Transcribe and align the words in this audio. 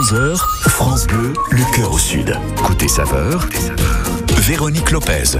11h, 0.00 0.38
France 0.70 1.06
Bleu, 1.06 1.34
le 1.50 1.76
cœur 1.76 1.92
au 1.92 1.98
sud. 1.98 2.34
Côté 2.64 2.88
saveur, 2.88 3.46
Véronique 4.38 4.92
Lopez. 4.92 5.38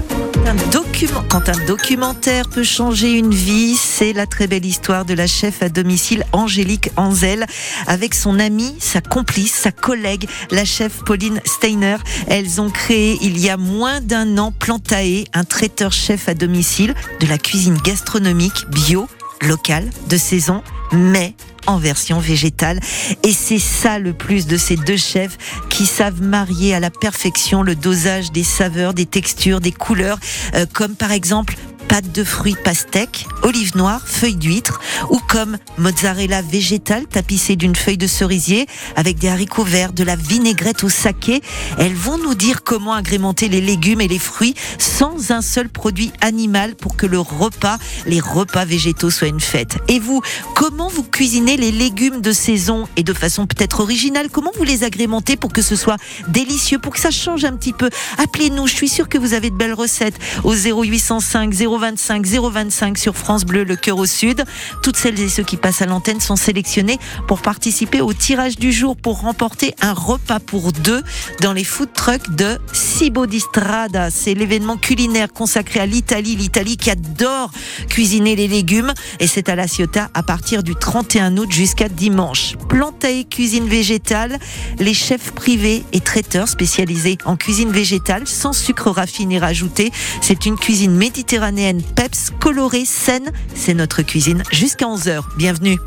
Quand 1.30 1.48
un 1.48 1.64
documentaire 1.66 2.46
peut 2.46 2.62
changer 2.62 3.12
une 3.12 3.32
vie, 3.32 3.74
c'est 3.74 4.12
la 4.12 4.26
très 4.26 4.48
belle 4.48 4.66
histoire 4.66 5.06
de 5.06 5.14
la 5.14 5.26
chef 5.26 5.62
à 5.62 5.70
domicile 5.70 6.24
Angélique 6.32 6.90
Anzel 6.96 7.46
avec 7.86 8.14
son 8.14 8.38
amie, 8.38 8.76
sa 8.80 9.00
complice, 9.00 9.54
sa 9.54 9.72
collègue, 9.72 10.28
la 10.50 10.66
chef 10.66 11.04
Pauline 11.04 11.40
Steiner. 11.46 11.96
Elles 12.26 12.60
ont 12.60 12.68
créé 12.68 13.16
il 13.22 13.38
y 13.38 13.48
a 13.48 13.56
moins 13.56 14.02
d'un 14.02 14.36
an 14.36 14.52
Plantae, 14.52 15.24
un 15.32 15.44
traiteur 15.44 15.90
chef 15.90 16.28
à 16.28 16.34
domicile 16.34 16.94
de 17.20 17.26
la 17.26 17.38
cuisine 17.38 17.78
gastronomique 17.82 18.66
bio, 18.68 19.08
locale, 19.40 19.88
de 20.10 20.18
saison, 20.18 20.62
mais 20.92 21.34
en 21.66 21.78
version 21.78 22.18
végétale. 22.18 22.80
Et 23.22 23.32
c'est 23.32 23.58
ça 23.58 23.98
le 23.98 24.12
plus 24.12 24.46
de 24.46 24.56
ces 24.56 24.76
deux 24.76 24.96
chefs 24.96 25.36
qui 25.68 25.86
savent 25.86 26.22
marier 26.22 26.74
à 26.74 26.80
la 26.80 26.90
perfection 26.90 27.62
le 27.62 27.74
dosage 27.74 28.32
des 28.32 28.44
saveurs, 28.44 28.94
des 28.94 29.06
textures, 29.06 29.60
des 29.60 29.72
couleurs, 29.72 30.18
euh, 30.54 30.66
comme 30.72 30.94
par 30.94 31.12
exemple 31.12 31.56
pâte 31.90 32.12
de 32.12 32.22
fruits 32.22 32.54
pastèque, 32.54 33.26
olive 33.42 33.76
noire, 33.76 34.02
feuilles 34.06 34.36
d'huître, 34.36 34.80
ou 35.10 35.18
comme 35.28 35.58
mozzarella 35.76 36.40
végétale 36.40 37.06
tapissée 37.08 37.56
d'une 37.56 37.74
feuille 37.74 37.98
de 37.98 38.06
cerisier 38.06 38.68
avec 38.94 39.18
des 39.18 39.26
haricots 39.26 39.64
verts, 39.64 39.92
de 39.92 40.04
la 40.04 40.14
vinaigrette 40.14 40.84
au 40.84 40.88
saké. 40.88 41.42
Elles 41.78 41.94
vont 41.94 42.16
nous 42.16 42.36
dire 42.36 42.62
comment 42.62 42.94
agrémenter 42.94 43.48
les 43.48 43.60
légumes 43.60 44.00
et 44.00 44.06
les 44.06 44.20
fruits 44.20 44.54
sans 44.78 45.32
un 45.32 45.42
seul 45.42 45.68
produit 45.68 46.12
animal 46.20 46.76
pour 46.76 46.96
que 46.96 47.06
le 47.06 47.18
repas, 47.18 47.78
les 48.06 48.20
repas 48.20 48.64
végétaux 48.64 49.10
soient 49.10 49.26
une 49.26 49.40
fête. 49.40 49.78
Et 49.88 49.98
vous, 49.98 50.22
comment 50.54 50.88
vous 50.88 51.02
cuisinez 51.02 51.56
les 51.56 51.72
légumes 51.72 52.20
de 52.20 52.30
saison? 52.30 52.86
Et 52.96 53.02
de 53.02 53.12
façon 53.12 53.48
peut-être 53.48 53.80
originale 53.80 54.28
Comment 54.30 54.52
vous 54.56 54.64
les 54.64 54.84
agrémentez 54.84 55.36
pour 55.36 55.52
que 55.52 55.60
ce 55.60 55.74
soit 55.74 55.96
délicieux, 56.28 56.78
pour 56.78 56.92
que 56.92 57.00
ça 57.00 57.10
change 57.10 57.44
un 57.44 57.56
petit 57.56 57.72
peu? 57.72 57.90
Appelez-nous, 58.18 58.68
je 58.68 58.74
suis 58.74 58.88
sûre 58.88 59.08
que 59.08 59.18
vous 59.18 59.34
avez 59.34 59.50
de 59.50 59.56
belles 59.56 59.74
recettes 59.74 60.18
au 60.44 60.54
0805 60.54 61.52
025 61.80 62.26
025 62.26 62.98
sur 62.98 63.16
France 63.16 63.44
Bleu, 63.44 63.64
le 63.64 63.76
cœur 63.76 63.98
au 63.98 64.06
sud. 64.06 64.44
Toutes 64.82 64.96
celles 64.96 65.18
et 65.18 65.28
ceux 65.28 65.42
qui 65.42 65.56
passent 65.56 65.82
à 65.82 65.86
l'antenne 65.86 66.20
sont 66.20 66.36
sélectionnés 66.36 66.98
pour 67.26 67.40
participer 67.40 68.00
au 68.00 68.12
tirage 68.12 68.56
du 68.56 68.70
jour 68.70 68.96
pour 68.96 69.20
remporter 69.20 69.74
un 69.80 69.94
repas 69.94 70.40
pour 70.40 70.72
deux 70.72 71.02
dans 71.40 71.52
les 71.52 71.64
food 71.64 71.92
trucks 71.94 72.30
de 72.30 72.58
Cibo 72.72 73.26
di 73.26 73.40
Strada. 73.40 74.10
C'est 74.10 74.34
l'événement 74.34 74.76
culinaire 74.76 75.32
consacré 75.32 75.80
à 75.80 75.86
l'Italie, 75.86 76.36
l'Italie 76.36 76.76
qui 76.76 76.90
adore 76.90 77.50
cuisiner 77.88 78.36
les 78.36 78.48
légumes 78.48 78.92
et 79.18 79.26
c'est 79.26 79.48
à 79.48 79.54
La 79.54 79.66
Ciotat 79.66 80.10
à 80.12 80.22
partir 80.22 80.62
du 80.62 80.74
31 80.74 81.36
août 81.38 81.50
jusqu'à 81.50 81.88
dimanche. 81.88 82.56
Plantae 82.68 83.24
cuisine 83.28 83.68
végétale, 83.68 84.38
les 84.78 84.94
chefs 84.94 85.32
privés 85.32 85.82
et 85.92 86.00
traiteurs 86.00 86.48
spécialisés 86.48 87.16
en 87.24 87.36
cuisine 87.36 87.70
végétale 87.70 88.26
sans 88.26 88.52
sucre 88.52 88.90
raffiné 88.90 89.38
rajouté. 89.38 89.92
C'est 90.20 90.44
une 90.46 90.56
cuisine 90.56 90.94
méditerranéenne 90.94 91.69
peps, 91.78 92.30
colorée, 92.40 92.84
saine. 92.84 93.30
C'est 93.54 93.74
notre 93.74 94.02
cuisine 94.02 94.42
jusqu'à 94.50 94.86
11h. 94.86 95.22
Bienvenue. 95.36 95.78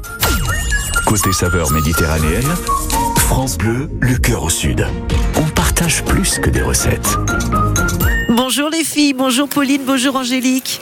Côté 1.05 1.31
saveur 1.33 1.71
méditerranéenne, 1.71 2.47
France 3.17 3.57
Bleu, 3.57 3.89
le 3.99 4.17
cœur 4.17 4.43
au 4.43 4.49
sud. 4.49 4.87
On 5.35 5.49
partage 5.49 6.03
plus 6.05 6.39
que 6.39 6.49
des 6.49 6.61
recettes. 6.61 7.17
Bonjour 8.29 8.69
les 8.69 8.83
filles, 8.83 9.13
bonjour 9.13 9.47
Pauline, 9.49 9.81
bonjour 9.85 10.15
Angélique. 10.15 10.81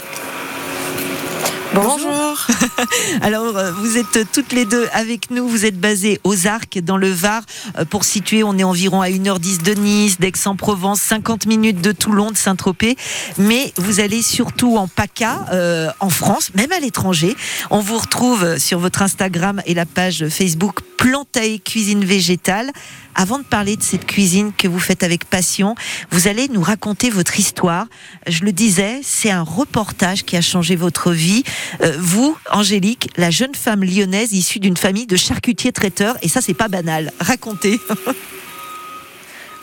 Bonjour. 1.73 2.47
Alors, 3.21 3.57
euh, 3.57 3.71
vous 3.71 3.97
êtes 3.97 4.29
toutes 4.33 4.51
les 4.51 4.65
deux 4.65 4.87
avec 4.91 5.31
nous. 5.31 5.47
Vous 5.47 5.65
êtes 5.65 5.79
basées 5.79 6.19
aux 6.25 6.45
Arcs, 6.45 6.79
dans 6.83 6.97
le 6.97 7.09
Var. 7.09 7.43
Euh, 7.77 7.85
Pour 7.85 8.03
situer, 8.03 8.43
on 8.43 8.57
est 8.57 8.63
environ 8.65 9.01
à 9.01 9.07
1h10 9.07 9.63
de 9.63 9.73
Nice, 9.73 10.19
d'Aix-en-Provence, 10.19 10.99
50 10.99 11.45
minutes 11.45 11.79
de 11.79 11.93
Toulon, 11.93 12.31
de 12.31 12.37
Saint-Tropez. 12.37 12.97
Mais 13.37 13.71
vous 13.77 14.01
allez 14.01 14.21
surtout 14.21 14.75
en 14.75 14.89
PACA, 14.89 15.45
euh, 15.53 15.89
en 16.01 16.09
France, 16.09 16.51
même 16.55 16.73
à 16.73 16.79
l'étranger. 16.79 17.37
On 17.69 17.79
vous 17.79 17.97
retrouve 17.97 18.57
sur 18.57 18.79
votre 18.79 19.01
Instagram 19.01 19.61
et 19.65 19.73
la 19.73 19.85
page 19.85 20.27
Facebook 20.27 20.81
Plantae 20.97 21.57
Cuisine 21.63 22.03
Végétale. 22.03 22.71
Avant 23.15 23.39
de 23.39 23.43
parler 23.43 23.75
de 23.75 23.83
cette 23.83 24.05
cuisine 24.05 24.51
que 24.57 24.67
vous 24.67 24.79
faites 24.79 25.03
avec 25.03 25.25
passion, 25.25 25.75
vous 26.11 26.27
allez 26.27 26.47
nous 26.47 26.61
raconter 26.61 27.09
votre 27.09 27.39
histoire. 27.39 27.87
Je 28.27 28.43
le 28.43 28.51
disais, 28.51 29.01
c'est 29.03 29.31
un 29.31 29.43
reportage 29.43 30.23
qui 30.23 30.37
a 30.37 30.41
changé 30.41 30.75
votre 30.75 31.11
vie. 31.11 31.43
Euh, 31.81 31.95
vous, 31.99 32.37
Angélique, 32.51 33.09
la 33.17 33.31
jeune 33.31 33.55
femme 33.55 33.83
lyonnaise 33.83 34.33
issue 34.33 34.59
d'une 34.59 34.77
famille 34.77 35.07
de 35.07 35.15
charcutiers 35.15 35.71
traiteurs, 35.71 36.17
et 36.21 36.27
ça, 36.27 36.41
c'est 36.41 36.53
pas 36.53 36.67
banal. 36.67 37.11
Racontez. 37.19 37.79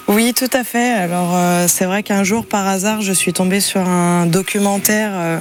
Oui, 0.09 0.33
tout 0.33 0.49
à 0.55 0.65
fait. 0.65 0.91
Alors, 0.93 1.37
euh, 1.37 1.67
c'est 1.69 1.85
vrai 1.85 2.03
qu'un 2.03 2.25
jour, 2.25 2.47
par 2.47 2.67
hasard, 2.67 3.03
je 3.03 3.13
suis 3.13 3.35
tombée 3.35 3.61
sur 3.61 3.83
un 3.87 4.25
documentaire 4.25 5.11
euh, 5.15 5.39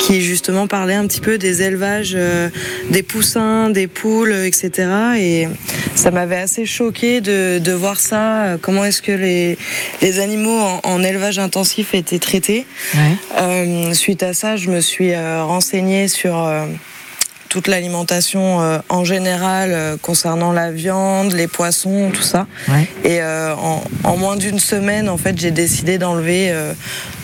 qui 0.00 0.22
justement 0.22 0.66
parlait 0.66 0.94
un 0.96 1.06
petit 1.06 1.20
peu 1.20 1.38
des 1.38 1.62
élevages 1.62 2.14
euh, 2.16 2.48
des 2.90 3.04
poussins, 3.04 3.70
des 3.70 3.86
poules, 3.86 4.32
etc. 4.32 4.88
Et 5.18 5.48
ça 5.94 6.10
m'avait 6.10 6.38
assez 6.38 6.66
choqué 6.66 7.20
de, 7.20 7.60
de 7.60 7.72
voir 7.72 8.00
ça. 8.00 8.56
Comment 8.60 8.84
est-ce 8.84 9.02
que 9.02 9.12
les, 9.12 9.56
les 10.00 10.18
animaux 10.18 10.58
en, 10.58 10.80
en 10.82 11.02
élevage 11.04 11.38
intensif 11.38 11.94
étaient 11.94 12.18
traités 12.18 12.66
Euh, 13.38 13.94
Suite 13.94 14.24
à 14.24 14.34
ça, 14.34 14.56
je 14.56 14.68
me 14.70 14.80
suis 14.80 15.12
euh, 15.12 15.44
renseignée 15.44 16.08
sur 16.08 16.36
euh, 16.44 16.66
toute 17.52 17.68
l'alimentation 17.68 18.62
euh, 18.62 18.78
en 18.88 19.04
général 19.04 19.72
euh, 19.74 19.98
concernant 20.00 20.52
la 20.52 20.72
viande, 20.72 21.32
les 21.32 21.48
poissons, 21.48 22.10
tout 22.10 22.22
ça. 22.22 22.46
Ouais. 22.66 22.88
Et 23.04 23.20
euh, 23.20 23.54
en, 23.54 23.84
en 24.04 24.16
moins 24.16 24.36
d'une 24.36 24.58
semaine, 24.58 25.10
en 25.10 25.18
fait, 25.18 25.38
j'ai 25.38 25.50
décidé 25.50 25.98
d'enlever 25.98 26.50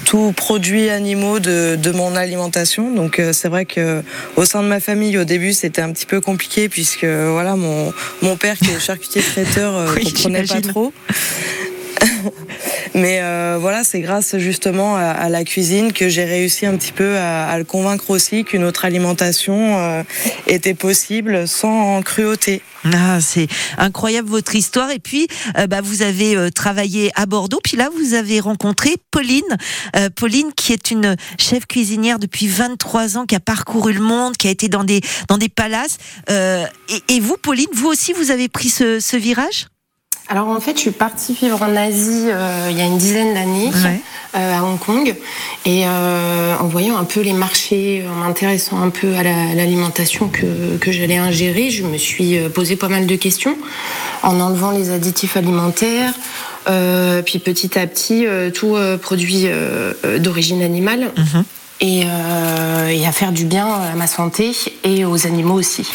tout 0.08 0.32
produit 0.32 0.88
animaux 0.88 1.38
de, 1.38 1.76
de 1.76 1.90
mon 1.90 2.16
alimentation. 2.16 2.94
Donc 2.94 3.18
euh, 3.18 3.34
c'est 3.34 3.48
vrai 3.48 3.66
que 3.66 4.02
au 4.36 4.46
sein 4.46 4.62
de 4.62 4.68
ma 4.68 4.80
famille, 4.80 5.18
au 5.18 5.24
début, 5.24 5.52
c'était 5.52 5.82
un 5.82 5.92
petit 5.92 6.06
peu 6.06 6.22
compliqué 6.22 6.70
puisque 6.70 7.04
voilà, 7.04 7.56
mon, 7.56 7.92
mon 8.22 8.36
père 8.36 8.56
qui 8.56 8.70
est 8.70 8.80
charcutier 8.80 9.20
traiteur 9.20 9.76
euh, 9.76 9.92
Oui, 9.96 10.10
comprenait 10.10 10.44
pas 10.44 10.62
trop. 10.62 10.94
Mais 12.94 13.20
euh, 13.22 13.58
voilà, 13.60 13.84
c'est 13.84 14.00
grâce 14.00 14.36
justement 14.38 14.96
à, 14.96 15.02
à 15.02 15.28
la 15.28 15.44
cuisine 15.44 15.92
que 15.92 16.08
j'ai 16.08 16.24
réussi 16.24 16.66
un 16.66 16.76
petit 16.76 16.92
peu 16.92 17.16
à, 17.16 17.48
à 17.48 17.58
le 17.58 17.64
convaincre 17.64 18.10
aussi 18.10 18.44
qu'une 18.44 18.64
autre 18.64 18.84
alimentation 18.84 19.78
euh, 19.78 20.02
était 20.46 20.74
possible 20.74 21.46
sans 21.46 22.02
cruauté. 22.02 22.62
Ah, 22.84 23.20
c'est 23.20 23.48
incroyable 23.76 24.28
votre 24.28 24.54
histoire. 24.54 24.90
Et 24.90 24.98
puis, 24.98 25.28
euh, 25.56 25.66
bah, 25.66 25.80
vous 25.82 26.02
avez 26.02 26.36
euh, 26.36 26.50
travaillé 26.50 27.10
à 27.14 27.26
Bordeaux. 27.26 27.60
Puis 27.62 27.76
là, 27.76 27.88
vous 27.96 28.14
avez 28.14 28.40
rencontré 28.40 28.96
Pauline. 29.10 29.42
Euh, 29.96 30.08
Pauline, 30.14 30.52
qui 30.54 30.72
est 30.72 30.90
une 30.90 31.16
chef 31.38 31.66
cuisinière 31.66 32.18
depuis 32.18 32.46
23 32.46 33.18
ans, 33.18 33.26
qui 33.26 33.34
a 33.34 33.40
parcouru 33.40 33.92
le 33.92 34.00
monde, 34.00 34.36
qui 34.36 34.48
a 34.48 34.50
été 34.50 34.68
dans 34.68 34.84
des, 34.84 35.00
dans 35.28 35.38
des 35.38 35.48
palaces. 35.48 35.98
Euh, 36.30 36.64
et, 36.88 37.16
et 37.16 37.20
vous, 37.20 37.36
Pauline, 37.36 37.68
vous 37.72 37.88
aussi, 37.88 38.12
vous 38.12 38.30
avez 38.30 38.48
pris 38.48 38.68
ce, 38.68 39.00
ce 39.00 39.16
virage? 39.16 39.66
Alors 40.30 40.48
en 40.48 40.60
fait, 40.60 40.74
je 40.74 40.80
suis 40.80 40.90
partie 40.90 41.32
vivre 41.32 41.62
en 41.62 41.74
Asie 41.74 42.24
euh, 42.26 42.68
il 42.70 42.76
y 42.76 42.82
a 42.82 42.84
une 42.84 42.98
dizaine 42.98 43.32
d'années, 43.32 43.68
Ouais. 43.68 44.00
euh, 44.36 44.58
à 44.58 44.62
Hong 44.62 44.78
Kong, 44.78 45.14
et 45.64 45.84
euh, 45.86 46.54
en 46.60 46.66
voyant 46.66 46.98
un 46.98 47.04
peu 47.04 47.20
les 47.20 47.32
marchés, 47.32 48.04
en 48.10 48.14
m'intéressant 48.26 48.78
un 48.82 48.90
peu 48.90 49.14
à 49.14 49.22
la- 49.22 49.54
l'alimentation 49.54 50.28
que, 50.28 50.76
que 50.78 50.92
j'allais 50.92 51.16
ingérer, 51.16 51.70
je 51.70 51.82
me 51.82 51.96
suis 51.96 52.38
posé 52.54 52.76
pas 52.76 52.88
mal 52.88 53.06
de 53.06 53.16
questions 53.16 53.56
en 54.22 54.38
enlevant 54.40 54.70
les 54.70 54.90
additifs 54.90 55.36
alimentaires. 55.38 56.12
puis 57.24 57.38
petit 57.38 57.78
à 57.78 57.86
petit, 57.86 58.26
tout 58.52 58.76
produit 59.00 59.46
d'origine 60.18 60.60
animale. 60.62 61.10
Mhm. 61.16 61.44
Et, 61.80 62.02
euh, 62.06 62.88
et 62.88 63.06
à 63.06 63.12
faire 63.12 63.30
du 63.30 63.44
bien 63.44 63.66
à 63.66 63.94
ma 63.94 64.08
santé 64.08 64.50
et 64.82 65.04
aux 65.04 65.26
animaux 65.26 65.54
aussi. 65.54 65.88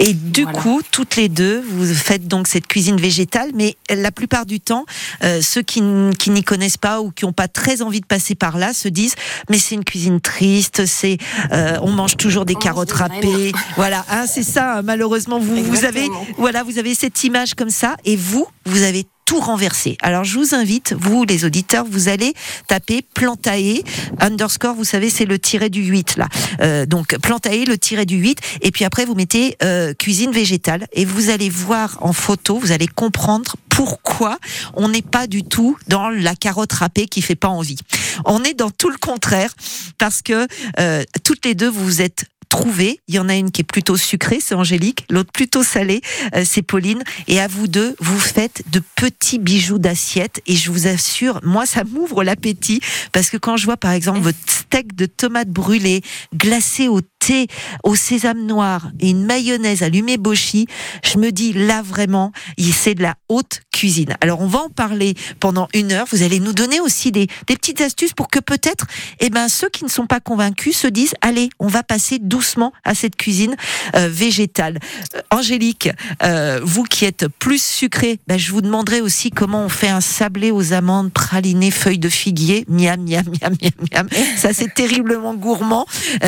Et 0.00 0.12
du 0.12 0.42
Voilà. 0.42 0.58
coup, 0.60 0.80
toutes 0.90 1.14
les 1.16 1.28
deux, 1.28 1.62
vous 1.70 1.86
faites 1.94 2.26
donc 2.26 2.48
cette 2.48 2.66
cuisine 2.66 2.96
végétale, 2.96 3.50
mais 3.54 3.76
la 3.88 4.10
plupart 4.10 4.44
du 4.44 4.58
temps, 4.60 4.86
euh, 5.22 5.40
ceux 5.40 5.62
qui, 5.62 5.82
n'y 5.82 6.42
connaissent 6.42 6.76
pas 6.76 7.00
ou 7.00 7.10
qui 7.12 7.24
n'ont 7.24 7.32
pas 7.32 7.48
très 7.48 7.80
envie 7.82 8.00
de 8.00 8.06
passer 8.06 8.34
par 8.34 8.58
là 8.58 8.72
se 8.74 8.88
disent 8.88 9.14
mais 9.48 9.58
c'est 9.58 9.74
une 9.76 9.84
cuisine 9.84 10.20
triste, 10.20 10.84
c'est 10.86 11.18
euh, 11.52 11.78
on 11.82 11.90
mange 11.92 12.16
toujours 12.16 12.44
des 12.44 12.56
On 12.56 12.58
carottes 12.58 12.92
râpées, 12.92 13.52
voilà, 13.76 14.04
hein, 14.10 14.26
c'est 14.26 14.42
ça. 14.42 14.78
hein, 14.78 14.82
malheureusement, 14.82 15.38
vous 15.38 15.62
vous 15.62 15.84
avez 15.84 16.08
voilà, 16.38 16.62
vous 16.64 16.78
avez 16.78 16.94
cette 16.94 17.22
image 17.24 17.54
comme 17.54 17.70
ça, 17.70 17.96
et 18.04 18.16
vous, 18.16 18.46
vous 18.66 18.82
avez 18.82 19.06
tout 19.30 19.38
renversé. 19.38 19.96
Alors 20.02 20.24
je 20.24 20.36
vous 20.36 20.56
invite, 20.56 20.92
vous 20.98 21.22
les 21.22 21.44
auditeurs, 21.44 21.84
vous 21.88 22.08
allez 22.08 22.34
taper 22.66 23.00
Plantae 23.14 23.84
underscore, 24.18 24.74
vous 24.74 24.82
savez 24.82 25.08
c'est 25.08 25.24
le 25.24 25.38
tiret 25.38 25.70
du 25.70 25.84
8 25.84 26.16
là. 26.16 26.28
Euh, 26.60 26.84
donc 26.84 27.16
Plantae 27.18 27.64
le 27.64 27.78
tiret 27.78 28.06
du 28.06 28.16
8 28.16 28.40
et 28.62 28.72
puis 28.72 28.84
après 28.84 29.04
vous 29.04 29.14
mettez 29.14 29.56
euh, 29.62 29.94
cuisine 29.94 30.32
végétale 30.32 30.88
et 30.92 31.04
vous 31.04 31.30
allez 31.30 31.48
voir 31.48 31.96
en 32.00 32.12
photo, 32.12 32.58
vous 32.58 32.72
allez 32.72 32.88
comprendre 32.88 33.54
pourquoi 33.68 34.36
on 34.74 34.88
n'est 34.88 35.00
pas 35.00 35.28
du 35.28 35.44
tout 35.44 35.78
dans 35.86 36.08
la 36.08 36.34
carotte 36.34 36.72
râpée 36.72 37.06
qui 37.06 37.22
fait 37.22 37.36
pas 37.36 37.48
envie. 37.48 37.78
On 38.24 38.42
est 38.42 38.54
dans 38.54 38.70
tout 38.70 38.90
le 38.90 38.98
contraire 38.98 39.54
parce 39.96 40.22
que 40.22 40.48
euh, 40.80 41.04
toutes 41.22 41.46
les 41.46 41.54
deux 41.54 41.70
vous 41.70 42.02
êtes 42.02 42.24
trouver. 42.50 43.00
Il 43.08 43.14
y 43.14 43.18
en 43.18 43.30
a 43.30 43.36
une 43.36 43.50
qui 43.50 43.62
est 43.62 43.64
plutôt 43.64 43.96
sucrée, 43.96 44.38
c'est 44.42 44.54
Angélique, 44.54 45.06
l'autre 45.08 45.32
plutôt 45.32 45.62
salée, 45.62 46.02
euh, 46.34 46.42
c'est 46.44 46.60
Pauline. 46.60 47.02
Et 47.28 47.40
à 47.40 47.46
vous 47.46 47.68
deux, 47.68 47.96
vous 48.00 48.18
faites 48.18 48.62
de 48.70 48.82
petits 48.96 49.38
bijoux 49.38 49.78
d'assiette. 49.78 50.42
Et 50.46 50.56
je 50.56 50.70
vous 50.70 50.86
assure, 50.86 51.40
moi, 51.42 51.64
ça 51.64 51.84
m'ouvre 51.84 52.22
l'appétit 52.22 52.80
parce 53.12 53.30
que 53.30 53.38
quand 53.38 53.56
je 53.56 53.64
vois 53.64 53.78
par 53.78 53.92
exemple 53.92 54.20
votre 54.20 54.38
steak 54.46 54.94
de 54.94 55.06
tomates 55.06 55.48
brûlées 55.48 56.02
glacé 56.34 56.88
au 56.88 57.00
thé, 57.20 57.46
au 57.84 57.94
sésame 57.94 58.46
noir 58.46 58.90
et 58.98 59.10
une 59.10 59.24
mayonnaise 59.24 59.82
allumée 59.82 60.16
bochi, 60.16 60.66
je 61.04 61.18
me 61.18 61.30
dis 61.30 61.52
là 61.52 61.82
vraiment, 61.82 62.32
c'est 62.80 62.94
de 62.94 63.02
la 63.02 63.14
haute 63.28 63.60
cuisine. 63.72 64.16
Alors 64.20 64.40
on 64.40 64.46
va 64.46 64.60
en 64.60 64.68
parler 64.70 65.14
pendant 65.38 65.68
une 65.74 65.92
heure. 65.92 66.06
Vous 66.10 66.22
allez 66.22 66.40
nous 66.40 66.52
donner 66.52 66.80
aussi 66.80 67.12
des, 67.12 67.28
des 67.46 67.56
petites 67.56 67.80
astuces 67.80 68.14
pour 68.14 68.28
que 68.28 68.40
peut-être, 68.40 68.86
eh 69.20 69.30
ben 69.30 69.48
ceux 69.48 69.68
qui 69.68 69.84
ne 69.84 69.90
sont 69.90 70.06
pas 70.06 70.20
convaincus 70.20 70.76
se 70.76 70.86
disent 70.86 71.14
allez, 71.20 71.50
on 71.58 71.68
va 71.68 71.82
passer 71.82 72.18
doucement 72.18 72.72
à 72.84 72.94
cette 72.94 73.16
cuisine 73.16 73.54
euh, 73.94 74.08
végétale. 74.10 74.78
Euh, 75.14 75.20
Angélique, 75.30 75.90
euh, 76.22 76.60
vous 76.62 76.84
qui 76.84 77.04
êtes 77.04 77.28
plus 77.28 77.62
sucrée, 77.62 78.18
ben, 78.26 78.38
je 78.38 78.50
vous 78.50 78.62
demanderai 78.62 79.00
aussi 79.00 79.30
comment 79.30 79.64
on 79.64 79.68
fait 79.68 79.88
un 79.88 80.00
sablé 80.00 80.50
aux 80.50 80.72
amandes 80.72 81.12
pralinées 81.12 81.70
feuilles 81.70 81.98
de 81.98 82.08
figuier. 82.08 82.64
Miam, 82.68 83.00
miam, 83.06 83.24
miam, 83.26 83.54
miam, 83.60 83.72
miam. 83.92 84.08
Ça 84.36 84.54
c'est 84.54 84.72
terriblement 84.72 85.34
gourmand. 85.34 85.86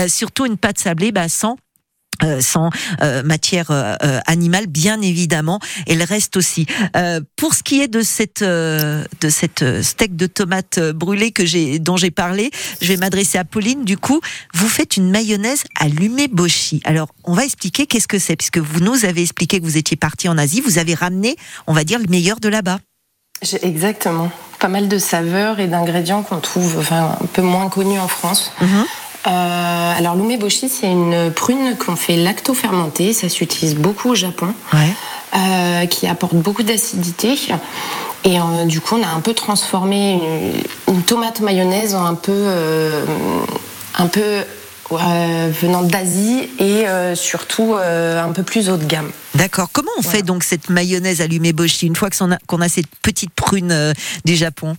surtout 0.08 0.44
une 0.44 0.58
pâte 0.58 0.78
sablée 0.82 1.12
ben, 1.12 1.28
sans 1.28 1.56
euh, 2.22 2.40
sans 2.40 2.70
euh, 3.00 3.22
matière 3.24 3.70
euh, 3.70 3.96
animale, 4.26 4.66
bien 4.68 5.00
évidemment. 5.00 5.58
Elle 5.88 6.02
reste 6.02 6.36
aussi. 6.36 6.66
pour 7.36 7.54
ce 7.54 7.62
qui 7.62 7.80
est 7.80 7.88
de 7.88 8.02
cette 8.02 8.42
de 8.42 9.28
cette 9.28 9.82
steak 9.82 10.16
de 10.16 10.26
tomate 10.26 10.78
brûlée 10.78 11.32
que 11.32 11.44
j'ai 11.44 11.78
dont 11.78 11.96
j'ai 11.96 12.10
parlé, 12.10 12.50
je 12.80 12.88
vais 12.88 12.96
m'adresser 12.96 13.38
à 13.38 13.44
Pauline. 13.44 13.84
Du 13.84 13.96
coup, 13.96 14.20
vous 14.54 14.68
faites 14.68 14.96
une 14.96 15.10
mayonnaise 15.10 15.64
allumée 15.80 16.28
boshi. 16.28 16.80
Alors, 16.84 17.08
on 17.24 17.34
va 17.34 17.44
expliquer 17.44 17.86
qu'est-ce 17.86 18.08
que 18.08 18.18
c'est, 18.18 18.36
puisque 18.36 18.58
vous 18.58 18.80
nous 18.80 19.04
avez 19.04 19.22
expliqué 19.22 19.58
que 19.58 19.64
vous 19.64 19.78
étiez 19.78 19.96
parti 19.96 20.28
en 20.28 20.38
Asie. 20.38 20.60
Vous 20.60 20.78
avez 20.78 20.94
ramené, 20.94 21.36
on 21.66 21.72
va 21.72 21.84
dire, 21.84 21.98
le 21.98 22.06
meilleur 22.08 22.38
de 22.40 22.48
là-bas. 22.48 22.78
Exactement. 23.62 24.30
Pas 24.60 24.68
mal 24.68 24.88
de 24.88 24.98
saveurs 24.98 25.58
et 25.58 25.66
d'ingrédients 25.66 26.22
qu'on 26.22 26.38
trouve 26.38 26.78
enfin, 26.78 27.16
un 27.20 27.26
peu 27.26 27.42
moins 27.42 27.68
connus 27.68 27.98
en 27.98 28.08
France. 28.08 28.52
Mhm. 28.60 28.84
Euh, 29.26 29.98
alors 29.98 30.16
l'umeboshi, 30.16 30.68
c'est 30.68 30.90
une 30.90 31.30
prune 31.32 31.76
qu'on 31.76 31.96
fait 31.96 32.16
lacto-fermentée. 32.16 33.12
Ça 33.12 33.28
s'utilise 33.28 33.74
beaucoup 33.74 34.10
au 34.10 34.14
Japon, 34.14 34.54
euh, 34.74 35.86
qui 35.86 36.06
apporte 36.06 36.34
beaucoup 36.34 36.62
d'acidité. 36.62 37.34
Et 38.24 38.38
euh, 38.38 38.64
du 38.66 38.80
coup, 38.80 38.96
on 38.96 39.02
a 39.02 39.08
un 39.08 39.20
peu 39.20 39.34
transformé 39.34 40.20
une, 40.88 41.02
tomate 41.02 41.40
mayonnaise 41.40 41.94
en 41.94 42.04
un 42.04 42.14
peu, 42.14 42.48
un 43.98 44.06
peu 44.06 44.44
venant 44.90 45.82
d'Asie 45.82 46.48
et 46.58 46.84
surtout 47.14 47.74
un 47.74 48.32
peu 48.32 48.42
plus 48.42 48.68
haut 48.68 48.76
de 48.76 48.84
gamme. 48.84 49.10
D'accord. 49.34 49.68
Comment 49.72 49.90
on 49.98 50.02
fait 50.02 50.22
donc 50.22 50.44
cette 50.44 50.68
mayonnaise 50.68 51.20
allumée 51.20 51.52
boshi 51.52 51.86
une 51.86 51.96
fois 51.96 52.10
qu'on 52.10 52.32
a, 52.32 52.64
a 52.64 52.68
cette 52.68 52.94
petite 53.02 53.30
prune 53.30 53.94
du 54.24 54.36
Japon? 54.36 54.76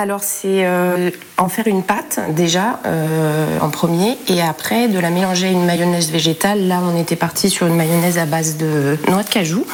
Alors 0.00 0.22
c'est 0.22 0.64
euh, 0.64 1.10
en 1.36 1.48
faire 1.48 1.66
une 1.66 1.82
pâte 1.82 2.20
déjà 2.30 2.80
euh, 2.86 3.58
en 3.60 3.68
premier 3.68 4.16
et 4.28 4.40
après 4.40 4.88
de 4.88 4.98
la 4.98 5.10
mélanger 5.10 5.48
à 5.48 5.50
une 5.50 5.66
mayonnaise 5.66 6.10
végétale. 6.10 6.66
Là 6.66 6.80
on 6.82 6.98
était 6.98 7.16
parti 7.16 7.50
sur 7.50 7.66
une 7.66 7.76
mayonnaise 7.76 8.16
à 8.16 8.24
base 8.24 8.56
de 8.56 8.98
noix 9.08 9.22
de 9.22 9.28
cajou 9.28 9.66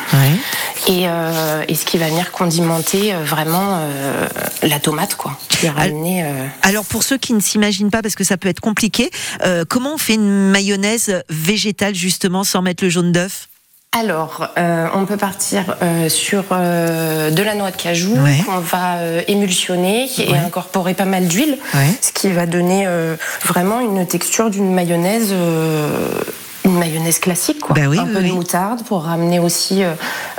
euh, 0.89 1.63
et, 1.69 1.75
ce 1.75 1.85
qui 1.85 1.99
va 1.99 2.09
venir 2.09 2.33
condimenter 2.33 3.15
vraiment 3.25 3.81
la 4.63 4.81
tomate 4.81 5.15
quoi. 5.15 5.39
Alors 6.63 6.85
pour 6.85 7.03
ceux 7.03 7.19
qui 7.19 7.33
ne 7.33 7.41
s'imaginent 7.41 7.91
pas 7.91 8.03
parce 8.03 8.17
que 8.17 8.25
ça 8.25 8.37
peut 8.37 8.49
être 8.49 8.61
compliqué, 8.61 9.11
comment 9.69 9.95
on 9.95 9.99
fait 9.99 10.15
une 10.15 10.51
mayonnaise 10.51 11.23
végétale 11.31 11.95
justement 11.95 12.45
sans 12.45 12.63
mettre 12.63 12.83
le 12.83 12.91
jaune 12.91 13.13
d'œuf? 13.13 13.49
Alors, 13.97 14.49
euh, 14.59 14.89
on 14.95 15.07
peut 15.07 15.17
partir 15.17 15.77
euh, 15.81 16.11
sur 16.11 16.45
euh, 16.53 17.31
de 17.31 17.43
la 17.43 17.55
noix 17.55 17.71
de 17.71 17.77
cajou 17.77 18.15
qu'on 18.45 18.59
va 18.59 18.99
émulsionner 19.27 20.07
et 20.19 20.37
incorporer 20.37 20.93
pas 20.93 21.07
mal 21.07 21.27
d'huile, 21.27 21.59
ce 22.03 22.13
qui 22.13 22.31
va 22.31 22.47
donner 22.47 22.87
vraiment 23.45 23.81
une 23.81 24.07
texture 24.07 24.51
d'une 24.51 24.73
mayonnaise 24.73 25.35
une 26.67 26.79
mayonnaise 26.79 27.21
classique, 27.21 27.61
quoi. 27.61 27.75
Ben 27.75 27.91
un 27.97 28.07
peu 28.07 28.23
de 28.23 28.33
moutarde 28.33 28.83
pour 28.85 29.05
ramener 29.05 29.39
aussi 29.39 29.85
euh, 29.85 29.95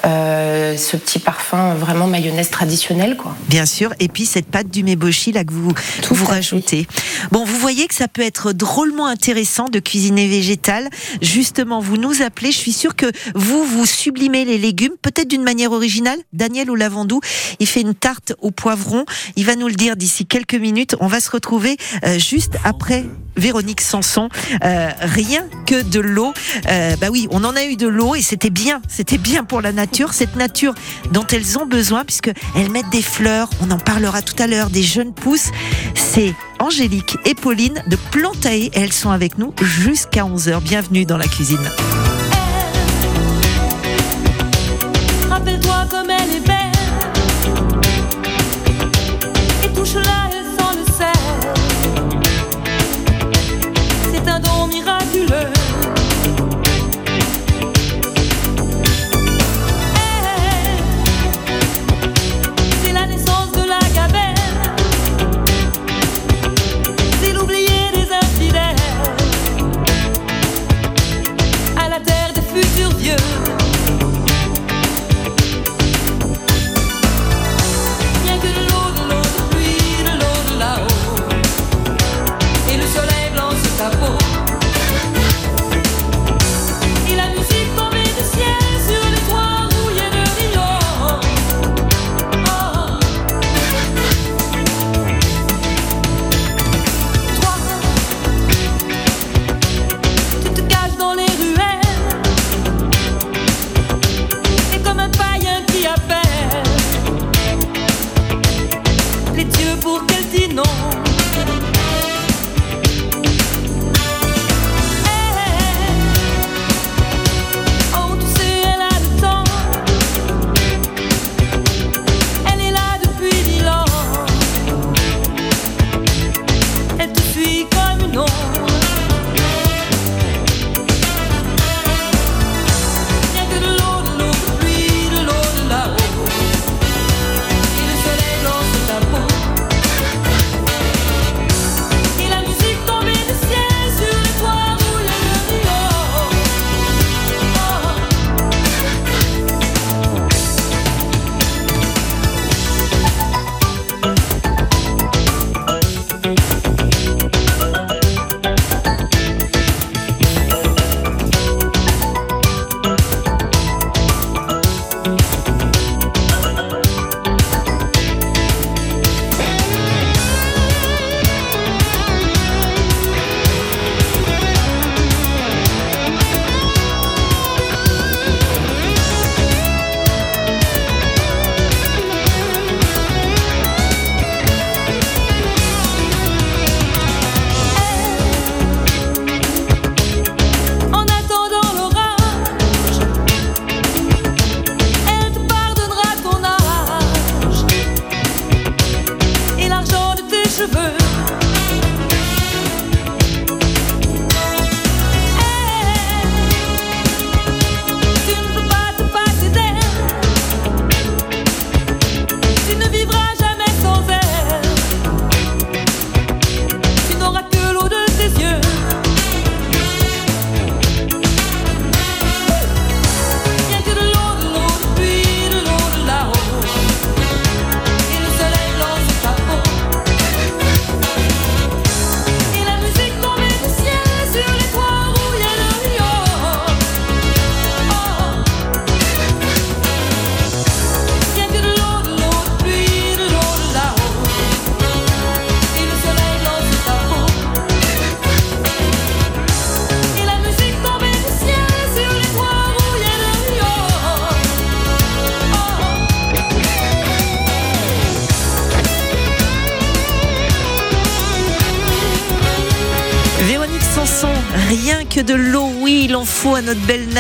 euh, 0.06 0.78
ce 0.78 0.98
petit 0.98 1.20
parfum 1.20 1.74
vraiment 1.76 2.06
mayonnaise 2.06 2.50
traditionnelle, 2.50 3.16
quoi. 3.16 3.36
Bien 3.48 3.66
sûr. 3.66 3.94
Et 4.00 4.10
puis 4.10 4.26
cette 4.26 4.48
pâte 4.48 4.70
du 4.70 4.84
meboshi 4.84 5.32
là 5.32 5.44
que 5.44 5.54
vous 5.54 5.74
vous 6.12 6.26
rajoutez. 6.26 6.86
Bon, 7.32 7.46
vous 7.46 7.58
voyez 7.58 7.88
que 7.88 7.96
ça 7.96 8.08
peut 8.08 8.22
être 8.22 8.52
drôlement 8.52 9.08
intéressant 9.08 9.70
de 9.70 9.80
cuisiner 9.80 10.28
végétal. 10.28 10.90
Justement, 11.22 11.80
vous 11.80 11.98
nous 11.98 12.22
appelez. 12.22 12.52
Je 12.52 12.58
suis 12.58 12.74
sûre 12.74 12.96
que 12.96 13.08
vous 13.34 13.64
vous 13.64 13.86
sublimez 13.86 14.44
les 14.44 14.58
légumes, 14.58 14.94
peut-être 15.02 15.30
d'une 15.30 15.44
manière 15.44 15.72
originale. 15.72 16.20
Daniel 16.34 16.70
ou 16.70 16.76
Lavandou, 16.76 17.22
il 17.60 17.68
fait 17.68 17.82
une 17.82 17.96
tarte 17.96 18.34
au 18.42 18.52
poivron. 18.52 19.06
Il 19.38 19.46
va 19.46 19.56
nous 19.56 19.68
le 19.68 19.76
dire 19.76 19.96
d'ici 19.96 20.26
quelques 20.26 20.56
minutes. 20.56 20.96
On 21.00 21.08
va 21.08 21.22
se 21.22 21.32
retrouver 21.32 21.78
euh, 22.06 22.20
juste 22.20 22.58
après 22.66 23.06
Véronique 23.38 23.82
Sanson. 23.82 24.30
rien 24.62 25.46
que 25.68 25.84
de 25.84 26.00
l'eau 26.00 26.17
euh, 26.18 26.96
bah 27.00 27.08
oui, 27.12 27.28
on 27.32 27.44
en 27.44 27.56
a 27.56 27.64
eu 27.66 27.76
de 27.76 27.88
l'eau 27.88 28.16
et 28.16 28.22
c'était 28.22 28.50
bien, 28.50 28.82
c'était 28.88 29.18
bien 29.18 29.44
pour 29.44 29.62
la 29.62 29.72
nature, 29.72 30.14
cette 30.14 30.36
nature 30.36 30.74
dont 31.12 31.26
elles 31.28 31.58
ont 31.58 31.66
besoin 31.66 32.04
puisque 32.06 32.32
elles 32.56 32.70
mettent 32.72 32.90
des 32.90 33.02
fleurs. 33.02 33.50
On 33.62 33.72
en 33.72 33.78
parlera 33.78 34.22
tout 34.22 34.36
à 34.42 34.48
l'heure, 34.48 34.70
des 34.70 34.84
jeunes 34.84 35.14
pousses. 35.14 35.52
C'est 35.96 36.34
Angélique 36.60 37.18
et 37.26 37.36
Pauline 37.36 37.84
de 37.88 37.98
Plantae. 38.12 38.70
Elles 38.74 38.94
sont 38.94 39.12
avec 39.12 39.38
nous 39.38 39.54
jusqu'à 39.62 40.24
11h. 40.24 40.62
Bienvenue 40.62 41.06
dans 41.06 41.18
la 41.18 41.28
cuisine. 41.28 41.70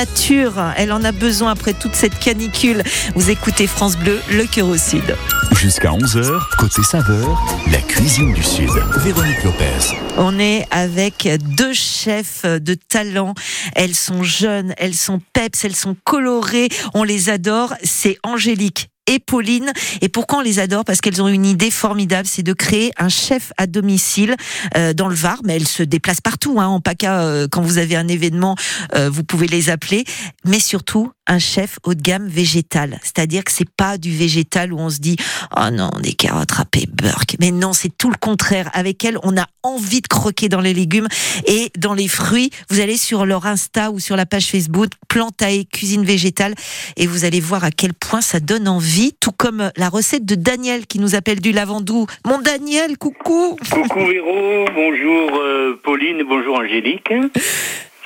Nature. 0.07 0.53
Elle 0.77 0.91
en 0.91 1.03
a 1.03 1.11
besoin 1.11 1.51
après 1.51 1.73
toute 1.73 1.95
cette 1.95 2.17
canicule. 2.19 2.83
Vous 3.15 3.29
écoutez 3.29 3.67
France 3.67 3.97
Bleu, 3.97 4.19
le 4.31 4.45
cœur 4.45 4.67
au 4.67 4.77
sud. 4.77 5.15
Jusqu'à 5.55 5.89
11h, 5.89 6.39
côté 6.57 6.83
saveur, 6.83 7.41
la 7.71 7.79
cuisine 7.79 8.33
du 8.33 8.43
Sud. 8.43 8.69
Véronique 8.97 9.43
Lopez. 9.43 9.95
On 10.17 10.37
est 10.39 10.67
avec 10.71 11.29
deux 11.55 11.73
chefs 11.73 12.45
de 12.45 12.73
talent. 12.75 13.33
Elles 13.75 13.95
sont 13.95 14.23
jeunes, 14.23 14.73
elles 14.77 14.95
sont 14.95 15.21
peps, 15.33 15.63
elles 15.63 15.75
sont 15.75 15.95
colorées. 16.03 16.69
On 16.93 17.03
les 17.03 17.29
adore. 17.29 17.73
C'est 17.83 18.17
Angélique 18.23 18.89
et 19.07 19.19
Pauline. 19.19 19.71
Et 20.01 20.09
pourquoi 20.09 20.39
on 20.39 20.41
les 20.41 20.59
adore 20.59 20.85
Parce 20.85 21.01
qu'elles 21.01 21.21
ont 21.21 21.27
une 21.27 21.45
idée 21.45 21.71
formidable, 21.71 22.27
c'est 22.27 22.43
de 22.43 22.53
créer 22.53 22.91
un 22.97 23.09
chef 23.09 23.51
à 23.57 23.67
domicile 23.67 24.35
euh, 24.75 24.93
dans 24.93 25.07
le 25.07 25.15
Var. 25.15 25.39
Mais 25.43 25.55
elles 25.55 25.67
se 25.67 25.83
déplacent 25.83 26.21
partout. 26.21 26.59
Hein, 26.59 26.67
en 26.67 26.79
PACA, 26.79 27.21
euh, 27.21 27.47
quand 27.49 27.61
vous 27.61 27.77
avez 27.77 27.95
un 27.95 28.07
événement, 28.07 28.55
euh, 28.95 29.09
vous 29.09 29.23
pouvez 29.23 29.47
les 29.47 29.69
appeler. 29.69 30.03
Mais 30.45 30.59
surtout, 30.59 31.11
un 31.27 31.39
chef 31.39 31.79
haut 31.83 31.93
de 31.93 32.01
gamme 32.01 32.27
végétal. 32.27 32.99
C'est-à-dire 33.03 33.43
que 33.43 33.51
c'est 33.51 33.69
pas 33.69 33.97
du 33.97 34.15
végétal 34.15 34.73
où 34.73 34.79
on 34.79 34.89
se 34.89 34.99
dit 34.99 35.17
oh 35.55 35.69
non 35.71 35.91
des 36.01 36.13
carottes 36.13 36.51
râpées 36.51 36.87
burk. 36.91 37.35
Mais 37.39 37.51
non, 37.51 37.73
c'est 37.73 37.95
tout 37.95 38.09
le 38.09 38.17
contraire. 38.17 38.69
Avec 38.73 39.03
elle, 39.03 39.17
on 39.23 39.37
a 39.37 39.45
envie 39.63 40.01
de 40.01 40.07
croquer 40.07 40.49
dans 40.49 40.61
les 40.61 40.73
légumes 40.73 41.07
et 41.45 41.71
dans 41.77 41.93
les 41.93 42.07
fruits. 42.07 42.51
Vous 42.69 42.79
allez 42.79 42.97
sur 42.97 43.25
leur 43.25 43.45
Insta 43.45 43.91
ou 43.91 43.99
sur 43.99 44.15
la 44.15 44.25
page 44.25 44.47
Facebook 44.47 44.89
Plantae 45.09 45.65
Cuisine 45.71 46.05
Végétale 46.05 46.55
et 46.95 47.07
vous 47.07 47.25
allez 47.25 47.41
voir 47.41 47.63
à 47.63 47.71
quel 47.71 47.93
point 47.93 48.21
ça 48.21 48.39
donne 48.39 48.67
envie. 48.67 48.96
Tout 49.19 49.31
comme 49.31 49.71
la 49.77 49.89
recette 49.89 50.25
de 50.25 50.33
Daniel 50.33 50.87
qui 50.87 50.97
nous 50.97 51.13
appelle 51.13 51.39
du 51.39 51.51
Lavandou. 51.51 52.07
Mon 52.25 52.39
Daniel, 52.39 52.97
coucou. 52.97 53.55
Coucou 53.71 53.99
Véro, 53.99 54.65
bonjour 54.73 55.39
euh, 55.39 55.79
Pauline, 55.83 56.23
bonjour 56.27 56.57
Angélique. 56.57 57.07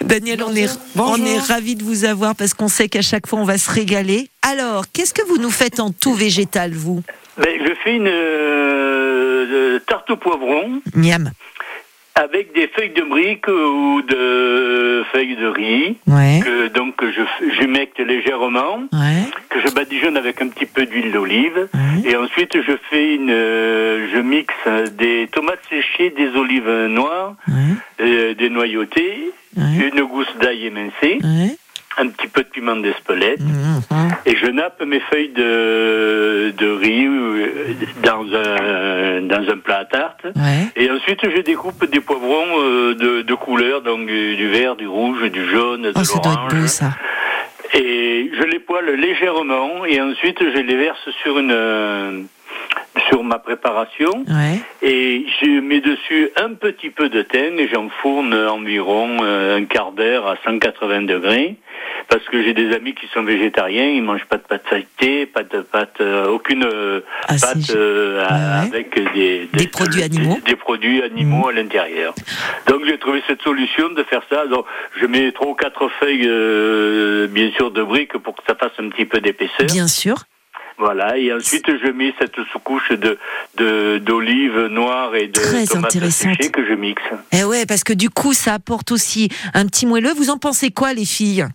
Daniel, 0.02 0.44
on 0.44 0.54
est, 0.54 0.70
on 0.98 1.26
est 1.26 1.38
ravis 1.40 1.76
de 1.76 1.84
vous 1.84 2.04
avoir 2.04 2.36
parce 2.36 2.54
qu'on 2.54 2.68
sait 2.68 2.90
qu'à 2.90 3.02
chaque 3.02 3.26
fois 3.26 3.40
on 3.40 3.46
va 3.46 3.58
se 3.58 3.72
régaler. 3.72 4.28
Alors, 4.42 4.86
qu'est-ce 4.92 5.14
que 5.14 5.26
vous 5.28 5.38
nous 5.38 5.52
faites 5.52 5.80
en 5.80 5.92
tout 5.92 6.14
végétal, 6.14 6.74
vous? 6.74 7.04
Ben, 7.38 7.58
je 7.66 7.74
fais 7.84 7.96
une 7.96 8.10
euh, 8.10 9.80
tarte 9.88 10.10
au 10.10 10.18
poivron 10.18 10.82
Miam. 10.94 11.32
Avec 12.16 12.54
des 12.54 12.68
feuilles 12.68 12.90
de 12.92 13.04
briques 13.04 13.48
ou 13.48 14.02
de 14.02 15.04
feuilles 15.12 15.36
de 15.36 15.48
riz 15.48 15.98
Ouais. 16.08 16.40
que 16.44 16.68
donc 16.68 16.96
je 17.04 17.22
j'humecte 17.60 18.00
légèrement, 18.00 18.80
Ouais. 18.94 19.24
que 19.50 19.60
je 19.62 19.74
badigeonne 19.74 20.18
avec 20.18 20.42
un 20.42 20.50
petit 20.50 20.66
peu 20.66 20.86
d'huile 20.86 21.12
d'olive 21.12 21.68
ouais. 21.74 22.10
et 22.12 22.16
ensuite 22.16 22.56
je 22.62 22.74
fais 22.90 23.16
une 23.16 23.30
euh, 23.32 24.08
je 24.14 24.20
mixe 24.20 24.68
des 24.98 25.28
tomates 25.32 25.62
séchées, 25.70 26.10
des 26.12 26.30
olives 26.38 26.70
noires, 26.90 27.36
euh, 28.02 28.34
des 28.34 28.50
noyautées, 28.50 29.32
Ouais. 29.58 29.90
une 29.94 30.04
gousse 30.04 30.34
d'ail 30.42 30.68
émincée, 30.68 31.20
Ouais. 31.22 31.58
Un 31.98 32.08
petit 32.08 32.28
peu 32.28 32.42
de 32.44 32.48
piment 32.48 32.78
d'Espelette. 32.78 33.40
Mhm. 33.42 34.10
Et 34.26 34.36
je 34.36 34.48
nappe 34.48 34.82
mes 34.86 35.00
feuilles 35.02 35.30
de, 35.36 36.54
de 36.58 36.68
riz 36.72 37.06
euh, 37.06 37.74
dans 38.04 38.24
un, 38.34 39.22
dans 39.24 39.50
un 39.52 39.58
plat 39.58 39.80
à 39.80 39.86
tarte. 39.86 40.24
Ouais. 40.36 40.68
Et 40.76 40.90
ensuite, 40.90 41.20
je 41.24 41.42
découpe 41.42 41.86
des 41.90 42.00
poivrons 42.00 42.46
euh, 42.60 42.96
de, 42.96 43.22
de 43.24 43.34
couleur, 43.36 43.82
donc 43.82 44.06
du, 44.08 44.36
du 44.36 44.48
vert, 44.50 44.76
du 44.76 44.88
rouge, 44.88 45.30
du 45.32 45.46
jaune, 45.50 45.84
de 45.84 45.92
Oh, 45.96 46.04
ça 46.04 46.20
doit 46.20 46.32
être 46.34 46.42
beau, 46.48 46.56
l'orange. 46.56 46.68
ça. 46.70 46.92
Et 47.74 48.32
je 48.38 48.44
les 48.44 48.60
poêle 48.60 48.86
légèrement. 48.96 49.86
Et 49.86 50.00
ensuite, 50.02 50.40
je 50.40 50.60
les 50.60 50.76
verse 50.76 51.10
sur 51.22 51.40
une 51.40 52.28
sur 53.10 53.24
ma 53.24 53.40
préparation. 53.40 54.26
Ouais. 54.28 54.60
Et 54.82 55.26
je 55.42 55.60
mets 55.60 55.82
dessus 55.82 56.30
un 56.36 56.54
petit 56.54 56.90
peu 56.90 57.10
de 57.10 57.22
thym 57.22 57.60
et 57.60 57.68
j'enfourne 57.68 58.34
environ 58.34 59.18
euh, 59.22 59.58
un 59.58 59.66
quart 59.66 59.92
d'heure 59.92 60.28
à 60.28 60.36
180 60.44 61.04
degrés. 61.04 61.56
Parce 62.08 62.24
que 62.26 62.44
j'ai 62.44 62.54
des 62.54 62.74
amis 62.74 62.94
qui 62.94 63.08
sont 63.14 63.24
végétariens, 63.24 63.86
ils 63.86 64.04
mangent 64.04 64.26
pas 64.26 64.38
de 64.38 64.42
pâte 64.44 64.64
feuilletée, 64.68 65.26
pas 65.26 65.44
de 65.44 65.62
pâte, 65.62 65.96
euh, 66.02 66.28
aucune 66.28 66.64
euh, 66.64 67.02
Ah, 67.28 67.36
pâte 67.40 67.70
euh, 67.76 68.22
Ouais, 68.22 68.68
avec 68.68 69.14
des, 69.14 69.48
Des 69.54 69.68
produits 69.68 70.04
animaux. 70.04 70.36
Des, 70.36 70.52
des 70.52 70.56
produits 70.56 71.02
animaux 71.04 71.48
à 71.48 71.54
l'intérieur. 71.54 72.14
Donc 72.68 72.82
j'ai 72.86 72.98
trouvé 72.98 73.22
cette 73.28 73.42
solution 73.42 73.90
de 73.90 74.04
faire 74.04 74.24
ça. 74.30 74.46
Donc 74.48 74.66
je 75.00 75.06
mets 75.06 75.32
trois 75.32 75.48
ou 75.48 75.54
quatre 75.54 75.88
feuilles, 76.00 76.28
euh, 76.28 77.28
bien 77.28 77.50
sûr, 77.52 77.72
de 77.72 77.82
briques 77.84 78.18
pour 78.18 78.36
que 78.36 78.44
ça 78.48 78.56
fasse 78.56 78.74
un 78.80 78.90
petit 78.90 79.06
peu 79.06 79.22
d'épaisseur. 79.22 79.68
Bien 79.68 79.88
sûr. 79.88 80.16
Voilà, 80.82 81.16
et 81.16 81.32
ensuite 81.32 81.68
je 81.68 81.92
mets 81.92 82.12
cette 82.20 82.36
sous-couche 82.52 82.90
de 82.90 83.20
de- 83.58 84.00
d'olives 84.00 84.66
noires 84.72 85.16
et 85.16 85.28
de 85.28 85.34
Très 85.40 85.66
tomates 85.68 86.10
séchées 86.10 86.50
que 86.50 86.66
je 86.66 86.74
mixe. 86.74 87.04
Eh 87.32 87.44
ouais, 87.44 87.68
parce 87.68 87.84
que 87.84 87.94
du 87.94 88.10
coup, 88.10 88.34
ça 88.34 88.56
apporte 88.56 88.92
aussi 88.92 89.30
un 89.54 89.68
petit 89.68 89.86
moelleux. 89.86 90.12
Vous 90.16 90.32
en 90.32 90.38
pensez 90.40 90.72
quoi, 90.72 90.94
les 90.94 91.06
filles? 91.06 91.46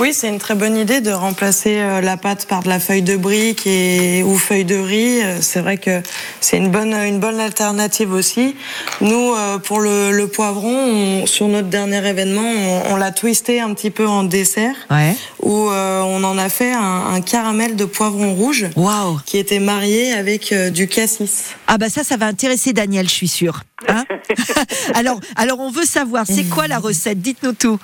Oui, 0.00 0.14
c'est 0.14 0.28
une 0.30 0.38
très 0.38 0.54
bonne 0.54 0.78
idée 0.78 1.02
de 1.02 1.10
remplacer 1.10 1.76
euh, 1.76 2.00
la 2.00 2.16
pâte 2.16 2.46
par 2.46 2.62
de 2.62 2.68
la 2.70 2.80
feuille 2.80 3.02
de 3.02 3.18
brique 3.18 3.66
et 3.66 4.22
ou 4.22 4.38
feuille 4.38 4.64
de 4.64 4.76
riz. 4.76 5.20
Euh, 5.22 5.38
C'est 5.42 5.60
vrai 5.60 5.76
que 5.76 6.00
c'est 6.40 6.56
une 6.56 6.70
bonne 6.70 6.94
une 6.94 7.18
bonne 7.20 7.38
alternative 7.38 8.10
aussi. 8.14 8.56
Nous, 9.02 9.34
euh, 9.34 9.58
pour 9.58 9.78
le, 9.80 10.10
le 10.10 10.26
poivron, 10.26 10.74
on- 11.22 11.26
sur 11.26 11.48
notre 11.48 11.68
dernier 11.68 11.98
événement, 12.08 12.40
on, 12.40 12.94
on 12.94 12.96
l'a 12.96 13.10
twisté 13.10 13.60
un 13.60 13.74
petit 13.74 13.90
peu 13.90 14.06
en 14.06 14.22
dessert, 14.24 14.74
Ouais. 14.90 15.14
où 15.42 15.68
euh, 15.68 16.00
on 16.00 16.24
en 16.24 16.38
a 16.38 16.48
fait 16.48 16.72
un, 16.72 17.12
un 17.12 17.20
caramel 17.20 17.76
de 17.76 17.84
poivron 17.84 18.32
rouge 18.34 18.68
Waouh. 18.76 19.18
qui 19.26 19.36
était 19.36 19.60
marié 19.60 20.14
avec 20.14 20.50
euh, 20.52 20.70
du 20.70 20.88
cassis. 20.88 21.56
Ah 21.66 21.76
bah 21.76 21.90
ça, 21.90 22.04
ça 22.04 22.16
va 22.16 22.24
intéresser 22.24 22.72
Daniel, 22.72 23.06
je 23.06 23.12
suis 23.14 23.28
sûre. 23.28 23.64
Hein 23.86 24.04
alors, 24.94 25.20
alors 25.36 25.60
on 25.60 25.70
veut 25.70 25.84
savoir, 25.84 26.24
c'est 26.26 26.44
quoi 26.44 26.68
la 26.68 26.78
recette? 26.78 27.20
Dites-nous 27.20 27.52
tout. 27.52 27.78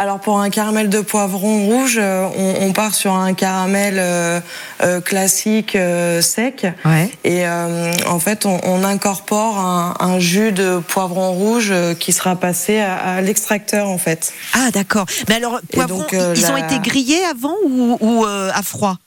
Alors 0.00 0.20
pour 0.20 0.38
un 0.38 0.48
caramel 0.48 0.88
de 0.88 1.00
poivron 1.00 1.66
rouge, 1.66 1.98
euh, 2.00 2.28
on, 2.36 2.68
on 2.68 2.72
part 2.72 2.94
sur 2.94 3.14
un 3.14 3.34
caramel 3.34 3.96
euh, 3.98 4.40
euh, 4.80 5.00
classique 5.00 5.74
euh, 5.74 6.22
sec. 6.22 6.68
Ouais. 6.84 7.10
Et 7.24 7.48
euh, 7.48 7.92
en 8.06 8.20
fait, 8.20 8.46
on, 8.46 8.60
on 8.62 8.84
incorpore 8.84 9.58
un, 9.58 9.96
un 9.98 10.20
jus 10.20 10.52
de 10.52 10.78
poivron 10.78 11.32
rouge 11.32 11.70
euh, 11.72 11.94
qui 11.94 12.12
sera 12.12 12.36
passé 12.36 12.78
à, 12.78 12.96
à 12.96 13.20
l'extracteur 13.22 13.88
en 13.88 13.98
fait. 13.98 14.32
Ah 14.52 14.70
d'accord. 14.70 15.06
Mais 15.28 15.34
alors, 15.34 15.60
poivrons, 15.72 15.98
donc, 15.98 16.12
ils 16.36 16.46
ont 16.46 16.56
été 16.56 16.78
grillés 16.78 17.24
avant 17.24 17.56
ou, 17.64 17.98
ou, 18.00 18.24
euh, 18.24 18.52
à 18.54 18.62
froid? 18.62 18.98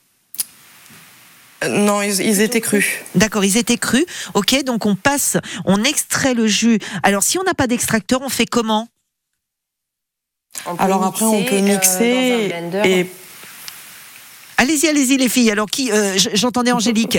Non, 1.70 2.02
ils, 2.02 2.20
ils 2.20 2.42
étaient 2.42 2.60
crus. 2.60 2.88
D'accord, 3.16 3.46
ils 3.46 3.56
étaient 3.56 3.78
crus. 3.78 4.06
Ok, 4.34 4.62
donc 4.66 4.86
on 4.86 4.96
passe, 4.96 5.38
on 5.64 5.86
extrait 5.86 6.34
le 6.34 6.48
jus. 6.48 6.80
Alors 7.02 7.24
si 7.24 7.38
on 7.40 7.44
n'a 7.44 7.54
pas 7.54 7.68
d'extracteur, 7.68 8.20
on 8.22 8.30
fait 8.30 8.46
comment? 8.46 8.90
Alors 10.80 11.04
après, 11.04 11.26
on 11.26 11.44
peut 11.44 11.56
euh, 11.56 11.62
mixer 11.62 12.30
dans 12.30 12.36
un 12.36 12.48
blender. 12.48 12.82
et 12.90 13.12
Allez-y, 14.58 14.88
allez-y 14.88 15.18
les 15.18 15.30
filles. 15.30 15.52
Alors 15.52 15.68
qui 15.68 15.92
euh, 15.92 16.18
J'entendais 16.34 16.72
Angélique. 16.72 17.18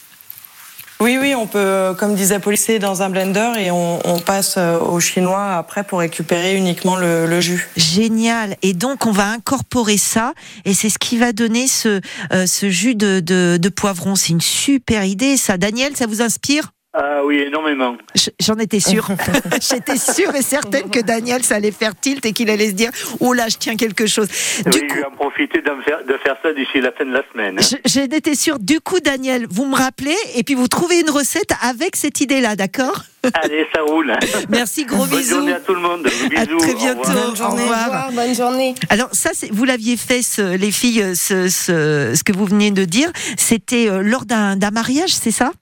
oui, 1.00 1.18
oui, 1.20 1.34
on 1.34 1.46
peut, 1.46 1.58
euh, 1.58 1.94
comme 1.94 2.14
disait 2.14 2.38
Policé, 2.38 2.78
dans 2.78 3.02
un 3.02 3.10
blender 3.10 3.52
et 3.58 3.70
on, 3.70 4.00
on 4.08 4.18
passe 4.20 4.56
au 4.56 5.00
chinois 5.00 5.56
après 5.56 5.84
pour 5.84 5.98
récupérer 5.98 6.56
uniquement 6.56 6.96
le, 6.96 7.26
le 7.26 7.40
jus. 7.42 7.68
Génial. 7.76 8.56
Et 8.62 8.72
donc, 8.72 9.04
on 9.04 9.12
va 9.12 9.26
incorporer 9.28 9.98
ça, 9.98 10.32
et 10.64 10.72
c'est 10.72 10.88
ce 10.88 10.98
qui 10.98 11.18
va 11.18 11.32
donner 11.32 11.66
ce, 11.66 12.00
euh, 12.32 12.46
ce 12.46 12.70
jus 12.70 12.94
de, 12.94 13.20
de, 13.20 13.58
de 13.60 13.68
poivron. 13.68 14.14
C'est 14.14 14.30
une 14.30 14.40
super 14.40 15.04
idée, 15.04 15.36
ça. 15.36 15.58
Daniel, 15.58 15.94
ça 15.94 16.06
vous 16.06 16.22
inspire? 16.22 16.72
Ah 16.92 17.20
oui, 17.24 17.38
énormément. 17.38 17.96
J'en 18.40 18.56
étais 18.56 18.80
sûre. 18.80 19.06
J'étais 19.60 19.96
sûre 19.96 20.34
et 20.34 20.42
certaine 20.42 20.90
que 20.90 20.98
Daniel, 20.98 21.44
ça 21.44 21.54
allait 21.56 21.70
faire 21.70 21.92
tilt 21.98 22.26
et 22.26 22.32
qu'il 22.32 22.50
allait 22.50 22.70
se 22.70 22.74
dire 22.74 22.90
Oh 23.20 23.32
là, 23.32 23.48
je 23.48 23.56
tiens 23.58 23.76
quelque 23.76 24.06
chose. 24.06 24.26
Du 24.26 24.70
oui, 24.80 24.86
coup, 24.88 24.94
je 24.96 25.00
vais 25.00 25.04
en 25.06 25.10
profiter 25.12 25.62
d'en 25.62 25.80
faire, 25.82 26.04
de 26.04 26.14
faire 26.24 26.36
ça 26.42 26.52
d'ici 26.52 26.80
la 26.80 26.90
fin 26.90 27.04
de 27.04 27.12
la 27.12 27.22
semaine. 27.32 27.58
hein. 27.58 27.62
j- 27.62 27.76
j'ai 27.84 28.02
été 28.04 28.34
sûre. 28.34 28.58
Du 28.58 28.80
coup, 28.80 28.98
Daniel, 28.98 29.46
vous 29.48 29.66
me 29.66 29.76
rappelez 29.76 30.16
et 30.34 30.42
puis 30.42 30.54
vous 30.56 30.66
trouvez 30.66 30.98
une 31.00 31.10
recette 31.10 31.52
avec 31.62 31.94
cette 31.94 32.20
idée-là, 32.20 32.56
d'accord? 32.56 33.04
Allez, 33.34 33.66
ça 33.72 33.82
roule. 33.82 34.12
Merci, 34.48 34.84
gros 34.84 35.06
Bonne 35.06 35.18
bisous. 35.20 35.36
journée 35.36 35.52
à 35.52 35.60
tout 35.60 35.74
le 35.74 35.80
monde. 35.80 36.02
Bisous. 36.28 36.36
À 36.36 36.46
très 36.58 36.74
bientôt. 36.74 37.02
Bonne 37.12 37.36
journée. 37.36 37.62
Au 37.62 37.66
Au 37.66 37.68
revoir. 37.68 37.84
revoir, 37.84 38.12
bonne 38.12 38.34
journée. 38.34 38.74
Alors 38.88 39.10
ça, 39.12 39.30
c'est- 39.32 39.52
vous 39.52 39.64
l'aviez 39.64 39.96
fait, 39.96 40.22
ce- 40.22 40.56
les 40.56 40.72
filles, 40.72 41.14
ce, 41.14 41.48
ce, 41.48 42.14
ce 42.16 42.24
que 42.24 42.32
vous 42.32 42.46
venez 42.46 42.72
de 42.72 42.84
dire. 42.84 43.12
C'était 43.36 43.88
euh, 43.88 44.02
lors 44.02 44.24
d'un 44.24 44.56
d'un 44.56 44.72
mariage, 44.72 45.10
c'est 45.14 45.30
ça? 45.30 45.52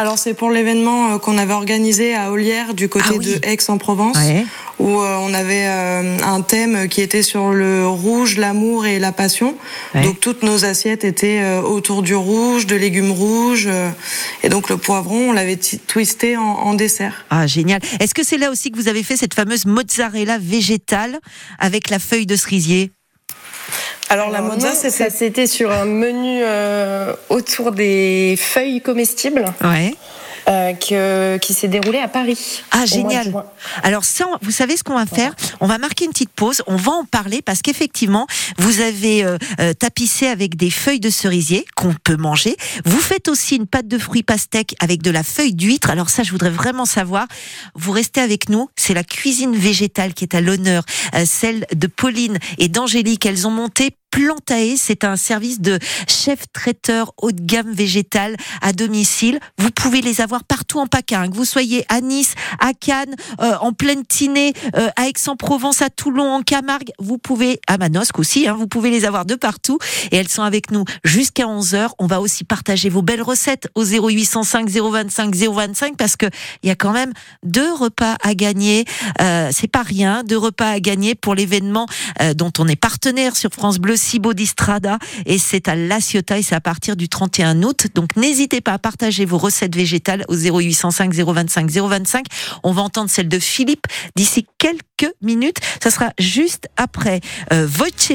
Alors 0.00 0.16
c'est 0.16 0.32
pour 0.32 0.50
l'événement 0.50 1.12
euh, 1.12 1.18
qu'on 1.18 1.36
avait 1.36 1.52
organisé 1.52 2.14
à 2.14 2.32
Olière 2.32 2.72
du 2.72 2.88
côté 2.88 3.04
Ah 3.10 3.14
oui. 3.18 3.26
de 3.26 3.46
Aix-en-Provence. 3.46 4.16
où 4.78 4.88
euh, 4.98 5.16
on 5.20 5.34
avait 5.34 5.66
euh, 5.66 6.16
un 6.24 6.40
thème 6.40 6.88
qui 6.88 7.02
était 7.02 7.22
sur 7.22 7.50
le 7.52 7.86
rouge, 7.86 8.38
l'amour 8.38 8.86
et 8.86 8.98
la 8.98 9.12
passion. 9.12 9.54
Ouais. 9.94 10.00
Donc 10.00 10.18
toutes 10.18 10.42
nos 10.42 10.64
assiettes 10.64 11.04
étaient 11.04 11.44
autour 11.58 12.00
du 12.00 12.14
rouge, 12.14 12.66
de 12.66 12.76
légumes 12.76 13.10
rouges. 13.12 13.68
et 14.42 14.48
donc 14.48 14.70
le 14.70 14.78
poivron, 14.78 15.28
on 15.28 15.32
l'avait 15.34 15.58
twisté 15.86 16.38
en, 16.38 16.40
en 16.44 16.72
dessert. 16.72 17.26
Ah, 17.28 17.46
génial. 17.46 17.82
Est-ce 18.00 18.14
que 18.14 18.22
c'est 18.24 18.38
là 18.38 18.50
aussi 18.50 18.70
que 18.70 18.78
vous 18.78 18.88
avez 18.88 19.02
fait 19.02 19.18
cette 19.18 19.34
fameuse 19.34 19.66
mozzarella 19.66 20.38
végétale 20.38 21.18
avec 21.58 21.90
la 21.90 21.98
feuille 21.98 22.24
de 22.24 22.36
cerisier? 22.36 22.90
Alors, 24.10 24.28
la 24.30 24.42
mozza, 24.42 24.74
c'était 24.74 24.90
ça 24.90 25.08
c'était 25.08 25.46
sur 25.46 25.70
un 25.70 25.84
menu 25.84 26.40
euh, 26.42 27.14
autour 27.28 27.70
des 27.70 28.36
feuilles 28.36 28.80
comestibles. 28.80 29.44
Ouais. 29.62 29.94
que, 30.80 31.36
qui 31.36 31.54
s'est 31.54 31.68
déroulé 31.68 31.98
à 31.98 32.08
Paris. 32.08 32.64
Ah, 32.72 32.84
génial. 32.84 33.32
Alors, 33.84 34.04
ça, 34.04 34.26
vous 34.42 34.50
savez 34.50 34.76
ce 34.76 34.82
qu'on 34.82 34.96
va 34.96 35.06
faire? 35.06 35.32
On 35.60 35.68
va 35.68 35.78
marquer 35.78 36.06
une 36.06 36.10
petite 36.10 36.32
pause. 36.32 36.60
On 36.66 36.74
va 36.74 36.90
en 36.90 37.04
parler 37.04 37.40
parce 37.40 37.62
qu'effectivement, 37.62 38.26
vous 38.58 38.80
avez 38.80 39.24
tapissé 39.78 40.26
avec 40.26 40.56
des 40.56 40.70
feuilles 40.70 40.98
de 40.98 41.10
cerisier 41.10 41.64
qu'on 41.76 41.94
peut 42.02 42.16
manger. 42.16 42.56
Vous 42.84 42.98
faites 42.98 43.28
aussi 43.28 43.54
une 43.54 43.68
pâte 43.68 43.86
de 43.86 43.98
fruits 43.98 44.24
pastèque 44.24 44.74
avec 44.80 45.02
de 45.02 45.12
la 45.12 45.22
feuille 45.22 45.54
d'huître. 45.54 45.88
Alors 45.88 46.10
ça, 46.10 46.24
je 46.24 46.32
voudrais 46.32 46.50
vraiment 46.50 46.84
savoir. 46.84 47.28
Vous 47.76 47.92
restez 47.92 48.20
avec 48.20 48.48
nous. 48.48 48.68
C'est 48.74 48.94
la 48.94 49.04
cuisine 49.04 49.54
végétale 49.54 50.14
qui 50.14 50.24
est 50.24 50.34
à 50.34 50.40
l'honneur, 50.40 50.82
celle 51.26 51.64
de 51.72 51.86
Pauline 51.86 52.38
et 52.58 52.66
d'Angélique. 52.66 53.24
Elles 53.24 53.46
ont 53.46 53.52
monté 53.52 53.90
Plantae, 54.10 54.76
c'est 54.76 55.04
un 55.04 55.16
service 55.16 55.60
de 55.60 55.78
chef 56.08 56.40
traiteur 56.52 57.12
haut 57.22 57.32
de 57.32 57.40
gamme 57.40 57.72
végétal 57.72 58.36
à 58.60 58.72
domicile. 58.72 59.38
Vous 59.58 59.70
pouvez 59.70 60.00
les 60.00 60.20
avoir 60.20 60.44
partout 60.44 60.80
en 60.80 60.86
PACA, 60.86 61.20
hein. 61.20 61.28
que 61.28 61.36
vous 61.36 61.44
soyez 61.44 61.84
à 61.88 62.00
Nice, 62.00 62.34
à 62.58 62.72
Cannes, 62.72 63.14
euh, 63.40 63.54
en 63.60 63.72
pleine 63.72 64.04
Tinée, 64.04 64.52
euh, 64.76 64.88
à 64.96 65.08
Aix-en-Provence, 65.08 65.82
à 65.82 65.90
Toulon, 65.90 66.32
en 66.32 66.42
Camargue. 66.42 66.90
Vous 66.98 67.18
pouvez, 67.18 67.60
à 67.68 67.78
Manosque 67.78 68.18
aussi, 68.18 68.48
hein, 68.48 68.54
vous 68.54 68.66
pouvez 68.66 68.90
les 68.90 69.04
avoir 69.04 69.24
de 69.24 69.36
partout. 69.36 69.78
Et 70.10 70.16
elles 70.16 70.28
sont 70.28 70.42
avec 70.42 70.70
nous 70.70 70.84
jusqu'à 71.04 71.44
11h. 71.44 71.90
On 71.98 72.06
va 72.06 72.20
aussi 72.20 72.44
partager 72.44 72.88
vos 72.88 73.02
belles 73.02 73.22
recettes 73.22 73.68
au 73.74 73.84
0805 73.84 74.68
025 74.68 75.34
025 75.34 75.96
parce 75.96 76.16
que 76.16 76.26
il 76.62 76.68
y 76.68 76.72
a 76.72 76.76
quand 76.76 76.92
même 76.92 77.12
deux 77.44 77.72
repas 77.72 78.16
à 78.22 78.34
gagner. 78.34 78.84
Euh, 79.20 79.50
c'est 79.52 79.70
pas 79.70 79.82
rien, 79.82 80.24
deux 80.24 80.38
repas 80.38 80.70
à 80.70 80.80
gagner 80.80 81.14
pour 81.14 81.34
l'événement 81.34 81.86
dont 82.34 82.52
on 82.58 82.66
est 82.68 82.76
partenaire 82.76 83.36
sur 83.36 83.50
France 83.50 83.78
Bleu 83.78 83.96
Cibo 84.00 84.34
d'Istrada 84.34 84.98
et 85.26 85.38
c'est 85.38 85.68
à 85.68 85.76
La 85.76 86.00
Ciotat 86.00 86.38
et 86.38 86.42
c'est 86.42 86.54
à 86.54 86.60
partir 86.60 86.96
du 86.96 87.08
31 87.08 87.62
août. 87.62 87.86
Donc 87.94 88.16
n'hésitez 88.16 88.60
pas 88.60 88.72
à 88.72 88.78
partager 88.78 89.24
vos 89.24 89.38
recettes 89.38 89.76
végétales 89.76 90.24
au 90.28 90.34
0805 90.34 91.12
025 91.12 91.70
025. 91.70 92.26
On 92.62 92.72
va 92.72 92.82
entendre 92.82 93.10
celle 93.10 93.28
de 93.28 93.38
Philippe 93.38 93.86
d'ici 94.16 94.46
quelques 94.58 95.12
minutes. 95.22 95.58
Ça 95.82 95.90
sera 95.90 96.12
juste 96.18 96.68
après 96.76 97.20
euh, 97.52 97.66
Voce 97.66 98.10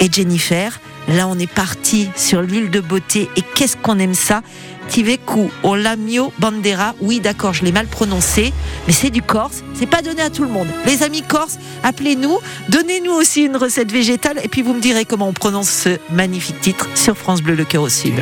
et 0.00 0.12
Jennifer. 0.12 0.80
Là, 1.08 1.26
on 1.26 1.38
est 1.38 1.50
parti 1.50 2.08
sur 2.16 2.42
l'île 2.42 2.70
de 2.70 2.80
beauté 2.80 3.28
et 3.36 3.42
qu'est-ce 3.54 3.76
qu'on 3.76 3.98
aime 3.98 4.14
ça? 4.14 4.42
Tiveku 4.88 5.50
Olamio 5.62 6.32
Bandera. 6.38 6.94
Oui, 7.00 7.20
d'accord, 7.20 7.52
je 7.52 7.64
l'ai 7.64 7.72
mal 7.72 7.86
prononcé, 7.86 8.52
mais 8.86 8.92
c'est 8.92 9.10
du 9.10 9.22
corse. 9.22 9.62
C'est 9.74 9.86
pas 9.86 10.02
donné 10.02 10.22
à 10.22 10.30
tout 10.30 10.42
le 10.42 10.48
monde. 10.48 10.68
Les 10.86 11.02
amis 11.02 11.22
corses, 11.22 11.58
appelez-nous, 11.82 12.38
donnez-nous 12.68 13.12
aussi 13.12 13.42
une 13.42 13.56
recette 13.56 13.90
végétale 13.90 14.40
et 14.42 14.48
puis 14.48 14.62
vous 14.62 14.74
me 14.74 14.80
direz 14.80 15.04
comment 15.04 15.28
on 15.28 15.32
prononce 15.32 15.70
ce 15.70 15.98
magnifique 16.10 16.60
titre 16.60 16.88
sur 16.94 17.16
France 17.16 17.42
Bleu, 17.42 17.54
le 17.54 17.64
cœur 17.64 17.82
au 17.82 17.88
sud. 17.88 18.14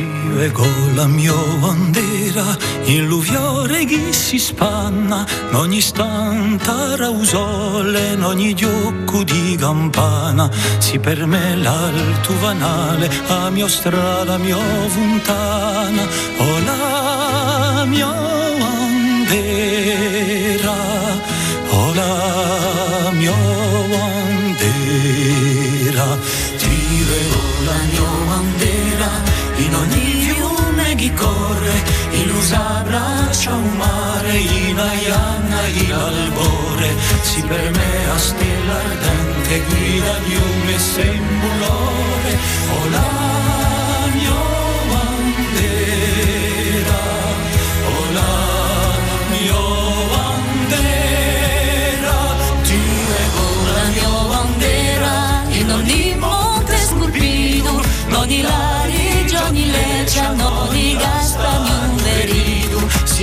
Oh 16.51 16.59
la 16.59 17.85
mia 17.85 18.11
bandera 18.61 19.39
oh 21.69 21.93
la 21.93 23.11
mia 23.19 23.37
bandera. 23.93 26.07
Ti 26.59 26.75
vedo 27.09 27.41
la 27.67 27.77
mia 27.91 28.09
bandera 28.29 29.09
in 29.65 29.73
ogni 29.81 30.05
fiume 30.23 30.87
che 30.95 31.09
corre 31.13 31.75
illusa 32.11 32.63
braccia 32.85 33.51
un 33.53 33.69
mare 33.77 34.35
in 34.37 34.77
aianna 34.77 35.61
in 35.67 35.93
albore. 35.93 36.89
Si 37.21 37.41
per 37.43 37.71
me 37.71 38.09
a 38.13 38.17
stella 38.17 38.75
ardente 38.89 39.63
guida 39.69 40.13
fiume 40.25 40.77
sembolore 40.79 42.33
oh 42.75 42.85
la 42.89 43.07
mia 44.13 44.50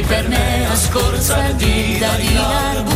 per 0.09 0.27
me 0.29 0.67
a 0.67 0.75
scorza 0.75 1.53
di 1.53 1.99
arburu 2.03 2.88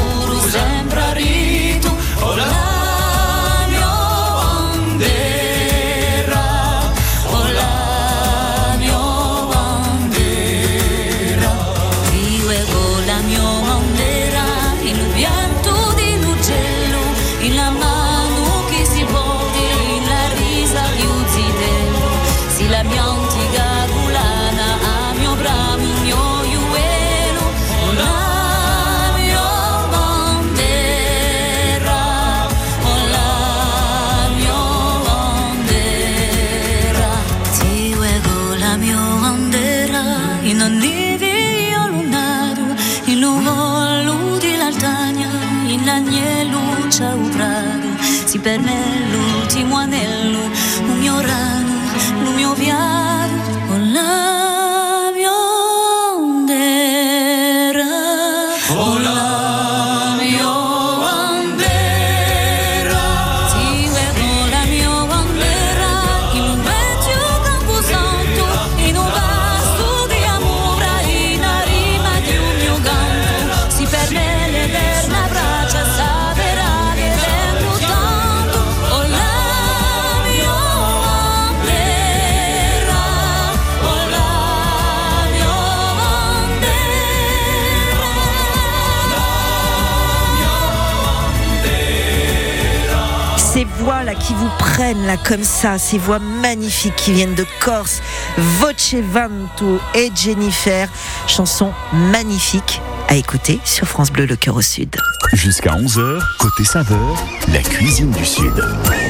qui 94.26 94.34
vous 94.34 94.50
prennent 94.58 95.04
là 95.06 95.16
comme 95.16 95.42
ça, 95.42 95.78
ces 95.78 95.98
voix 95.98 96.18
magnifiques 96.18 96.94
qui 96.96 97.12
viennent 97.12 97.34
de 97.34 97.44
Corse, 97.60 98.00
Voce 98.38 98.94
Vanto 98.94 99.80
et 99.94 100.10
Jennifer, 100.14 100.88
chanson 101.26 101.72
magnifique 101.92 102.80
à 103.08 103.16
écouter 103.16 103.58
sur 103.64 103.88
France 103.88 104.12
Bleu 104.12 104.26
Le 104.26 104.36
Cœur 104.36 104.56
au 104.56 104.62
Sud. 104.62 104.94
Jusqu'à 105.32 105.74
11h, 105.74 106.20
côté 106.38 106.64
saveur, 106.64 107.16
la 107.52 107.60
cuisine 107.62 108.10
du 108.12 108.24
Sud. 108.24 108.52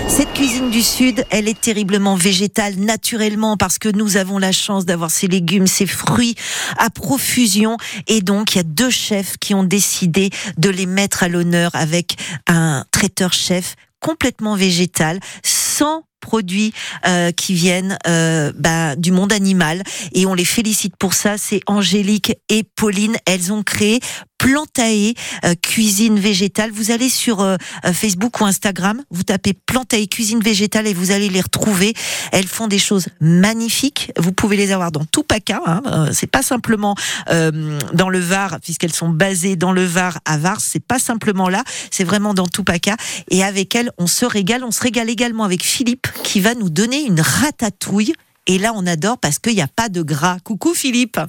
Cette 0.09 0.33
cuisine 0.33 0.70
du 0.70 0.83
Sud, 0.83 1.27
elle 1.31 1.46
est 1.46 1.61
terriblement 1.61 2.14
végétale 2.14 2.77
naturellement 2.77 3.57
parce 3.57 3.79
que 3.79 3.90
nous 3.90 4.16
avons 4.16 4.38
la 4.38 4.53
chance 4.53 4.87
d'avoir 4.87 5.11
ces 5.11 5.27
légumes, 5.27 5.66
ces 5.66 5.87
fruits 5.87 6.37
à 6.79 6.88
profusion 6.88 7.77
et 8.07 8.22
donc 8.22 8.55
il 8.55 8.59
y 8.59 8.61
a 8.61 8.64
deux 8.64 8.90
chefs 8.90 9.37
qui 9.38 9.53
ont 9.53 9.64
décidé 9.64 10.31
de 10.57 10.70
les 10.70 10.87
mettre 10.87 11.22
à 11.22 11.29
l'honneur 11.29 11.70
avec 11.75 12.16
un 12.46 12.85
traiteur 12.92 13.33
chef 13.33 13.77
complètement 14.03 14.57
végétal, 14.57 15.21
sans 15.43 16.05
produits 16.21 16.73
euh, 17.07 17.33
qui 17.33 17.53
viennent 17.53 17.99
euh, 18.07 18.53
bah, 18.55 18.97
du 18.97 19.11
monde 19.12 19.33
animal 19.33 19.83
et 20.12 20.25
on 20.25 20.35
les 20.35 20.45
félicite 20.45 20.97
pour 20.97 21.15
ça. 21.15 21.37
C'est 21.37 21.61
Angélique 21.67 22.35
et 22.49 22.62
Pauline. 22.62 23.17
Elles 23.27 23.53
ont 23.53 23.62
créé 23.62 24.01
Plantae 24.42 25.14
euh, 25.44 25.55
cuisine 25.55 26.18
végétale. 26.18 26.72
Vous 26.72 26.90
allez 26.90 27.09
sur 27.09 27.40
euh, 27.40 27.55
euh, 27.85 27.92
Facebook 27.92 28.40
ou 28.40 28.44
Instagram, 28.44 29.00
vous 29.12 29.22
tapez 29.22 29.52
Plantae 29.52 30.09
cuisine 30.11 30.40
végétale 30.40 30.88
et 30.88 30.94
vous 30.94 31.12
allez 31.12 31.28
les 31.28 31.40
retrouver. 31.40 31.94
Elles 32.33 32.48
font 32.48 32.66
des 32.66 32.81
choses 32.81 33.07
magnifiques. 33.20 34.11
Vous 34.18 34.33
pouvez 34.33 34.57
les 34.57 34.72
avoir 34.72 34.90
dans 34.90 35.05
tout 35.05 35.22
PACA. 35.22 35.62
Hein. 35.64 36.09
C'est 36.12 36.28
pas 36.28 36.42
simplement 36.42 36.96
euh, 37.31 37.78
dans 37.92 38.09
le 38.09 38.18
Var, 38.18 38.59
puisqu'elles 38.61 38.92
sont 38.92 39.11
basées 39.11 39.55
dans 39.55 39.70
le 39.70 39.85
Var 39.85 40.18
à 40.24 40.38
Vars. 40.38 40.61
C'est 40.61 40.85
pas 40.85 40.98
simplement 40.98 41.48
là. 41.48 41.62
C'est 41.92 42.05
vraiment 42.05 42.35
dans 42.35 42.48
tout 42.48 42.64
PACA. 42.64 42.96
Et 43.31 43.44
avec 43.44 43.76
elles, 43.76 43.92
on 43.98 44.09
se 44.09 44.24
régale. 44.24 44.64
On 44.64 44.72
se 44.72 44.83
régale 44.83 45.09
également 45.09 45.44
avec 45.44 45.62
Philippe 45.62 46.09
qui 46.24 46.40
va 46.40 46.57
nous 46.57 46.68
donner 46.68 47.05
une 47.05 47.20
ratatouille. 47.20 48.12
Et 48.48 48.59
là, 48.59 48.72
on 48.74 48.88
adore 48.88 49.18
parce 49.18 49.38
qu'il 49.38 49.55
n'y 49.55 49.62
a 49.62 49.68
pas 49.68 49.88
de 49.88 50.02
gras. 50.02 50.38
Coucou 50.42 50.74
Philippe. 50.74 51.20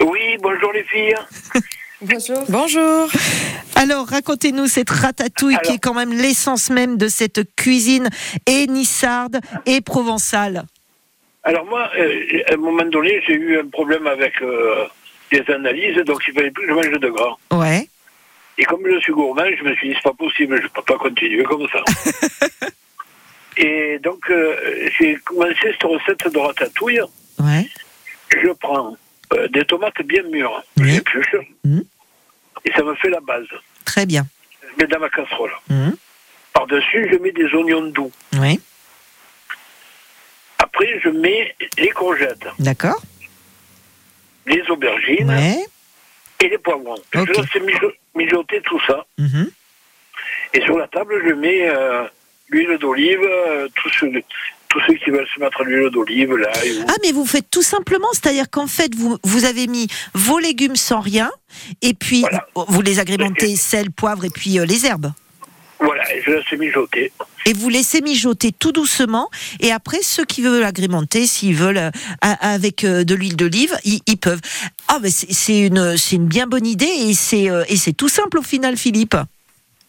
Oui, 0.00 0.36
bonjour 0.42 0.70
les 0.74 0.84
filles. 0.84 1.14
Bonjour. 2.02 2.44
Bonjour. 2.48 3.08
Alors, 3.74 4.06
racontez-nous 4.06 4.66
cette 4.66 4.90
ratatouille 4.90 5.56
qui 5.64 5.72
est 5.72 5.78
quand 5.78 5.94
même 5.94 6.12
l'essence 6.12 6.68
même 6.68 6.98
de 6.98 7.08
cette 7.08 7.54
cuisine 7.56 8.10
et 8.46 8.66
nissarde 8.66 9.40
et 9.64 9.80
provençale. 9.80 10.64
Alors 11.42 11.64
moi, 11.64 11.90
euh, 11.96 12.42
à 12.50 12.54
un 12.54 12.56
moment 12.56 12.84
donné, 12.84 13.22
j'ai 13.26 13.34
eu 13.34 13.58
un 13.58 13.68
problème 13.68 14.06
avec 14.06 14.42
euh, 14.42 14.84
des 15.32 15.42
analyses, 15.48 15.96
donc 16.04 16.22
il 16.28 16.34
fallait 16.34 16.50
plus 16.50 16.66
que 16.66 16.68
je 16.70 16.74
mange 16.74 16.90
de 16.90 17.08
gras. 17.08 17.36
Ouais. 17.52 17.88
Et 18.58 18.64
comme 18.64 18.82
je 18.84 18.98
suis 19.00 19.12
gourmand, 19.12 19.44
je 19.56 19.64
me 19.64 19.74
suis 19.76 19.88
dit, 19.88 19.94
c'est 19.94 20.02
pas 20.02 20.12
possible, 20.12 20.56
je 20.58 20.64
ne 20.64 20.68
peux 20.68 20.82
pas 20.82 20.98
continuer 20.98 21.44
comme 21.44 21.66
ça. 21.68 21.82
Et 23.56 23.98
donc, 24.00 24.28
euh, 24.28 24.88
j'ai 24.98 25.16
commencé 25.24 25.54
cette 25.62 25.82
recette 25.82 26.30
de 26.30 26.38
ratatouille. 26.38 27.00
Ouais. 27.38 27.66
Je 28.30 28.48
prends 28.60 28.96
euh, 29.34 29.48
des 29.48 29.64
tomates 29.64 30.00
bien 30.02 30.22
mûres, 30.24 30.62
Oui. 30.76 30.92
j'épluche, 30.94 31.36
Mhm. 31.64 31.84
et 32.64 32.72
ça 32.72 32.82
me 32.82 32.94
fait 32.96 33.10
la 33.10 33.20
base. 33.20 33.46
Très 33.84 34.06
bien. 34.06 34.26
Je 34.62 34.82
mets 34.82 34.88
dans 34.88 35.00
ma 35.00 35.08
casserole. 35.08 35.52
Mhm. 35.68 35.96
Par-dessus, 36.52 37.08
je 37.12 37.16
mets 37.18 37.32
des 37.32 37.52
oignons 37.54 37.86
doux. 37.88 38.12
Oui. 38.38 38.60
Après, 40.58 41.00
je 41.00 41.08
mets 41.10 41.54
les 41.78 41.90
courgettes, 41.90 42.46
D'accord. 42.58 43.00
les 44.46 44.62
aubergines 44.70 45.28
Ouais. 45.28 45.64
et 46.40 46.48
les 46.48 46.58
poivrons. 46.58 46.94
Ok. 47.14 47.26
Je 47.26 47.32
laisse 47.32 47.62
mijo- 47.62 47.92
mijoter 48.14 48.60
tout 48.62 48.80
ça. 48.86 49.04
Mhm. 49.18 49.50
Et 50.54 50.60
sur 50.62 50.78
la 50.78 50.88
table, 50.88 51.22
je 51.28 51.34
mets 51.34 51.68
euh, 51.68 52.04
l'huile 52.48 52.78
d'olive, 52.78 53.20
euh, 53.22 53.68
tous 53.74 53.90
ceux, 53.90 54.10
tous 54.76 54.92
ceux 54.92 54.98
qui 54.98 55.10
veulent 55.10 55.26
se 55.34 55.40
mettre 55.40 55.60
à 55.60 55.64
l'huile 55.64 55.90
d'olive, 55.90 56.36
là. 56.36 56.50
et- 56.64 56.78
Ah, 56.88 56.94
mais 57.02 57.12
vous 57.12 57.24
faites 57.26 57.48
tout 57.50 57.62
simplement, 57.62 58.08
c'est-à-dire 58.12 58.50
qu'en 58.50 58.66
fait, 58.66 58.94
vous, 58.94 59.16
vous 59.24 59.44
avez 59.44 59.66
mis 59.66 59.86
vos 60.14 60.38
légumes 60.38 60.76
sans 60.76 61.00
rien, 61.00 61.30
et 61.82 61.94
puis 61.94 62.20
Voilà. 62.20 62.46
vous 62.68 62.82
les 62.82 62.98
agrémentez 62.98 63.56
sel, 63.56 63.90
poivre 63.90 64.24
et 64.24 64.30
puis 64.30 64.58
euh, 64.58 64.66
les 64.66 64.84
herbes. 64.86 65.12
Voilà, 65.78 66.02
et 66.14 66.22
je 66.22 66.30
laisse 66.30 66.58
mijoter. 66.58 67.12
Et 67.44 67.52
vous 67.52 67.68
laissez 67.68 68.00
mijoter 68.00 68.50
tout 68.50 68.72
doucement. 68.72 69.28
Et 69.60 69.70
après, 69.72 69.98
ceux 70.02 70.24
qui 70.24 70.40
veulent 70.42 70.64
agrémenter, 70.64 71.26
s'ils 71.26 71.54
veulent 71.54 71.76
euh, 71.78 71.90
avec 72.22 72.82
euh, 72.84 73.04
de 73.04 73.14
l'huile 73.14 73.36
d'olive, 73.36 73.74
ils, 73.84 74.00
ils 74.06 74.16
peuvent. 74.16 74.40
Ah, 74.88 74.98
mais 75.02 75.10
c'est 75.10 75.32
c'est 75.32 75.60
une, 75.66 75.96
c'est 75.98 76.16
une 76.16 76.26
bien 76.28 76.46
bonne 76.46 76.66
idée 76.66 76.86
et 76.86 77.12
c'est 77.14 77.48
et 77.68 77.76
c'est 77.76 77.92
tout 77.92 78.08
simple 78.08 78.38
au 78.38 78.42
final, 78.42 78.76
Philippe. 78.78 79.16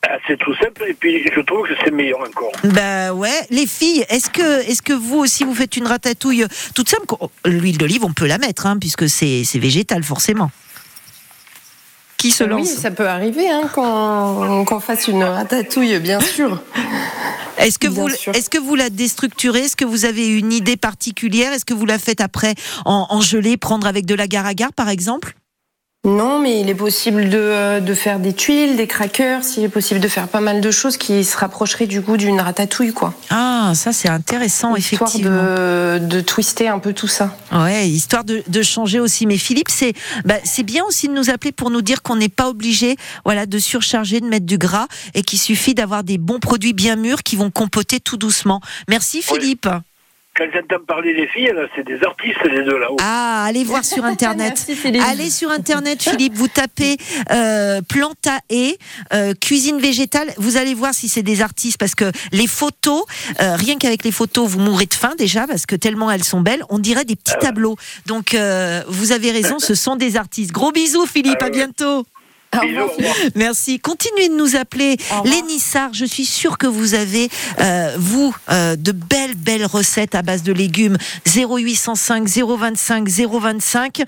Ah, 0.03 0.17
c'est 0.27 0.38
tout 0.38 0.53
simple, 0.55 0.83
et 0.88 0.93
puis 0.93 1.23
je 1.36 1.41
trouve 1.41 1.67
que 1.67 1.73
c'est 1.83 1.91
meilleur 1.91 2.19
encore. 2.21 2.51
Bah 2.63 3.13
ouais, 3.13 3.45
les 3.49 3.65
filles, 3.67 4.05
est-ce 4.10 4.29
que 4.29 4.62
est-ce 4.69 4.81
que 4.81 4.93
vous 4.93 5.17
aussi 5.17 5.43
vous 5.43 5.55
faites 5.55 5.75
une 5.75 5.88
ratatouille 5.88 6.45
toute 6.75 6.88
simple? 6.89 7.05
Qu'on- 7.07 7.29
L'huile 7.45 7.77
d'olive, 7.77 8.05
on 8.05 8.13
peut 8.13 8.27
la 8.27 8.38
mettre, 8.38 8.67
hein, 8.67 8.77
puisque 8.79 9.10
c'est 9.10 9.43
c'est 9.43 9.60
végétal 9.60 10.03
forcément. 10.03 10.51
Qui 12.17 12.31
se 12.31 12.43
Oui, 12.43 12.49
lance? 12.49 12.69
ça 12.69 12.89
peut 12.91 13.07
arriver 13.07 13.47
hein, 13.49 13.67
qu'on 13.73 14.79
fasse 14.79 15.07
une 15.07 15.23
ratatouille, 15.23 15.99
bien 15.99 16.19
sûr. 16.19 16.62
Est-ce 17.57 17.77
que 17.79 17.88
Bien 17.88 18.01
vous 18.03 18.10
est-ce 18.10 18.49
que 18.49 18.60
vous 18.60 18.75
la 18.75 18.89
déstructurez? 18.89 19.62
Est-ce 19.62 19.75
que 19.75 19.86
vous 19.86 20.05
avez 20.05 20.27
une 20.27 20.53
idée 20.53 20.77
particulière? 20.77 21.53
Est-ce 21.53 21.65
que 21.65 21.73
vous 21.73 21.86
la 21.86 21.97
faites 21.99 22.21
après 22.21 22.53
en, 22.86 23.07
en 23.10 23.21
gelée, 23.21 23.57
prendre 23.57 23.88
avec 23.88 24.05
de 24.05 24.13
l'agar-agar 24.15 24.73
par 24.73 24.89
exemple? 24.89 25.33
Non, 26.08 26.39
mais 26.39 26.62
il 26.62 26.70
est 26.70 26.76
possible 26.76 27.28
de, 27.30 27.38
euh, 27.38 27.80
de 27.82 27.93
faire 27.93 28.20
des 28.20 28.32
tuiles, 28.32 28.78
des 28.78 28.88
crackers, 28.88 29.41
il 29.58 29.63
est 29.65 29.70
possible 29.70 30.00
de 30.00 30.08
faire 30.08 30.30
pas 30.30 30.39
mal 30.39 30.62
de 30.62 30.72
choses 30.72 30.96
qui 30.96 31.26
se 31.26 31.36
rapprocheraient 31.36 31.86
du 31.86 32.00
goût 32.00 32.15
d'une 32.15 32.39
ratatouille, 32.39 32.93
quoi. 32.93 33.13
Ah, 33.30 33.74
ça 33.76 33.91
c'est 33.91 34.08
intéressant 34.08 34.74
Histoire 34.78 35.10
effectivement. 35.10 35.32
de, 35.32 36.00
de 36.00 36.22
twister 36.22 36.70
un 36.70 36.80
peu 36.80 36.93
tout 36.93 37.10
ça. 37.10 37.36
Ouais, 37.52 37.89
histoire 37.89 38.24
de, 38.24 38.41
de 38.48 38.62
changer 38.62 39.02
aussi. 39.02 39.26
Mais 39.26 39.38
Philippe, 39.38 39.67
c'est 39.70 39.91
bah, 40.24 40.36
c'est 40.46 40.63
bien 40.63 40.86
aussi 40.86 41.10
de 41.10 41.13
nous 41.13 41.30
appeler 41.30 41.52
pour 41.52 41.72
nous 41.72 41.82
dire 41.82 42.02
qu'on 42.02 42.15
n'est 42.15 42.30
pas 42.30 42.48
obligé, 42.48 42.96
voilà, 43.26 43.46
de 43.46 43.60
surcharger, 43.60 44.22
de 44.22 44.28
mettre 44.28 44.46
du 44.46 44.58
gras, 44.58 44.88
et 45.13 45.24
qu'il 45.24 45.39
suffit 45.39 45.74
d'avoir 45.74 46.06
des 46.06 46.17
bons 46.17 46.39
produits 46.39 46.72
bien 46.74 46.96
mûrs 46.96 47.22
qui 47.22 47.36
vont 47.36 47.52
compoter 47.52 48.00
tout 48.00 48.15
doucement. 48.15 48.62
Merci 48.88 49.22
Philippe. 49.22 49.67
Quand 50.38 50.45
j'entends 50.54 50.84
parler 50.86 51.15
des 51.15 51.28
filles, 51.28 51.52
c'est 51.76 51.84
des 51.84 52.04
artistes, 52.04 52.38
les 52.45 52.63
deux 52.63 52.78
là-haut. 52.78 52.97
Ah, 53.02 53.45
allez 53.45 53.63
voir 53.63 53.84
sur 53.84 54.06
internet. 54.13 54.54
Merci. 54.67 55.00
Allez 55.00 55.32
sur 55.32 55.50
internet, 55.50 56.04
Philippe. 56.04 56.36
Vous 56.36 56.47
tapez 56.47 56.97
euh, 57.32 57.82
Planta 57.82 58.38
et 58.52 58.78
euh, 59.13 59.34
cuisine 59.34 59.80
végétale. 59.80 60.32
Vous 60.38 60.58
allez 60.58 60.76
voir 60.76 60.93
si 60.93 61.10
c'est 61.10 61.23
des 61.23 61.41
artistes 61.41 61.80
parce 61.80 61.95
que 61.95 62.12
les 62.32 62.45
photos, 62.45 63.04
euh, 63.41 63.56
rien 63.56 63.78
qu'avec 63.78 64.04
les 64.04 64.12
photos, 64.12 64.47
vous 64.47 64.60
mourrez 64.60 64.86
de 64.86 64.93
faim 64.93 65.13
déjà 65.17 65.47
parce 65.47 65.65
que 65.65 65.76
tellement 65.76 66.12
elles 66.12 66.23
sont 66.23 66.41
belles. 66.41 66.63
On 66.69 66.78
dirait 66.78 67.06
des 67.06 67.15
petits 67.15 67.38
tableaux. 67.39 67.76
Donc 68.06 68.36
euh, 68.36 68.84
vous 68.88 69.12
avez 69.12 69.32
raison, 69.32 69.58
ce 69.58 69.73
sont 69.73 69.95
des 69.95 70.17
artistes. 70.17 70.52
Gros 70.52 70.71
bisous, 70.71 71.08
Philippe. 71.08 71.41
À 71.41 71.50
bientôt. 71.50 72.06
Bisous. 72.62 72.91
Merci. 73.36 73.80
Continuez 73.80 74.30
de 74.30 74.36
nous 74.36 74.56
appeler 74.56 74.98
Nissards. 75.48 75.93
Je 75.93 76.06
suis 76.06 76.26
sûre 76.26 76.58
que 76.58 76.67
vous 76.67 76.93
avez, 76.93 77.30
euh, 77.60 77.96
vous, 77.98 78.36
euh, 78.50 78.76
de 78.76 78.91
belles, 78.91 79.36
belles 79.36 79.65
recettes 79.65 80.15
à 80.15 80.22
base 80.22 80.43
de 80.43 80.54
légumes. 80.54 80.98
0805 81.26 82.28
025 82.28 83.08
025. 83.08 84.02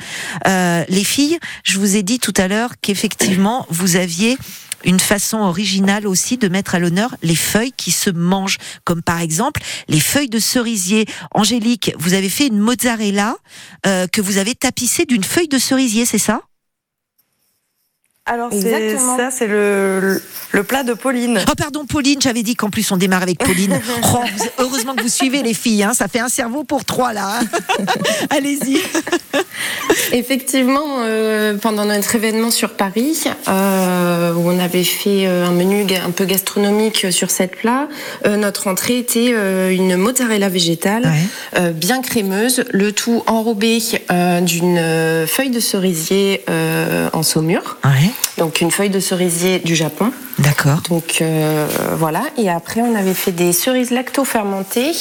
Euh, 0.48 0.84
les 0.90 1.04
filles, 1.04 1.40
je 1.64 1.80
vous 1.80 1.96
ai 1.96 2.04
dit 2.04 2.20
tout 2.20 2.34
à 2.38 2.48
l'heure 2.48 2.72
qu'effectivement, 2.82 3.66
vous 3.70 3.96
aviez 3.96 4.38
une 4.86 5.00
façon 5.00 5.40
originale 5.40 6.08
aussi 6.08 6.38
de 6.38 6.48
mettre 6.48 6.76
à 6.76 6.80
l'honneur 6.80 7.16
les 7.22 7.36
feuilles 7.36 7.74
qui 7.76 7.92
se 7.92 8.10
mangent, 8.10 8.58
comme 8.86 9.02
par 9.02 9.20
exemple 9.20 9.62
les 9.88 10.00
feuilles 10.00 10.30
de 10.30 10.40
cerisier. 10.40 11.06
Angélique, 11.32 11.94
vous 11.98 12.14
avez 12.14 12.30
fait 12.30 12.48
une 12.48 12.60
mozzarella 12.60 13.36
euh, 13.86 14.08
que 14.08 14.22
vous 14.22 14.38
avez 14.38 14.56
tapissée 14.56 15.06
d'une 15.06 15.24
feuille 15.24 15.48
de 15.48 15.58
cerisier, 15.58 16.06
c'est 16.06 16.18
ça? 16.18 16.42
Alors 18.32 18.50
c'est 18.52 18.58
Exactement. 18.72 19.18
ça, 19.18 19.32
c'est 19.32 19.48
le, 19.48 20.00
le, 20.00 20.24
le 20.52 20.64
plat 20.64 20.84
de 20.84 20.94
Pauline. 20.94 21.40
Oh 21.50 21.54
pardon 21.58 21.86
Pauline, 21.86 22.22
j'avais 22.22 22.44
dit 22.44 22.56
qu'en 22.56 22.70
plus 22.70 22.92
on 22.92 22.98
démarre 22.98 23.24
avec 23.24 23.40
Pauline. 23.40 23.80
Oh, 24.14 24.20
heureusement 24.60 24.94
que 24.96 25.02
vous 25.02 25.10
suivez 25.10 25.42
les 25.44 25.54
filles, 25.54 25.84
hein, 25.84 25.94
ça 25.94 26.08
fait 26.08 26.20
un 26.20 26.30
cerveau 26.30 26.64
pour 26.64 26.86
trois 26.86 27.12
là. 27.14 27.40
hein. 27.42 27.86
Allez-y. 28.30 28.78
Effectivement, 30.12 31.00
euh, 31.02 31.56
pendant 31.58 31.86
notre 31.86 32.16
événement 32.16 32.52
sur 32.52 32.72
Paris, 32.72 33.24
euh, 33.48 34.34
où 34.34 34.50
on 34.50 34.60
avait 34.60 34.84
fait 34.84 35.26
euh, 35.28 35.46
un 35.48 35.52
menu 35.52 35.86
un 36.06 36.12
peu 36.12 36.26
gastronomique 36.26 37.08
sur 37.12 37.30
cette 37.30 37.56
plat, 37.56 37.88
euh, 38.26 38.38
notre 38.38 38.68
entrée 38.68 38.98
était 39.00 39.32
euh, 39.34 39.70
une 39.72 39.96
mozzarella 39.96 40.50
végétale, 40.50 41.04
Ouais. 41.06 41.60
euh, 41.60 41.72
bien 41.72 42.02
crémeuse, 42.02 42.64
le 42.72 42.92
tout 42.92 43.24
enrobé 43.28 43.80
euh, 44.12 44.42
d'une 44.42 45.28
feuille 45.28 45.50
de 45.52 45.60
cerisier 45.60 46.44
euh, 46.50 47.10
en 47.14 47.24
saumure, 47.24 47.78
Ouais, 47.86 48.12
donc 48.38 48.62
une 48.62 48.72
feuille 48.72 48.90
de 48.90 49.00
cerisier 49.00 49.60
du 49.60 49.76
Japon. 49.76 50.12
d'accord. 50.40 50.82
Donc 50.90 51.18
euh, 51.22 51.68
voilà, 51.98 52.22
et 52.38 52.50
après 52.50 52.82
on 52.82 52.96
avait 52.96 53.14
fait 53.14 53.32
des 53.34 53.52
cerises 53.54 53.92
lacto-fermentées 53.92 54.92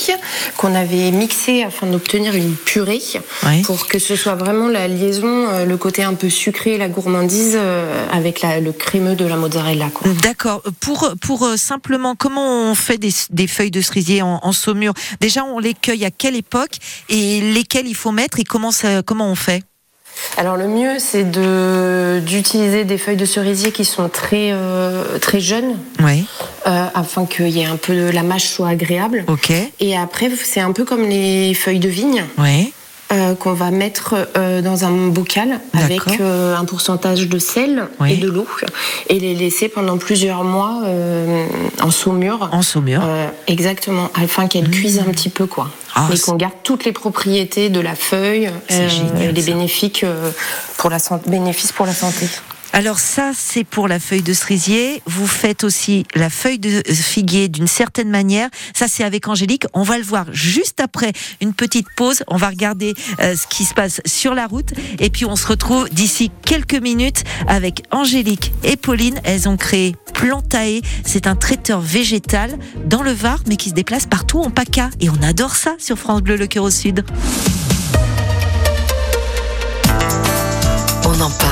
qu'on 0.57 0.75
avait 0.75 1.11
mixées 1.11 1.63
afin 1.63 1.87
d'obtenir 1.87 2.35
une 2.35 2.55
purée 2.55 3.01
Ouais. 3.45 3.63
pour 3.63 3.87
que 3.87 3.99
ce 3.99 4.17
soit 4.17 4.35
vraiment 4.35 4.67
la 4.69 4.89
liaison, 4.89 5.47
euh, 5.49 5.65
le 5.65 5.77
côté 5.77 6.03
un 6.03 6.15
peu 6.15 6.29
sucré, 6.31 6.79
la 6.79 6.89
gourmandise 6.89 7.55
euh, 7.57 8.07
avec 8.13 8.41
la- 8.41 8.61
le 8.61 8.73
crémeux 8.73 9.15
de 9.15 9.25
la 9.25 9.37
mozzarella. 9.37 9.87
D'accord. 10.23 10.63
Pour 10.81 11.13
pour 11.21 11.45
euh, 11.45 11.57
simplement 11.57 12.15
comment 12.17 12.71
on 12.71 12.75
fait 12.75 12.99
des, 12.99 13.13
des 13.31 13.47
feuilles 13.47 13.71
de 13.71 13.81
cerisier 13.81 14.23
en, 14.23 14.41
en 14.43 14.53
saumure? 14.53 14.95
Déjà 15.21 15.45
on 15.45 15.59
les 15.59 15.75
cueille 15.75 16.05
à 16.05 16.11
quelle 16.11 16.35
époque 16.37 16.77
et 17.09 17.41
lesquelles 17.41 17.87
il 17.87 17.95
faut 17.95 18.11
mettre 18.13 18.41
et 18.41 18.45
comment 18.45 18.71
ça 18.73 19.03
comment 19.03 19.31
on 19.31 19.35
fait? 19.37 19.63
Alors 20.37 20.57
le 20.57 20.67
mieux 20.69 20.99
c'est 20.99 21.25
de 21.31 22.21
d'utiliser 22.25 22.85
des 22.85 22.99
feuilles 22.99 23.17
de 23.17 23.25
cerisier 23.25 23.73
qui 23.73 23.85
sont 23.85 24.09
très 24.09 24.51
euh, 24.53 25.19
très 25.19 25.41
jeunes 25.41 25.77
Oui. 26.03 26.27
euh, 26.67 26.87
afin 26.95 27.27
qu'il 27.27 27.49
y 27.49 27.61
ait 27.61 27.67
un 27.67 27.77
peu 27.77 28.11
la 28.11 28.23
mâche 28.23 28.47
soit 28.49 28.69
agréable. 28.69 29.25
Ok. 29.29 29.53
Et 29.81 29.97
après 29.97 30.31
c'est 30.43 30.61
un 30.61 30.73
peu 30.73 30.85
comme 30.85 31.03
les 31.09 31.55
feuilles 31.55 31.79
de 31.81 31.89
vigne. 31.89 32.25
Oui. 32.39 32.73
Euh, 33.11 33.35
qu'on 33.35 33.55
va 33.55 33.71
mettre 33.71 34.15
euh, 34.37 34.61
dans 34.61 34.85
un 34.85 35.09
bocal 35.09 35.61
avec 35.73 36.03
euh, 36.21 36.55
un 36.57 36.65
pourcentage 36.65 37.27
de 37.29 37.39
sel 37.39 37.89
Oui. 38.01 38.13
et 38.13 38.17
de 38.17 38.29
l'eau 38.29 38.47
et 39.09 39.19
les 39.19 39.35
laisser 39.35 39.69
pendant 39.69 39.97
plusieurs 39.99 40.45
mois 40.45 40.83
euh, 40.85 41.47
en 41.81 41.91
saumure. 41.91 42.49
En 42.53 42.63
saumure. 42.63 43.03
Euh, 43.05 43.27
exactement, 43.47 44.11
afin 44.15 44.47
qu'elles 44.47 44.71
cuisent 44.71 44.99
un 44.99 45.11
petit 45.11 45.31
peu 45.31 45.47
quoi. 45.47 45.71
Ah, 45.95 46.07
c'est- 46.15 46.23
qu'on 46.23 46.37
garde 46.37 46.53
toutes 46.63 46.85
les 46.85 46.93
propriétés 46.93 47.71
de 47.71 47.81
la 47.81 47.95
feuille 47.95 48.51
génial, 48.69 49.23
et 49.23 49.33
les 49.33 49.43
bénéfices 49.43 50.05
pour 50.77 50.91
la 50.91 50.99
santé, 50.99 51.31
bénéfices 51.31 51.73
pour 51.73 51.87
la 51.87 51.95
santé. 51.95 52.27
Alors 52.73 52.99
ça, 52.99 53.33
c'est 53.35 53.65
pour 53.65 53.89
la 53.89 53.99
feuille 53.99 54.23
de 54.23 54.33
cerisier. 54.33 55.03
Vous 55.07 55.27
faites 55.27 55.65
aussi 55.65 56.07
la 56.15 56.31
feuille 56.31 56.59
de 56.59 56.83
figuier 56.93 57.49
d'une 57.49 57.67
certaine 57.67 58.11
manière. 58.11 58.49
Ça, 58.75 58.87
c'est 58.89 59.05
avec 59.05 59.27
Angélique. 59.29 59.67
On 59.73 59.83
va 59.83 59.99
le 59.99 60.05
voir 60.05 60.27
juste 60.33 60.81
après 60.81 61.13
une 61.41 61.55
petite 61.55 61.87
pause. 61.97 62.23
On 62.29 62.37
va 62.37 62.49
regarder 62.49 62.95
euh, 63.21 63.35
ce 63.37 63.47
qui 63.47 63.65
se 63.65 63.75
passe 63.75 64.01
sur 64.07 64.35
la 64.35 64.47
route. 64.47 64.73
Et 65.01 65.11
puis, 65.11 65.25
on 65.25 65.35
se 65.35 65.47
retrouve 65.47 65.89
d'ici 65.89 66.31
quelques 66.45 66.81
minutes 66.81 67.25
avec 67.47 67.83
Angélique 67.91 68.53
et 68.63 68.77
Pauline. 68.77 69.21
Elles 69.25 69.49
ont 69.49 69.57
créé 69.57 69.97
Plantae. 70.15 70.81
C'est 71.05 71.27
un 71.27 71.37
traiteur 71.37 71.81
végétal 71.81 72.59
dans 72.85 73.03
le 73.03 73.13
Var, 73.13 73.41
mais 73.47 73.57
qui 73.57 73.71
se 73.71 73.75
déplace 73.75 74.07
partout 74.07 74.41
en 74.41 74.51
PACA. 74.51 74.91
Et 75.01 75.11
on 75.11 75.23
adore 75.23 75.57
ça 75.57 75.75
sur 75.79 75.99
France 75.99 76.23
Bleu, 76.23 76.37
le 76.37 76.47
cœur 76.47 76.65
au 76.65 76.71
sud. 76.71 77.05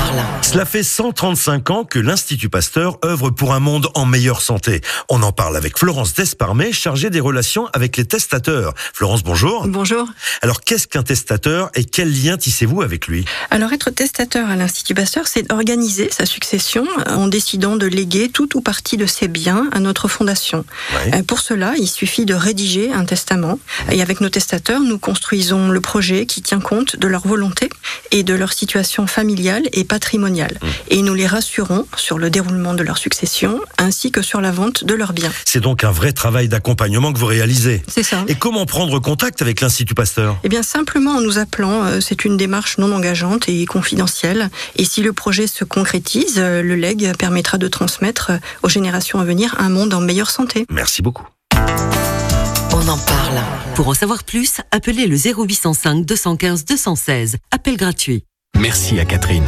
Parle. 0.07 0.27
Cela 0.41 0.65
fait 0.65 0.83
135 0.83 1.69
ans 1.71 1.83
que 1.83 1.99
l'Institut 1.99 2.49
Pasteur 2.49 2.97
œuvre 3.03 3.29
pour 3.31 3.53
un 3.53 3.59
monde 3.59 3.89
en 3.95 4.05
meilleure 4.05 4.41
santé. 4.41 4.81
On 5.09 5.21
en 5.21 5.31
parle 5.31 5.57
avec 5.57 5.77
Florence 5.77 6.13
Desparmet, 6.13 6.71
chargée 6.71 7.09
des 7.09 7.19
relations 7.19 7.67
avec 7.73 7.97
les 7.97 8.05
testateurs. 8.05 8.73
Florence, 8.93 9.23
bonjour. 9.23 9.67
Bonjour. 9.67 10.07
Alors, 10.41 10.61
qu'est-ce 10.61 10.87
qu'un 10.87 11.03
testateur 11.03 11.69
et 11.75 11.83
quel 11.83 12.11
lien 12.23 12.37
tissez-vous 12.37 12.81
avec 12.81 13.07
lui? 13.07 13.25
Alors 13.51 13.73
être 13.73 13.89
testateur 13.89 14.49
à 14.49 14.55
l'Institut 14.55 14.93
Pasteur, 14.93 15.27
c'est 15.27 15.51
organiser 15.51 16.09
sa 16.11 16.25
succession 16.25 16.87
en 17.07 17.27
décidant 17.27 17.75
de 17.75 17.85
léguer 17.85 18.29
tout 18.29 18.57
ou 18.57 18.61
partie 18.61 18.97
de 18.97 19.05
ses 19.05 19.27
biens 19.27 19.67
à 19.73 19.79
notre 19.79 20.07
fondation. 20.07 20.63
Ouais. 20.93 21.15
Euh, 21.15 21.23
Pour 21.23 21.39
cela, 21.39 21.73
il 21.77 21.87
suffit 21.87 22.25
de 22.25 22.33
rédiger 22.33 22.93
un 22.93 23.05
testament. 23.05 23.59
Et 23.91 24.01
avec 24.01 24.21
nos 24.21 24.29
testateurs, 24.29 24.79
nous 24.79 24.97
construisons 24.97 25.69
le 25.69 25.81
projet 25.81 26.25
qui 26.25 26.41
tient 26.41 26.61
compte 26.61 26.95
de 26.95 27.07
leur 27.07 27.27
volonté 27.27 27.69
et 28.11 28.23
de 28.23 28.33
leur 28.33 28.53
situation 28.53 29.07
familiale 29.07 29.63
et 29.73 29.83
patrimoniale. 29.97 30.59
Et 30.89 31.01
nous 31.01 31.15
les 31.15 31.25
rassurons 31.25 31.87
sur 31.95 32.19
le 32.19 32.29
déroulement 32.29 32.75
de 32.75 32.83
leur 32.83 32.99
succession 32.99 33.59
ainsi 33.79 34.11
que 34.11 34.21
sur 34.21 34.41
la 34.41 34.51
vente 34.51 34.83
de 34.83 34.93
leurs 34.93 35.11
biens. 35.11 35.31
C'est 35.43 35.59
donc 35.59 35.83
un 35.83 35.89
vrai 35.89 36.11
travail 36.11 36.47
d'accompagnement 36.47 37.11
que 37.11 37.17
vous 37.17 37.25
réalisez. 37.25 37.81
C'est 37.87 38.03
ça. 38.03 38.23
Et 38.27 38.35
comment 38.35 38.67
prendre 38.67 38.99
contact 38.99 39.41
avec 39.41 39.59
l'Institut 39.59 39.95
Pasteur? 39.95 40.37
Eh 40.43 40.49
bien, 40.49 40.61
simplement 40.61 41.13
en 41.13 41.21
nous 41.21 41.39
appelant, 41.39 41.83
euh, 41.83 41.99
c'est 41.99 42.25
une 42.25 42.37
démarche 42.37 42.77
non 42.77 42.91
engageante 42.91 43.49
et 43.49 43.65
confidentielle. 43.65 44.51
Et 44.75 44.85
si 44.85 45.01
le 45.01 45.13
projet 45.13 45.47
se 45.47 45.63
concrétise, 45.63 46.35
euh, 46.37 46.61
le 46.61 46.75
leg 46.75 47.11
permettra 47.17 47.57
de 47.57 47.67
transmettre 47.67 48.29
euh, 48.29 48.37
aux 48.61 48.69
générations 48.69 49.19
à 49.19 49.25
venir 49.25 49.55
un 49.57 49.69
monde 49.69 49.95
en 49.95 50.01
meilleure 50.01 50.29
santé. 50.29 50.67
Merci 50.69 51.01
beaucoup. 51.01 51.25
On 51.55 52.87
en 52.87 52.97
parle. 52.99 53.41
Pour 53.73 53.87
en 53.87 53.95
savoir 53.95 54.23
plus, 54.23 54.61
appelez 54.69 55.07
le 55.07 55.17
0805 55.17 56.05
215 56.05 56.65
216. 56.65 57.37
Appel 57.49 57.77
gratuit. 57.77 58.23
Merci 58.59 58.99
à 58.99 59.05
Catherine. 59.05 59.47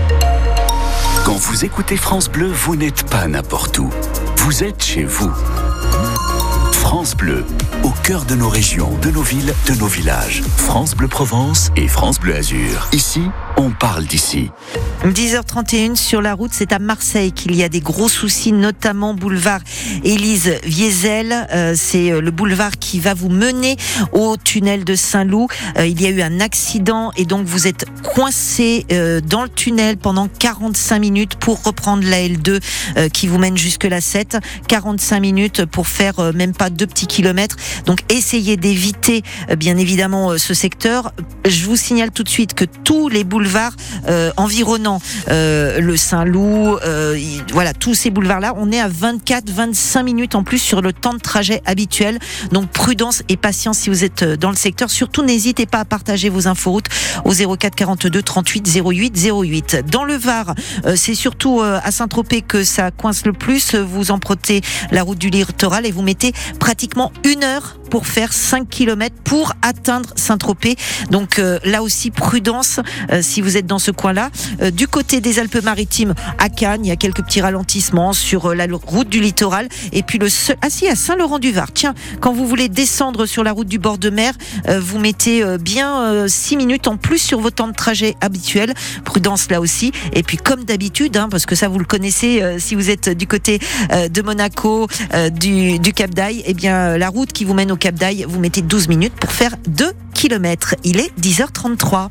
Quand 1.23 1.37
vous 1.37 1.65
écoutez 1.65 1.97
France 1.97 2.29
Bleu, 2.29 2.47
vous 2.47 2.75
n'êtes 2.75 3.07
pas 3.09 3.27
n'importe 3.27 3.77
où. 3.77 3.89
Vous 4.37 4.63
êtes 4.63 4.83
chez 4.83 5.03
vous. 5.03 5.31
France 6.71 7.15
Bleu, 7.15 7.45
au 7.83 7.91
cœur 8.03 8.25
de 8.25 8.35
nos 8.35 8.49
régions, 8.49 8.97
de 9.01 9.11
nos 9.11 9.21
villes, 9.21 9.53
de 9.67 9.75
nos 9.75 9.85
villages. 9.85 10.41
France 10.57 10.95
Bleu 10.95 11.07
Provence 11.07 11.69
et 11.75 11.87
France 11.87 12.19
Bleu 12.19 12.35
Azur. 12.35 12.89
Ici, 12.91 13.21
on 13.57 13.71
parle 13.71 14.05
d'ici. 14.05 14.49
10h31 15.05 15.95
sur 15.95 16.21
la 16.21 16.35
route, 16.35 16.51
c'est 16.53 16.71
à 16.71 16.79
Marseille 16.79 17.31
qu'il 17.31 17.55
y 17.55 17.63
a 17.63 17.69
des 17.69 17.79
gros 17.79 18.07
soucis, 18.07 18.51
notamment 18.51 19.15
boulevard 19.15 19.61
Élise 20.03 20.53
Viesel. 20.63 21.47
Euh, 21.51 21.73
c'est 21.75 22.11
euh, 22.11 22.21
le 22.21 22.29
boulevard 22.29 22.77
qui 22.77 22.99
va 22.99 23.15
vous 23.15 23.29
mener 23.29 23.77
au 24.11 24.37
tunnel 24.37 24.83
de 24.83 24.93
Saint-Loup. 24.93 25.47
Euh, 25.77 25.87
il 25.87 25.99
y 26.01 26.05
a 26.05 26.09
eu 26.09 26.21
un 26.21 26.39
accident 26.39 27.11
et 27.17 27.25
donc 27.25 27.47
vous 27.47 27.67
êtes 27.67 27.85
coincé 28.03 28.85
dans 29.25 29.43
le 29.43 29.49
tunnel 29.49 29.97
pendant 29.97 30.27
45 30.27 30.99
minutes 30.99 31.35
pour 31.35 31.63
reprendre 31.63 32.03
la 32.07 32.17
L2 32.17 32.61
euh, 32.97 33.09
qui 33.09 33.27
vous 33.27 33.37
mène 33.37 33.57
jusque 33.57 33.85
la 33.85 34.01
7. 34.01 34.37
45 34.67 35.19
minutes 35.19 35.65
pour 35.65 35.87
faire 35.87 36.31
même 36.33 36.53
pas 36.53 36.69
deux 36.69 36.87
petits 36.87 37.07
kilomètres. 37.07 37.55
Donc 37.85 38.01
essayez 38.09 38.55
d'éviter 38.55 39.23
bien 39.57 39.77
évidemment 39.77 40.37
ce 40.37 40.53
secteur. 40.53 41.11
Je 41.47 41.65
vous 41.65 41.75
signale 41.75 42.11
tout 42.11 42.23
de 42.23 42.29
suite 42.29 42.53
que 42.53 42.65
tous 42.65 43.09
les 43.09 43.23
boulevards 43.23 43.40
euh, 44.07 44.31
environnants, 44.37 44.99
euh, 45.29 45.79
le 45.79 45.97
Saint-Loup, 45.97 46.77
euh, 46.83 47.17
il- 47.17 47.43
voilà, 47.51 47.73
tous 47.73 47.93
ces 47.93 48.09
boulevards-là, 48.09 48.53
on 48.57 48.71
est 48.71 48.79
à 48.79 48.87
24-25 48.89 50.03
minutes 50.03 50.35
en 50.35 50.43
plus 50.43 50.59
sur 50.59 50.81
le 50.81 50.93
temps 50.93 51.13
de 51.13 51.19
trajet 51.19 51.61
habituel. 51.65 52.19
Donc 52.51 52.69
prudence 52.69 53.23
et 53.29 53.37
patience 53.37 53.79
si 53.79 53.89
vous 53.89 54.03
êtes 54.03 54.23
euh, 54.23 54.37
dans 54.37 54.49
le 54.49 54.55
secteur. 54.55 54.89
Surtout 54.89 55.23
n'hésitez 55.23 55.65
pas 55.65 55.79
à 55.79 55.85
partager 55.85 56.29
vos 56.29 56.47
inforoutes 56.47 56.87
au 57.25 57.31
04 57.33 57.75
42 57.75 58.21
38 58.21 58.67
08 58.83 59.31
08. 59.31 59.77
Dans 59.91 60.03
le 60.03 60.15
Var, 60.15 60.53
euh, 60.85 60.95
c'est 60.95 61.15
surtout 61.15 61.61
euh, 61.61 61.79
à 61.83 61.91
Saint-Tropez 61.91 62.41
que 62.41 62.63
ça 62.63 62.91
coince 62.91 63.25
le 63.25 63.33
plus. 63.33 63.75
Vous 63.75 64.11
empruntez 64.11 64.61
la 64.91 65.03
route 65.03 65.17
du 65.17 65.29
littoral 65.29 65.85
et 65.85 65.91
vous 65.91 66.01
mettez 66.01 66.33
pratiquement 66.59 67.11
une 67.23 67.43
heure 67.43 67.77
pour 67.89 68.07
faire 68.07 68.31
5 68.31 68.69
km 68.69 69.15
pour 69.23 69.53
atteindre 69.61 70.09
Saint-Tropez. 70.15 70.75
Donc 71.09 71.39
euh, 71.39 71.59
là 71.65 71.83
aussi, 71.83 72.09
prudence 72.11 72.79
euh, 73.11 73.21
si 73.31 73.39
vous 73.39 73.55
êtes 73.55 73.65
dans 73.65 73.79
ce 73.79 73.91
coin-là. 73.91 74.29
Euh, 74.61 74.71
du 74.71 74.87
côté 74.87 75.21
des 75.21 75.39
Alpes-Maritimes, 75.39 76.13
à 76.37 76.49
Cannes, 76.49 76.81
il 76.83 76.89
y 76.89 76.91
a 76.91 76.97
quelques 76.97 77.23
petits 77.23 77.39
ralentissements 77.39 78.11
sur 78.11 78.47
euh, 78.47 78.55
la 78.55 78.67
route 78.69 79.07
du 79.07 79.21
littoral. 79.21 79.69
Et 79.93 80.03
puis 80.03 80.19
le 80.19 80.27
seul... 80.27 80.57
Ah 80.61 80.69
si, 80.69 80.87
à 80.89 80.95
Saint-Laurent-du-Var. 80.95 81.71
Tiens, 81.73 81.93
quand 82.19 82.33
vous 82.33 82.45
voulez 82.45 82.67
descendre 82.67 83.25
sur 83.25 83.43
la 83.45 83.53
route 83.53 83.69
du 83.69 83.79
bord 83.79 83.97
de 83.97 84.09
mer, 84.09 84.33
euh, 84.67 84.81
vous 84.81 84.99
mettez 84.99 85.45
bien 85.59 86.27
6 86.27 86.57
minutes 86.57 86.87
en 86.87 86.97
plus 86.97 87.19
sur 87.19 87.39
vos 87.39 87.51
temps 87.51 87.67
de 87.67 87.73
trajet 87.73 88.15
habituels. 88.19 88.73
Prudence 89.05 89.49
là 89.49 89.61
aussi. 89.61 89.93
Et 90.13 90.23
puis 90.23 90.37
comme 90.37 90.65
d'habitude, 90.65 91.15
hein, 91.15 91.29
parce 91.31 91.45
que 91.45 91.55
ça 91.55 91.69
vous 91.69 91.79
le 91.79 91.85
connaissez 91.85 92.43
si 92.59 92.75
vous 92.75 92.89
êtes 92.89 93.09
du 93.09 93.27
côté 93.27 93.59
de 93.91 94.21
Monaco, 94.21 94.87
du, 95.33 95.79
du 95.79 95.93
Cap 95.93 96.13
d'Aille, 96.13 96.43
eh 96.45 96.53
bien 96.53 96.97
la 96.97 97.09
route 97.09 97.31
qui 97.31 97.45
vous 97.45 97.53
mène 97.53 97.71
au 97.71 97.77
Cap 97.77 97.95
d'Aille, 97.95 98.25
vous 98.27 98.39
mettez 98.39 98.61
12 98.61 98.87
minutes 98.87 99.13
pour 99.13 99.31
faire 99.31 99.55
2 99.67 99.93
km. 100.13 100.75
Il 100.83 100.99
est 100.99 101.11
10h33. 101.19 102.09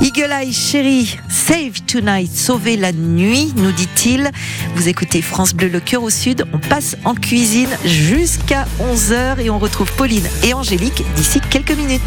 Eagle 0.00 0.32
Eye 0.32 0.52
Chérie, 0.52 1.18
Save 1.28 1.82
Tonight, 1.86 2.34
sauver 2.34 2.76
la 2.76 2.92
nuit, 2.92 3.52
nous 3.56 3.70
dit-il. 3.70 4.30
Vous 4.74 4.88
écoutez 4.88 5.20
France 5.20 5.52
Bleu, 5.52 5.68
le 5.68 5.80
cœur 5.80 6.02
au 6.02 6.10
sud. 6.10 6.46
On 6.54 6.58
passe 6.58 6.96
en 7.04 7.14
cuisine 7.14 7.68
jusqu'à 7.84 8.66
11h 8.80 9.40
et 9.40 9.50
on 9.50 9.58
retrouve 9.58 9.92
Pauline 9.92 10.26
et 10.42 10.54
Angélique 10.54 11.04
d'ici 11.16 11.40
quelques 11.50 11.76
minutes. 11.76 12.00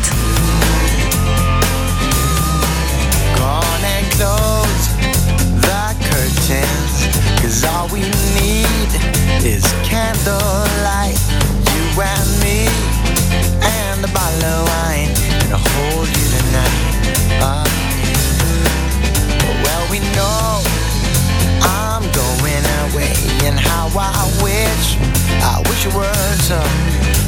I 25.44 25.60
wish 25.68 25.84
you 25.84 25.92
were 25.92 26.14
some. 26.40 26.78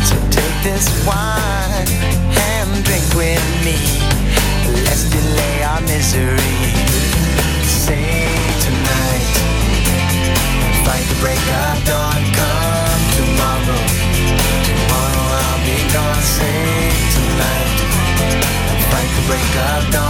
So 0.07 0.15
take 0.31 0.55
this 0.63 0.87
wine 1.05 1.87
and 2.55 2.83
drink 2.87 3.03
with 3.13 3.43
me. 3.67 3.75
Let's 4.87 5.03
delay 5.11 5.63
our 5.63 5.81
misery. 5.81 6.55
Say 7.67 8.31
tonight, 8.63 9.35
fight 10.87 11.05
the 11.11 11.17
break 11.19 11.43
of 11.67 11.75
dawn. 11.83 12.21
Come 12.39 13.03
tomorrow, 13.19 13.83
tomorrow 14.63 15.25
I'll 15.43 15.61
be 15.67 15.77
gone. 15.91 16.23
Say 16.23 16.95
tonight, 17.19 17.77
fight 18.91 19.11
the 19.11 19.23
break 19.27 19.51
of 19.75 19.91
dawn. 19.91 20.04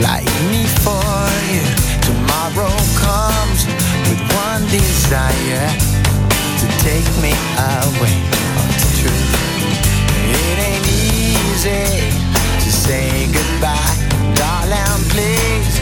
Like 0.00 0.26
me 0.50 0.66
for 0.82 1.00
you. 1.52 1.62
Tomorrow 2.02 2.74
comes 2.98 3.66
with 4.08 4.20
one 4.34 4.62
desire 4.68 5.68
to 6.60 6.66
take 6.82 7.06
me 7.22 7.32
away 7.56 8.16
from 8.54 8.66
the 8.82 8.90
truth. 9.00 9.32
It 10.28 10.58
ain't 10.58 10.86
easy 10.88 12.10
to 12.64 12.70
say 12.72 13.28
goodbye, 13.32 13.96
darling. 14.34 15.02
Please 15.10 15.80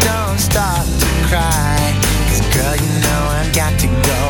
don't 0.00 0.38
start 0.38 0.86
to 1.00 1.08
cry, 1.28 1.78
'Cause 2.26 2.42
girl, 2.54 2.76
you 2.76 2.90
know 3.04 3.22
I've 3.38 3.52
got 3.52 3.78
to 3.80 3.88
go. 3.88 4.22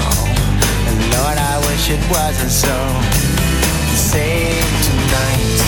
Oh, 0.00 0.24
and 0.88 0.98
Lord, 1.14 1.38
I 1.38 1.58
wish 1.68 1.90
it 1.90 2.02
wasn't 2.10 2.50
so. 2.50 2.76
Save 3.94 4.64
tonight 4.86 5.65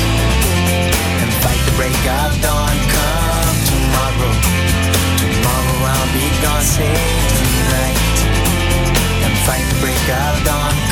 break 1.79 1.95
of 1.95 2.33
dawn. 2.43 2.75
Come 2.91 3.59
tomorrow, 3.71 4.33
tomorrow 5.23 5.79
I'll 5.87 6.12
be 6.12 6.27
gone. 6.43 6.61
Save 6.61 7.23
tonight 7.38 8.19
and 9.23 9.35
fight 9.47 9.64
the 9.71 9.79
break 9.81 10.07
of 10.11 10.45
dawn. 10.45 10.88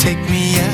Take 0.00 0.16
me 0.30 0.58
away. 0.58 0.69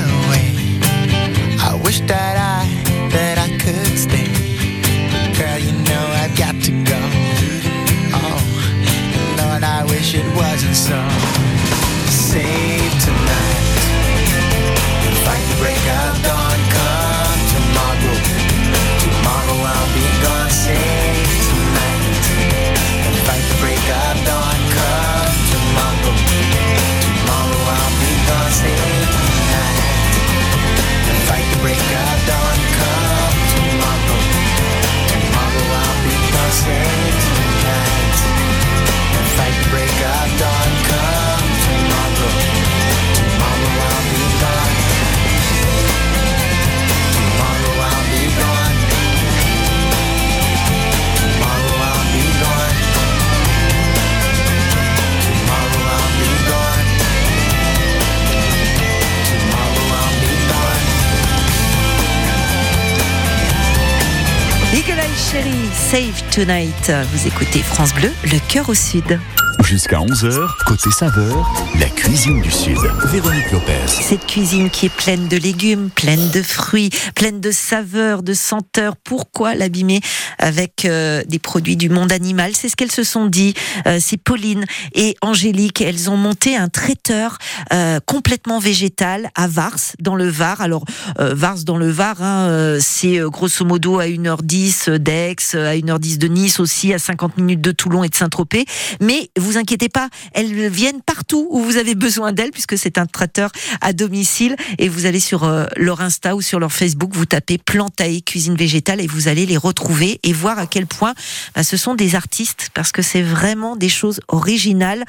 Vous 66.39 67.25
écoutez 67.25 67.63
France 67.63 67.95
Bleu, 67.95 68.11
le 68.23 68.37
cœur 68.47 68.69
au 68.69 68.75
sud. 68.75 69.19
Jusqu'à 69.67 69.97
11h, 69.97 70.47
côté 70.65 70.89
saveur, 70.91 71.45
la 71.77 71.89
cuisine 71.89 72.41
du 72.41 72.49
Sud. 72.49 72.77
Véronique 73.11 73.51
Lopez. 73.51 73.73
Cette 73.87 74.25
cuisine 74.25 74.69
qui 74.69 74.85
est 74.85 74.95
pleine 74.95 75.27
de 75.27 75.35
légumes, 75.35 75.89
pleine 75.89 76.29
de 76.31 76.41
fruits, 76.41 76.89
pleine 77.15 77.41
de 77.41 77.51
saveurs, 77.51 78.23
de 78.23 78.33
senteurs. 78.33 78.95
Pourquoi 78.95 79.55
l'abîmer 79.55 79.99
avec 80.39 80.85
euh, 80.85 81.21
des 81.27 81.39
produits 81.39 81.75
du 81.75 81.89
monde 81.89 82.13
animal? 82.13 82.53
C'est 82.55 82.69
ce 82.69 82.77
qu'elles 82.77 82.93
se 82.93 83.03
sont 83.03 83.25
dit. 83.25 83.55
Euh, 83.87 83.97
C'est 83.99 84.15
Pauline 84.15 84.63
et 84.95 85.17
Angélique. 85.21 85.81
Elles 85.81 86.09
ont 86.09 86.15
monté 86.15 86.55
un 86.55 86.69
traiteur 86.69 87.37
euh, 87.73 87.99
complètement 88.05 88.59
végétal 88.59 89.29
à 89.35 89.49
Vars, 89.49 89.75
dans 89.99 90.15
le 90.15 90.29
Var. 90.29 90.61
Alors, 90.61 90.85
Vars 91.19 91.65
dans 91.65 91.77
le 91.77 91.89
Var, 91.89 92.21
hein, 92.21 92.77
c'est 92.79 93.19
grosso 93.19 93.65
modo 93.65 93.99
à 93.99 94.05
1h10 94.05 94.91
d'Aix, 94.97 95.35
à 95.55 95.75
1h10 95.75 96.19
de 96.19 96.27
Nice 96.29 96.61
aussi, 96.61 96.93
à 96.93 96.99
50 96.99 97.37
minutes 97.37 97.61
de 97.61 97.71
Toulon 97.71 98.05
et 98.05 98.09
de 98.09 98.15
Saint-Tropez. 98.15 98.65
Mais 99.01 99.29
vous 99.37 99.56
inquiétez 99.57 99.89
pas, 99.89 100.09
elles 100.33 100.69
viennent 100.69 101.01
partout 101.01 101.47
où 101.51 101.61
vous 101.61 101.77
avez 101.77 101.95
besoin 101.95 102.31
d'elles, 102.31 102.51
puisque 102.51 102.77
c'est 102.77 102.97
un 102.97 103.05
traiteur 103.05 103.51
à 103.81 103.93
domicile. 103.93 104.55
Et 104.77 104.89
vous 104.89 105.05
allez 105.05 105.19
sur 105.19 105.43
euh, 105.43 105.65
leur 105.75 106.01
Insta 106.01 106.35
ou 106.35 106.41
sur 106.41 106.59
leur 106.59 106.71
Facebook, 106.71 107.11
vous 107.13 107.25
tapez 107.25 107.57
Plantae 107.57 108.21
Cuisine 108.25 108.55
Végétale 108.55 109.01
et 109.01 109.07
vous 109.07 109.27
allez 109.27 109.45
les 109.45 109.57
retrouver 109.57 110.19
et 110.23 110.33
voir 110.33 110.59
à 110.59 110.67
quel 110.67 110.85
point 110.85 111.13
bah, 111.55 111.63
ce 111.63 111.77
sont 111.77 111.95
des 111.95 112.15
artistes, 112.15 112.69
parce 112.73 112.91
que 112.91 113.01
c'est 113.01 113.21
vraiment 113.21 113.75
des 113.75 113.89
choses 113.89 114.21
originales, 114.27 115.03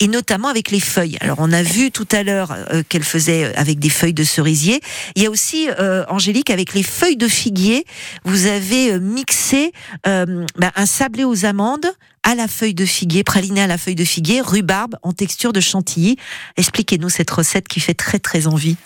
et 0.00 0.08
notamment 0.08 0.48
avec 0.48 0.70
les 0.70 0.80
feuilles. 0.80 1.16
Alors 1.20 1.38
on 1.40 1.52
a 1.52 1.62
vu 1.62 1.90
tout 1.90 2.08
à 2.12 2.22
l'heure 2.22 2.52
euh, 2.72 2.82
qu'elle 2.88 3.04
faisait 3.04 3.54
avec 3.56 3.78
des 3.78 3.90
feuilles 3.90 4.14
de 4.14 4.24
cerisier. 4.24 4.80
Il 5.16 5.22
y 5.22 5.26
a 5.26 5.30
aussi, 5.30 5.68
euh, 5.78 6.04
Angélique, 6.08 6.50
avec 6.50 6.74
les 6.74 6.82
feuilles 6.82 7.16
de 7.16 7.28
figuier, 7.28 7.84
vous 8.24 8.46
avez 8.46 8.92
euh, 8.92 9.00
mixé 9.00 9.72
euh, 10.06 10.44
bah, 10.56 10.72
un 10.76 10.86
sablé 10.86 11.24
aux 11.24 11.44
amandes 11.44 11.86
à 12.22 12.34
la 12.34 12.48
feuille 12.48 12.74
de 12.74 12.86
figuier, 12.86 13.24
praliné 13.24 13.62
à 13.62 13.66
la 13.66 13.78
feuille 13.78 13.94
de 13.94 14.04
figuier, 14.04 14.40
rhubarbe 14.40 14.96
en 15.02 15.12
texture 15.12 15.52
de 15.52 15.60
chantilly. 15.60 16.16
Expliquez-nous 16.56 17.08
cette 17.08 17.30
recette 17.30 17.68
qui 17.68 17.80
fait 17.80 17.94
très 17.94 18.18
très 18.18 18.46
envie. 18.46 18.76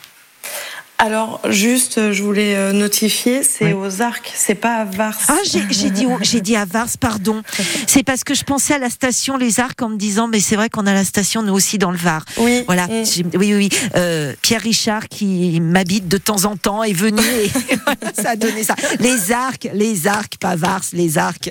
Alors, 0.99 1.41
juste, 1.51 2.13
je 2.13 2.23
voulais 2.23 2.57
euh, 2.57 2.73
notifier, 2.73 3.43
c'est 3.43 3.75
aux 3.75 4.01
arcs, 4.01 4.33
c'est 4.35 4.55
pas 4.55 4.77
à 4.77 4.85
Vars. 4.85 5.19
Ah, 5.29 5.37
j'ai 5.45 5.61
dit, 5.91 6.07
j'ai 6.23 6.41
dit 6.41 6.57
à 6.57 6.65
Vars, 6.65 6.89
pardon. 6.99 7.43
C'est 7.87 8.03
parce 8.03 8.25
que 8.25 8.35
je 8.35 8.45
pensais 8.45 8.75
à 8.75 8.79
la 8.79 8.91
station 8.91 9.37
Les 9.37 9.61
Arcs 9.61 9.81
en 9.83 9.91
me 9.91 9.97
disant, 9.97 10.27
mais 10.29 10.41
c'est 10.41 10.57
vrai 10.57 10.69
qu'on 10.71 10.87
a 10.87 10.95
la 10.95 11.05
station 11.05 11.43
nous 11.43 11.53
aussi 11.53 11.79
dans 11.79 11.91
le 11.91 11.97
Var. 11.97 12.25
Oui. 12.39 12.63
Voilà. 12.67 12.87
Oui, 12.89 13.25
oui, 13.35 13.55
oui. 13.55 13.69
Euh, 13.95 14.35
Pierre 14.43 14.61
Richard 14.61 15.09
qui 15.09 15.61
m'habite 15.61 16.09
de 16.09 16.19
temps 16.19 16.45
en 16.45 16.57
temps 16.57 16.83
est 16.83 16.93
venu 16.93 17.21
et 17.21 17.51
voilà, 17.85 18.13
ça 18.15 18.31
a 18.31 18.37
donné 18.37 18.63
ça. 18.65 18.75
Les 19.01 19.33
Arcs, 19.33 19.69
les 19.73 20.07
Arcs, 20.07 20.37
pas 20.41 20.57
Vars, 20.57 20.83
les 20.93 21.19
Arcs. 21.19 21.51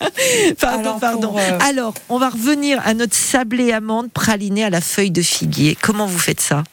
pardon, 0.60 0.80
Alors, 0.80 1.00
pardon. 1.00 1.28
pour, 1.28 1.38
euh, 1.38 1.58
Alors, 1.68 1.94
on 2.08 2.18
va 2.18 2.28
revenir 2.28 2.80
à 2.84 2.94
notre 2.94 3.16
sablé 3.16 3.72
amande 3.72 4.10
praliné 4.10 4.64
à 4.64 4.70
la 4.70 4.80
feuille 4.80 5.10
de 5.10 5.22
figuier. 5.22 5.76
Comment 5.80 6.06
vous 6.06 6.18
faites 6.18 6.40
ça? 6.40 6.64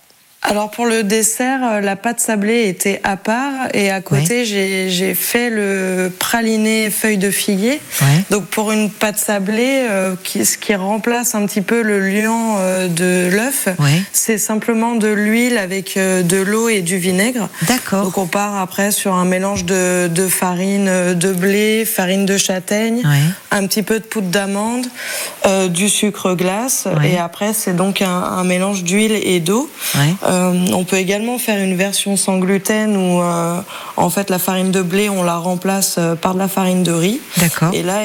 Alors 0.50 0.72
pour 0.72 0.86
le 0.86 1.04
dessert, 1.04 1.60
euh, 1.64 1.82
la 1.82 1.98
pâte 1.98 2.22
sablée 2.22 2.70
était 2.70 3.02
à 3.04 3.18
part 3.18 3.68
et 3.74 3.92
à 3.92 4.00
côté 4.00 4.46
j'ai 4.46 4.90
j'ai 4.90 5.14
fait 5.14 5.50
le 5.50 6.10
praliné 6.18 6.90
feuille 6.90 7.18
de 7.18 7.32
figuier. 7.32 7.82
Donc 8.30 8.46
pour 8.46 8.72
une 8.72 8.90
pâte 8.90 9.18
sablée, 9.18 9.86
euh, 9.90 10.16
qui, 10.24 10.46
ce 10.46 10.58
qui 10.58 10.74
remplace 10.74 11.36
un 11.36 11.46
petit 11.46 11.62
peu 11.62 11.82
le 11.82 12.00
liant 12.00 12.56
euh, 12.60 12.88
de 12.88 13.30
l'œuf, 13.30 13.68
c'est 14.14 14.38
simplement 14.38 14.96
de 14.96 15.10
l'huile 15.10 15.58
avec 15.58 15.98
euh, 15.98 16.24
de 16.24 16.38
l'eau 16.38 16.70
et 16.70 16.82
du 16.82 16.98
vinaigre. 16.98 17.50
D'accord. 17.68 18.06
Donc 18.06 18.18
on 18.18 18.28
part 18.28 18.56
après 18.58 18.92
sur 18.92 19.16
un 19.16 19.26
mélange 19.26 19.66
de, 19.66 20.08
de 20.08 20.28
farine 20.28 21.14
de 21.14 21.34
blé, 21.34 21.84
farine 21.84 22.26
de 22.26 22.38
châtaigne, 22.38 23.04
un 23.52 23.68
petit 23.68 23.84
peu 23.84 24.00
de 24.00 24.06
poudre 24.06 24.30
d'amande, 24.30 24.88
du 25.70 25.90
sucre 25.90 26.36
glace 26.36 26.88
et 27.04 27.18
après 27.18 27.54
c'est 27.54 27.76
donc 27.76 28.02
un, 28.02 28.08
un 28.10 28.44
mélange 28.44 28.84
d'huile 28.84 29.20
et 29.22 29.42
d'eau. 29.42 29.70
Euh, 30.38 30.54
on 30.74 30.84
peut 30.84 30.98
également 30.98 31.38
faire 31.38 31.60
une 31.60 31.76
version 31.76 32.16
sans 32.16 32.38
gluten 32.38 32.96
où 32.96 33.22
euh, 33.22 33.60
en 33.96 34.10
fait 34.10 34.30
la 34.30 34.40
farine 34.40 34.72
de 34.72 34.82
blé 34.82 35.10
on 35.10 35.24
la 35.24 35.38
remplace 35.38 35.96
euh, 35.98 36.16
par 36.16 36.34
de 36.34 36.40
la 36.40 36.48
farine 36.48 36.84
de 36.84 36.92
riz. 36.92 37.20
D'accord. 37.38 37.74
Et 37.74 37.84
là 37.84 38.02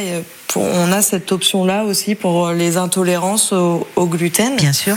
on 0.56 0.92
a 0.92 1.02
cette 1.02 1.32
option 1.32 1.64
là 1.64 1.84
aussi 1.84 2.14
pour 2.14 2.50
les 2.50 2.76
intolérances 2.76 3.52
au, 3.52 3.86
au 3.96 4.06
gluten. 4.06 4.56
Bien 4.56 4.72
sûr. 4.72 4.96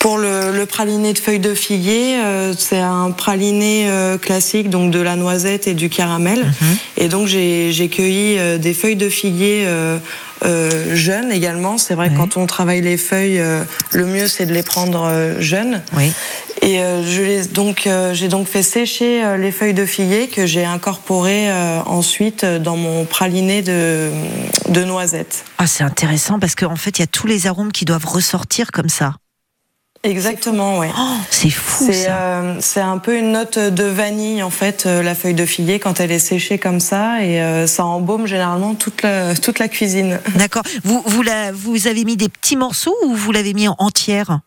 Pour 0.00 0.16
le, 0.16 0.50
le 0.56 0.64
praliné 0.64 1.12
de 1.12 1.18
feuilles 1.18 1.40
de 1.40 1.54
figuier, 1.54 2.16
euh, 2.16 2.54
c'est 2.56 2.78
un 2.80 3.10
praliné 3.10 3.84
euh, 3.90 4.16
classique, 4.16 4.70
donc 4.70 4.90
de 4.90 4.98
la 4.98 5.14
noisette 5.14 5.66
et 5.66 5.74
du 5.74 5.90
caramel. 5.90 6.38
Mhm. 6.46 6.76
Et 6.96 7.08
donc 7.08 7.26
j'ai 7.28 7.88
cueilli 7.92 8.38
euh, 8.38 8.56
des 8.56 8.72
feuilles 8.72 8.96
de 8.96 9.10
figuier 9.10 9.64
euh, 9.66 9.98
euh, 10.42 10.96
jeunes 10.96 11.30
également. 11.30 11.76
C'est 11.76 11.94
vrai 11.94 12.08
que 12.08 12.16
quand 12.16 12.38
on 12.38 12.46
travaille 12.46 12.80
les 12.80 12.96
feuilles, 12.96 13.40
euh, 13.40 13.62
le 13.92 14.06
mieux 14.06 14.26
c'est 14.26 14.46
de 14.46 14.54
les 14.54 14.62
prendre 14.62 15.02
euh, 15.04 15.38
jeunes. 15.38 15.82
Oui. 15.94 16.10
Et 16.62 16.80
euh, 16.80 17.04
je 17.04 17.20
les 17.20 17.46
donc 17.48 17.86
euh, 17.86 18.14
j'ai 18.14 18.28
donc 18.28 18.46
fait 18.48 18.62
sécher 18.62 19.22
euh, 19.22 19.36
les 19.36 19.52
feuilles 19.52 19.74
de 19.74 19.84
figuier 19.84 20.28
que 20.28 20.46
j'ai 20.46 20.64
incorporées 20.64 21.50
euh, 21.50 21.80
ensuite 21.84 22.46
dans 22.46 22.76
mon 22.76 23.04
praliné 23.04 23.60
de 23.60 24.08
de 24.70 24.82
noisettes. 24.82 25.44
Ah, 25.58 25.66
c'est 25.66 25.84
intéressant 25.84 26.38
parce 26.38 26.54
qu'en 26.54 26.76
fait, 26.76 26.98
il 26.98 27.02
y 27.02 27.04
a 27.04 27.06
tous 27.06 27.26
les 27.26 27.46
arômes 27.46 27.72
qui 27.72 27.84
doivent 27.84 28.06
ressortir 28.06 28.72
comme 28.72 28.88
ça. 28.88 29.14
Exactement, 30.02 30.78
ouais. 30.78 30.90
Oh, 30.98 31.16
c'est 31.30 31.50
fou 31.50 31.84
C'est 31.86 32.04
ça. 32.06 32.16
euh, 32.22 32.56
c'est 32.60 32.80
un 32.80 32.96
peu 32.96 33.18
une 33.18 33.32
note 33.32 33.58
de 33.58 33.84
vanille 33.84 34.42
en 34.42 34.48
fait, 34.48 34.84
euh, 34.86 35.02
la 35.02 35.14
feuille 35.14 35.34
de 35.34 35.44
figuier 35.44 35.78
quand 35.78 36.00
elle 36.00 36.10
est 36.10 36.18
séchée 36.18 36.58
comme 36.58 36.80
ça 36.80 37.22
et 37.22 37.40
euh, 37.42 37.66
ça 37.66 37.84
embaume 37.84 38.26
généralement 38.26 38.74
toute 38.74 39.02
la, 39.02 39.34
toute 39.34 39.58
la 39.58 39.68
cuisine. 39.68 40.18
D'accord. 40.36 40.62
Vous, 40.84 41.02
vous, 41.04 41.22
la, 41.22 41.52
vous 41.52 41.86
avez 41.86 42.04
mis 42.04 42.16
des 42.16 42.30
petits 42.30 42.56
morceaux 42.56 42.96
ou 43.04 43.14
vous 43.14 43.30
l'avez 43.30 43.52
mis 43.52 43.68
en 43.68 43.76
entière? 43.78 44.40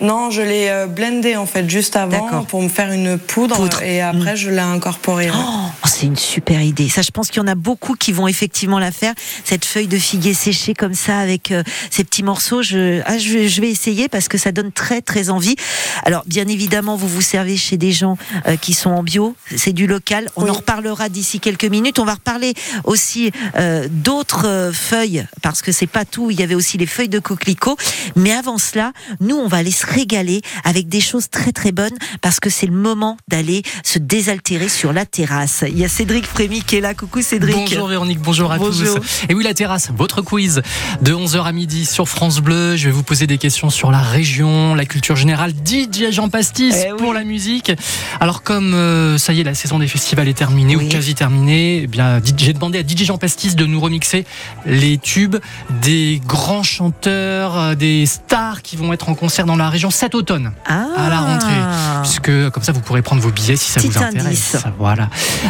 Non, 0.00 0.30
je 0.30 0.42
l'ai 0.42 0.68
euh, 0.68 0.86
blendé 0.86 1.34
en 1.36 1.44
fait 1.46 1.68
juste 1.68 1.96
avant 1.96 2.44
pour 2.44 2.62
me 2.62 2.68
faire 2.68 2.92
une 2.92 3.18
poudre, 3.18 3.56
Poudre. 3.56 3.82
et 3.82 4.00
après 4.00 4.36
je 4.36 4.48
l'ai 4.48 4.60
incorporé. 4.60 5.30
ouais. 5.30 5.36
Oh, 5.36 5.88
c'est 5.88 6.06
une 6.06 6.16
super 6.16 6.60
idée. 6.62 6.88
Ça, 6.88 7.02
je 7.02 7.10
pense 7.10 7.28
qu'il 7.28 7.38
y 7.38 7.44
en 7.44 7.48
a 7.48 7.56
beaucoup 7.56 7.94
qui 7.94 8.12
vont 8.12 8.28
effectivement 8.28 8.78
la 8.78 8.92
faire. 8.92 9.12
Cette 9.44 9.64
feuille 9.64 9.88
de 9.88 9.98
figuier 9.98 10.34
séchée 10.34 10.72
comme 10.74 10.94
ça 10.94 11.18
avec 11.18 11.50
euh, 11.50 11.64
ces 11.90 12.04
petits 12.04 12.22
morceaux. 12.22 12.62
Je, 12.62 13.00
ah, 13.06 13.18
je, 13.18 13.32
vais- 13.32 13.48
je 13.48 13.60
vais 13.60 13.70
essayer 13.70 14.08
parce 14.08 14.28
que 14.28 14.38
ça 14.38 14.52
donne 14.52 14.70
très 14.70 15.00
très 15.00 15.30
envie. 15.30 15.56
Alors, 16.04 16.22
bien 16.26 16.46
évidemment, 16.46 16.94
vous 16.96 17.08
vous 17.08 17.20
servez 17.22 17.56
chez 17.56 17.76
des 17.76 17.90
gens 17.90 18.16
euh, 18.46 18.56
qui 18.56 18.74
sont 18.74 18.90
en 18.90 19.02
bio. 19.02 19.34
C'est 19.56 19.72
du 19.72 19.86
local. 19.88 20.28
On 20.36 20.44
Oui. 20.44 20.50
en 20.50 20.54
reparlera 20.54 21.08
d'ici 21.08 21.40
quelques 21.40 21.64
minutes. 21.64 21.98
On 21.98 22.04
va 22.04 22.14
reparler 22.14 22.54
aussi 22.84 23.32
euh, 23.56 23.88
d'autres 23.90 24.46
euh, 24.46 24.72
feuilles 24.72 25.26
parce 25.42 25.60
que 25.62 25.72
c'est 25.72 25.86
pas 25.88 26.04
tout. 26.04 26.30
Il 26.30 26.38
y 26.38 26.42
avait 26.44 26.54
aussi 26.54 26.78
les 26.78 26.86
feuilles 26.86 27.08
de 27.08 27.18
coquelicot. 27.18 27.76
Mais 28.14 28.32
avant 28.32 28.58
cela, 28.58 28.92
nous, 29.20 29.36
on 29.36 29.48
va 29.48 29.56
aller 29.58 29.72
se 29.72 29.87
régaler 29.88 30.42
avec 30.64 30.88
des 30.88 31.00
choses 31.00 31.30
très 31.30 31.52
très 31.52 31.72
bonnes 31.72 31.96
parce 32.20 32.40
que 32.40 32.50
c'est 32.50 32.66
le 32.66 32.72
moment 32.72 33.16
d'aller 33.28 33.62
se 33.84 33.98
désaltérer 33.98 34.68
sur 34.68 34.92
la 34.92 35.06
terrasse. 35.06 35.64
Il 35.68 35.78
y 35.78 35.84
a 35.84 35.88
Cédric 35.88 36.26
Frémy 36.26 36.62
qui 36.62 36.76
est 36.76 36.80
là. 36.80 36.94
Coucou 36.94 37.22
Cédric. 37.22 37.54
Bonjour 37.54 37.88
Véronique, 37.88 38.20
bonjour 38.20 38.52
à 38.52 38.58
Bonjour. 38.58 38.96
tous. 38.96 39.22
Et 39.28 39.34
oui, 39.34 39.44
la 39.44 39.54
terrasse, 39.54 39.90
votre 39.96 40.22
quiz 40.22 40.62
de 41.02 41.12
11h 41.12 41.42
à 41.44 41.52
midi 41.52 41.86
sur 41.86 42.08
France 42.08 42.40
Bleu. 42.40 42.76
Je 42.76 42.86
vais 42.86 42.90
vous 42.92 43.02
poser 43.02 43.26
des 43.26 43.38
questions 43.38 43.70
sur 43.70 43.90
la 43.90 44.00
région, 44.00 44.74
la 44.74 44.84
culture 44.84 45.16
générale. 45.16 45.52
DJ 45.52 46.10
Jean 46.10 46.28
Pastis 46.28 46.74
Eh 46.76 46.92
oui. 46.92 46.98
pour 46.98 47.14
la 47.14 47.24
musique. 47.24 47.72
Alors 48.20 48.42
comme 48.42 48.74
euh, 48.74 49.16
ça 49.18 49.32
y 49.32 49.40
est, 49.40 49.44
la 49.44 49.54
saison 49.54 49.78
des 49.78 49.88
festivals 49.88 50.28
est 50.28 50.34
terminée 50.34 50.76
Oui. 50.76 50.86
ou 50.86 50.88
quasi 50.88 51.14
terminée, 51.14 51.82
eh 51.84 51.86
bien 51.86 52.20
j'ai 52.36 52.52
demandé 52.52 52.78
à 52.78 52.82
DJ 52.82 53.04
Jean 53.04 53.18
Pastis 53.18 53.54
de 53.56 53.64
nous 53.66 53.80
remixer 53.80 54.24
les 54.66 54.98
tubes 54.98 55.36
des 55.82 56.20
grands 56.26 56.62
chanteurs, 56.62 57.56
euh, 57.58 57.74
des 57.74 58.06
stars 58.06 58.62
qui 58.62 58.76
vont 58.76 58.92
être 58.92 59.08
en 59.08 59.14
concert 59.14 59.46
dans 59.46 59.56
la 59.56 59.68
région 59.68 59.77
cet 59.90 60.14
automne 60.14 60.52
Ah. 60.66 60.86
à 60.96 61.08
la 61.08 61.20
rentrée. 61.20 62.02
Puisque 62.02 62.50
comme 62.50 62.62
ça, 62.62 62.72
vous 62.72 62.80
pourrez 62.80 63.02
prendre 63.02 63.22
vos 63.22 63.30
billets 63.30 63.56
si 63.56 63.70
ça 63.70 63.80
Petit 63.80 63.88
vous 63.88 63.98
intéresse. 64.02 64.54
indice. 64.54 64.56
Voilà. 64.78 65.08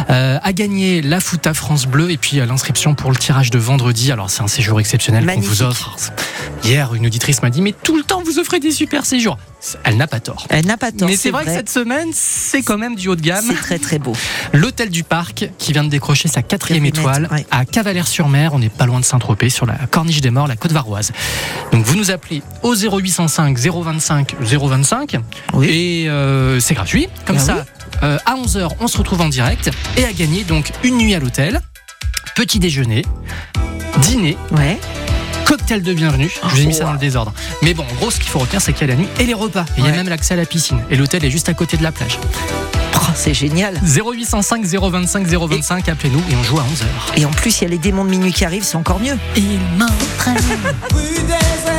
Euh, 0.09 0.39
à 0.41 0.53
gagner 0.53 1.01
la 1.01 1.19
foot 1.19 1.45
à 1.47 1.53
France 1.53 1.85
Bleu 1.85 2.11
et 2.11 2.17
puis 2.17 2.39
à 2.39 2.45
l'inscription 2.45 2.95
pour 2.95 3.11
le 3.11 3.17
tirage 3.17 3.49
de 3.51 3.57
vendredi. 3.59 4.11
Alors 4.11 4.29
c'est 4.29 4.41
un 4.41 4.47
séjour 4.47 4.79
exceptionnel 4.79 5.25
qu'on 5.25 5.39
vous 5.41 5.61
offre. 5.63 5.95
Hier, 6.63 6.93
une 6.95 7.05
auditrice 7.05 7.41
m'a 7.41 7.49
dit 7.49 7.61
mais 7.61 7.73
tout 7.83 7.97
le 7.97 8.03
temps 8.03 8.21
vous 8.23 8.39
offrez 8.39 8.59
des 8.59 8.71
super 8.71 9.05
séjours. 9.05 9.37
Elle 9.83 9.97
n'a 9.97 10.07
pas 10.07 10.19
tort. 10.19 10.45
Elle 10.49 10.65
n'a 10.65 10.77
pas 10.77 10.91
tort. 10.91 11.07
Mais 11.09 11.17
c'est 11.17 11.31
vrai, 11.31 11.43
que 11.45 11.51
cette 11.51 11.69
semaine, 11.69 12.09
c'est 12.13 12.61
quand 12.61 12.77
même 12.77 12.95
du 12.95 13.09
haut 13.09 13.15
de 13.15 13.21
gamme. 13.21 13.43
c'est 13.45 13.55
très 13.55 13.79
très 13.79 13.99
beau. 13.99 14.13
L'hôtel 14.53 14.89
du 14.89 15.03
Parc 15.03 15.49
qui 15.57 15.73
vient 15.73 15.83
de 15.83 15.89
décrocher 15.89 16.27
sa 16.29 16.41
quatrième 16.41 16.85
étoile 16.85 17.27
ouais. 17.31 17.45
à 17.51 17.65
Cavalère-sur-Mer. 17.65 18.53
On 18.53 18.59
n'est 18.59 18.69
pas 18.69 18.85
loin 18.85 18.99
de 18.99 19.05
Saint-Tropez, 19.05 19.49
sur 19.49 19.65
la 19.65 19.73
Corniche 19.91 20.21
des 20.21 20.29
Morts, 20.29 20.47
la 20.47 20.55
Côte 20.55 20.71
Varoise. 20.71 21.11
Donc 21.71 21.83
vous 21.85 21.95
nous 21.95 22.09
appelez 22.11 22.41
au 22.63 22.73
0805 22.75 23.57
025 23.57 24.35
025 24.39 25.15
Oui. 25.53 25.67
et 25.69 26.09
euh, 26.09 26.59
c'est 26.59 26.73
gratuit. 26.73 27.07
Comme 27.25 27.37
Ah 27.37 27.43
ça, 27.43 27.65
euh, 28.03 28.17
à 28.25 28.35
11h, 28.35 28.69
on 28.79 28.87
se 28.87 28.97
retrouve 28.97 29.21
en 29.21 29.29
direct 29.29 29.69
et 29.97 30.05
à 30.05 30.13
gagner 30.13 30.43
donc 30.45 30.71
une 30.83 30.97
nuit 30.97 31.13
à 31.15 31.19
l'hôtel, 31.19 31.61
petit 32.35 32.59
déjeuner, 32.59 33.03
dîner, 34.01 34.37
Ouais. 34.51 34.79
Cocktail 35.49 35.81
de 35.81 35.93
bienvenue. 35.95 36.29
Je 36.43 36.47
vous 36.47 36.61
ai 36.61 36.65
mis 36.67 36.75
ça 36.75 36.83
dans 36.83 36.93
le 36.93 36.99
désordre. 36.99 37.33
Mais 37.63 37.73
bon, 37.73 37.83
en 37.83 37.95
gros, 37.95 38.11
ce 38.11 38.19
qu'il 38.19 38.29
faut 38.29 38.37
retenir, 38.37 38.61
c'est 38.61 38.71
qu'il 38.71 38.87
y 38.87 38.91
a 38.91 38.93
la 38.93 38.99
nuit 38.99 39.07
et 39.19 39.25
les 39.25 39.33
repas. 39.33 39.65
Et 39.77 39.79
il 39.79 39.85
y 39.85 39.87
a 39.87 39.91
même 39.91 40.07
l'accès 40.07 40.35
à 40.35 40.37
la 40.37 40.45
piscine. 40.45 40.79
Et 40.91 40.95
l'hôtel 40.95 41.25
est 41.25 41.31
juste 41.31 41.49
à 41.49 41.55
côté 41.55 41.75
de 41.75 41.81
la 41.81 41.91
plage. 41.91 42.19
Oh, 42.95 42.99
c'est 43.15 43.33
génial. 43.33 43.73
0805 43.83 44.63
025 44.63 45.25
025, 45.25 45.89
appelez-nous 45.89 46.19
et 46.29 46.35
on 46.35 46.43
joue 46.43 46.59
à 46.59 46.61
11h. 46.61 47.19
Et 47.19 47.25
en 47.25 47.31
plus, 47.31 47.61
il 47.61 47.63
y 47.63 47.65
a 47.67 47.69
les 47.69 47.79
démons 47.79 48.05
de 48.05 48.11
minuit 48.11 48.31
qui 48.31 48.45
arrivent, 48.45 48.63
c'est 48.63 48.77
encore 48.77 48.99
mieux. 48.99 49.17
Il 49.35 49.59
m'entraîne. 49.75 50.37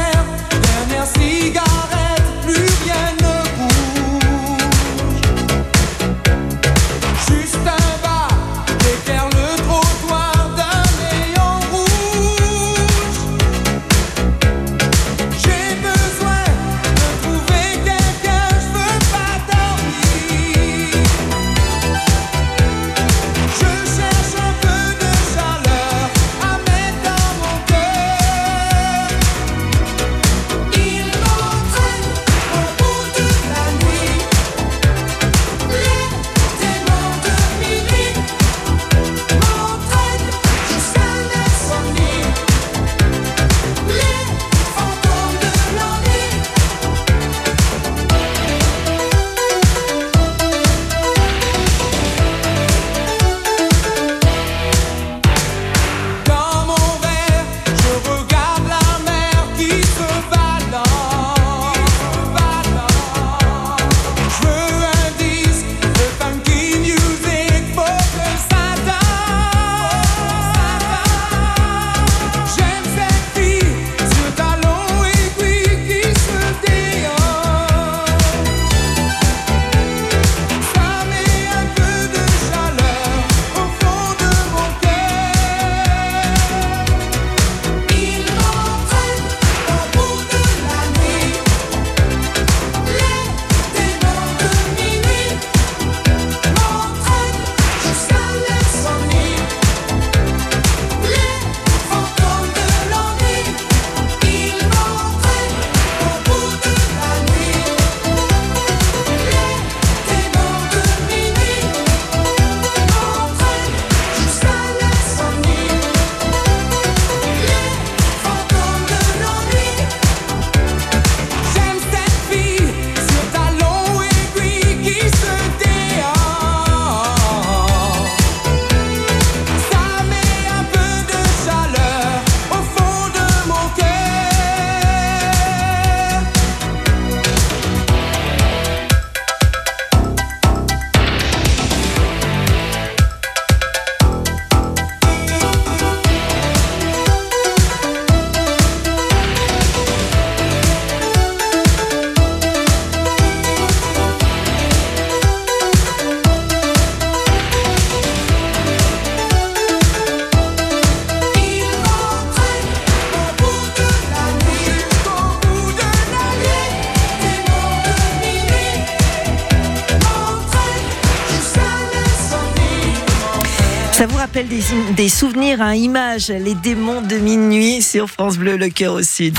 rappelle 174.40 174.94
des, 174.94 175.08
souvenirs, 175.08 175.60
hein, 175.60 175.74
images, 175.74 176.28
les 176.28 176.54
démons 176.54 177.02
de 177.02 177.16
minuit 177.16 177.82
sur 177.82 178.08
France 178.08 178.38
Bleu, 178.38 178.56
le 178.56 178.68
cœur 178.70 178.94
au 178.94 179.02
sud. 179.02 179.38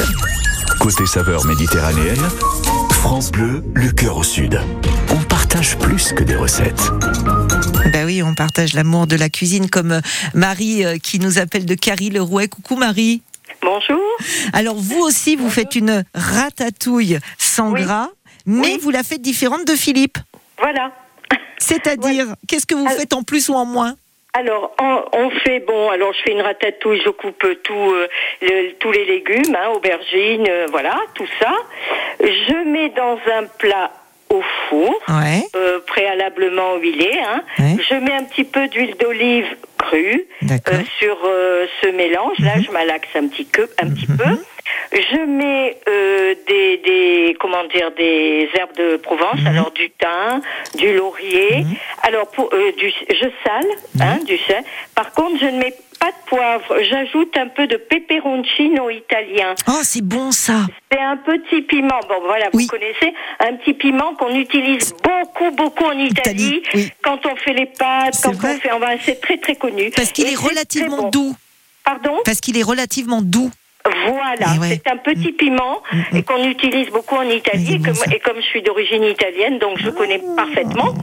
Côté 0.79 1.05
saveur 1.07 1.45
méditerranéenne, 1.45 2.21
France 2.91 3.31
Bleu, 3.31 3.63
le 3.73 3.89
cœur 3.91 4.17
au 4.17 4.23
sud. 4.23 4.61
On 5.09 5.17
partage 5.23 5.77
plus 5.77 6.13
que 6.13 6.23
des 6.23 6.35
recettes. 6.35 6.91
Bah 7.91 8.05
oui, 8.05 8.21
on 8.21 8.35
partage 8.35 8.73
l'amour 8.73 9.07
de 9.07 9.15
la 9.15 9.29
cuisine 9.29 9.69
comme 9.69 9.93
euh, 9.93 10.01
Marie 10.35 10.85
euh, 10.85 10.97
qui 10.97 11.17
nous 11.19 11.39
appelle 11.39 11.65
de 11.65 11.75
Carrie 11.75 12.09
le 12.09 12.21
Rouet. 12.21 12.47
Coucou 12.47 12.75
Marie. 12.75 13.23
Bonjour. 13.63 14.01
Alors 14.53 14.75
vous 14.75 14.99
aussi, 14.99 15.35
vous 15.35 15.49
faites 15.49 15.75
une 15.75 16.03
ratatouille 16.13 17.17
sans 17.39 17.71
gras, 17.71 18.09
mais 18.45 18.77
vous 18.77 18.91
la 18.91 19.01
faites 19.01 19.21
différente 19.21 19.65
de 19.65 19.73
Philippe. 19.73 20.19
Voilà. 20.59 20.91
C'est-à-dire, 21.57 22.27
qu'est-ce 22.47 22.67
que 22.67 22.75
vous 22.75 22.87
faites 22.87 23.13
en 23.13 23.23
plus 23.23 23.49
ou 23.49 23.53
en 23.53 23.65
moins? 23.65 23.95
Alors, 24.33 24.73
on, 24.81 25.03
on 25.11 25.29
fait, 25.29 25.59
bon, 25.59 25.89
alors 25.89 26.13
je 26.13 26.21
fais 26.23 26.31
une 26.31 26.41
ratatouille, 26.41 27.01
je 27.03 27.09
coupe 27.09 27.45
tout, 27.63 27.73
euh, 27.93 28.07
le- 28.41 28.71
tous 28.79 28.91
les 28.91 29.03
légumes, 29.03 29.55
hein, 29.55 29.69
aubergines, 29.75 30.47
euh, 30.49 30.67
voilà, 30.71 30.95
tout 31.15 31.27
ça. 31.39 31.51
Je 32.21 32.63
mets 32.69 32.89
dans 32.89 33.19
un 33.37 33.43
plat 33.59 33.91
au 34.29 34.41
four, 34.69 34.89
Ouais. 35.09 35.43
euh, 35.57 35.79
préalablement 35.85 36.77
huilé. 36.77 37.11
Hein. 37.21 37.41
Je 37.57 37.95
mets 37.95 38.13
un 38.13 38.23
petit 38.23 38.45
peu 38.45 38.69
d'huile 38.69 38.95
d'olive 38.95 39.47
crue 39.81 40.25
euh, 40.43 40.83
sur 40.99 41.17
euh, 41.25 41.65
ce 41.81 41.87
mélange. 41.89 42.37
Là, 42.39 42.53
je 42.65 42.71
malaxe 42.71 43.09
un 43.15 43.27
petit 43.27 43.47
peu, 43.55 43.67
un 43.83 43.89
petit 43.89 44.07
peu. 44.07 44.31
Je 44.93 45.21
mets 45.25 45.77
euh, 45.87 46.35
des, 46.47 46.77
des 46.87 47.37
comment 47.39 47.63
dire 47.75 47.91
des 47.97 48.49
herbes 48.57 48.75
de 48.77 48.97
Provence, 48.97 49.39
alors 49.45 49.71
du 49.71 49.89
thym, 50.01 50.41
du 50.77 50.93
laurier. 50.93 51.65
Alors 52.07 52.27
pour 52.35 52.49
euh, 52.53 52.71
du 52.81 52.89
je 52.89 53.27
sale, 53.43 53.71
hein, 53.99 54.17
du 54.31 54.37
sel. 54.47 54.63
Par 54.95 55.11
contre, 55.13 55.39
je 55.39 55.45
ne 55.45 55.59
mets 55.63 55.75
pas 56.01 56.07
de 56.07 56.25
poivre. 56.25 56.81
J'ajoute 56.89 57.37
un 57.37 57.47
peu 57.47 57.67
de 57.67 57.77
peperoncino 57.77 58.89
italien. 58.89 59.53
Oh, 59.67 59.81
c'est 59.83 60.01
bon 60.03 60.31
ça. 60.31 60.65
C'est 60.91 60.99
un 60.99 61.17
petit 61.17 61.61
piment. 61.61 61.99
Bon, 62.09 62.21
voilà, 62.25 62.49
vous 62.51 62.65
connaissez 62.65 63.13
un 63.39 63.55
petit 63.57 63.73
piment 63.73 64.15
qu'on 64.15 64.33
utilise 64.33 64.93
beaucoup, 65.03 65.51
beaucoup 65.51 65.85
en 65.85 65.97
Italie, 65.97 66.63
quand 67.03 67.19
on 67.27 67.35
fait 67.35 67.53
les 67.53 67.67
pâtes, 67.67 68.19
quand 68.23 68.31
on 68.31 68.57
fait. 68.57 68.71
Enfin, 68.71 68.95
c'est 69.05 69.21
très, 69.21 69.37
très 69.37 69.55
connu. 69.55 69.91
Parce 69.91 70.11
qu'il 70.11 70.27
est 70.27 70.35
relativement 70.35 71.03
bon. 71.03 71.09
doux. 71.09 71.35
Pardon? 71.83 72.17
Parce 72.25 72.41
qu'il 72.41 72.57
est 72.57 72.63
relativement 72.63 73.21
doux. 73.21 73.51
Voilà, 74.07 74.47
c'est 74.67 74.87
un 74.87 74.97
petit 74.97 75.31
piment 75.31 75.81
et 76.13 76.23
qu'on 76.23 76.43
utilise 76.43 76.89
beaucoup 76.89 77.15
en 77.15 77.23
Italie. 77.29 77.79
Et, 78.11 78.19
comme 78.19 78.35
je 78.37 78.45
suis 78.45 78.61
d'origine 78.61 79.03
italienne, 79.03 79.57
donc 79.59 79.77
je 79.79 79.89
connais 79.89 80.21
parfaitement. 80.35 80.93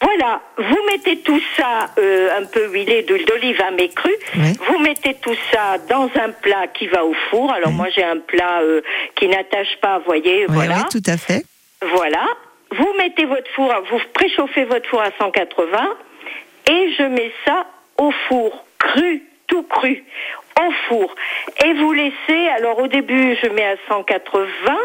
Voilà, 0.00 0.40
vous 0.58 0.78
mettez 0.90 1.18
tout 1.20 1.40
ça 1.56 1.90
euh, 1.98 2.38
un 2.38 2.44
peu 2.46 2.66
huilé 2.72 3.02
d'huile 3.02 3.24
d'olive 3.26 3.60
à 3.60 3.70
mes 3.70 3.88
cru. 3.88 4.12
Vous 4.34 4.78
mettez 4.78 5.14
tout 5.14 5.34
ça 5.52 5.78
dans 5.88 6.10
un 6.22 6.30
plat 6.30 6.66
qui 6.68 6.86
va 6.88 7.04
au 7.04 7.14
four. 7.30 7.52
Alors 7.52 7.72
moi 7.72 7.88
j'ai 7.94 8.04
un 8.04 8.18
plat 8.18 8.60
euh, 8.62 8.80
qui 9.16 9.28
n'attache 9.28 9.76
pas, 9.80 9.98
vous 9.98 10.04
voyez, 10.06 10.40
Ouais, 10.46 10.54
voilà. 10.54 10.76
ouais, 10.76 10.82
tout 10.90 11.02
à 11.06 11.16
fait. 11.16 11.44
Voilà. 11.94 12.24
Vous 12.70 12.88
mettez 12.98 13.24
votre 13.24 13.48
four, 13.54 13.72
vous 13.90 14.00
préchauffez 14.14 14.64
votre 14.64 14.88
four 14.88 15.00
à 15.02 15.10
180 15.18 15.90
et 16.70 16.92
je 16.98 17.02
mets 17.04 17.32
ça 17.44 17.66
au 17.98 18.10
four, 18.28 18.64
cru, 18.78 19.22
tout 19.46 19.62
cru, 19.64 20.02
au 20.60 20.70
four. 20.88 21.14
Et 21.64 21.72
vous 21.74 21.92
laissez, 21.92 22.48
alors 22.56 22.78
au 22.78 22.86
début 22.86 23.36
je 23.42 23.48
mets 23.48 23.64
à 23.64 23.76
180, 23.88 24.76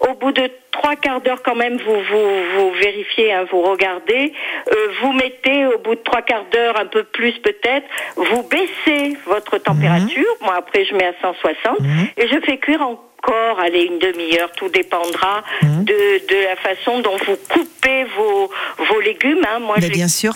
au 0.00 0.14
bout 0.14 0.32
de 0.32 0.50
trois 0.72 0.96
quarts 0.96 1.20
d'heure 1.20 1.42
quand 1.42 1.54
même, 1.54 1.78
vous, 1.78 2.00
vous, 2.10 2.28
vous 2.56 2.70
vérifiez, 2.72 3.32
hein, 3.32 3.46
vous 3.50 3.62
regardez, 3.62 4.32
euh, 4.70 4.74
vous 5.00 5.12
mettez 5.12 5.66
au 5.66 5.78
bout 5.78 5.94
de 5.94 6.02
trois 6.02 6.22
quarts 6.22 6.44
d'heure, 6.52 6.78
un 6.78 6.86
peu 6.86 7.04
plus 7.04 7.32
peut-être, 7.38 7.86
vous 8.16 8.42
baissez 8.42 9.16
votre 9.26 9.58
température, 9.58 10.36
moi 10.42 10.54
après 10.58 10.84
je 10.84 10.94
mets 10.94 11.06
à 11.06 11.14
160, 11.22 11.78
et 12.16 12.28
je 12.28 12.40
fais 12.44 12.58
cuire 12.58 12.82
encore, 12.82 13.58
allez, 13.60 13.84
une 13.84 13.98
demi-heure, 13.98 14.52
tout 14.52 14.68
dépendra 14.68 15.42
de, 15.62 16.26
de 16.28 16.44
la 16.44 16.56
façon 16.56 17.00
dont 17.00 17.16
vous 17.26 17.36
coupez 17.48 18.04
vos, 18.16 18.50
vos 18.78 19.00
légumes. 19.00 19.44
Hein. 19.48 19.58
Moi, 19.60 19.76
Mais 19.80 19.88
bien 19.88 20.08
sûr. 20.08 20.32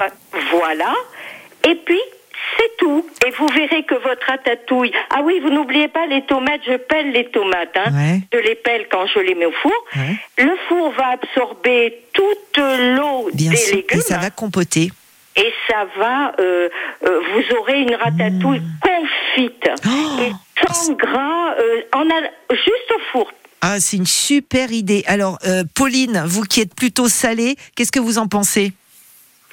Voilà. 0.50 0.94
Et 1.68 1.74
puis, 1.74 2.00
c'est 2.58 2.76
tout. 2.78 3.06
Et 3.26 3.30
vous 3.30 3.48
verrez 3.48 3.82
que 3.84 3.94
votre 3.94 4.26
ratatouille. 4.26 4.92
Ah 5.10 5.20
oui, 5.22 5.40
vous 5.42 5.50
n'oubliez 5.50 5.88
pas 5.88 6.06
les 6.06 6.22
tomates. 6.22 6.60
Je 6.66 6.76
pèle 6.76 7.12
les 7.12 7.26
tomates. 7.30 7.76
Hein. 7.76 8.18
Je 8.32 8.38
les 8.38 8.54
pèle 8.54 8.86
quand 8.90 9.06
je 9.06 9.20
les 9.20 9.34
mets 9.34 9.46
au 9.46 9.52
four. 9.52 9.72
Le 10.38 10.56
four 10.68 10.90
va 10.92 11.08
absorber 11.10 12.02
toute 12.12 12.58
l'eau 12.58 13.28
des 13.32 13.54
sûr. 13.56 13.76
légumes. 13.76 13.98
Et 13.98 14.00
ça 14.00 14.18
va 14.18 14.30
compoter. 14.30 14.90
Et 15.36 15.52
ça 15.68 15.86
va, 15.96 16.32
euh, 16.40 16.68
euh, 17.06 17.20
vous 17.32 17.56
aurez 17.56 17.80
une 17.82 17.94
ratatouille 17.94 18.60
Mmh. 18.60 18.80
confite 18.82 19.70
Oh. 19.86 20.20
et 20.22 20.32
sans 20.66 20.92
gras, 20.94 21.54
euh, 21.58 21.82
en 21.94 22.02
a, 22.10 22.20
juste 22.50 22.90
au 22.94 22.98
four. 23.12 23.32
Ah, 23.62 23.78
c'est 23.78 23.96
une 23.98 24.06
super 24.06 24.72
idée. 24.72 25.04
Alors, 25.06 25.38
Pauline, 25.74 26.22
vous 26.26 26.42
qui 26.42 26.60
êtes 26.62 26.74
plutôt 26.74 27.08
salée, 27.08 27.56
qu'est-ce 27.76 27.92
que 27.92 28.00
vous 28.00 28.18
en 28.18 28.26
pensez? 28.26 28.72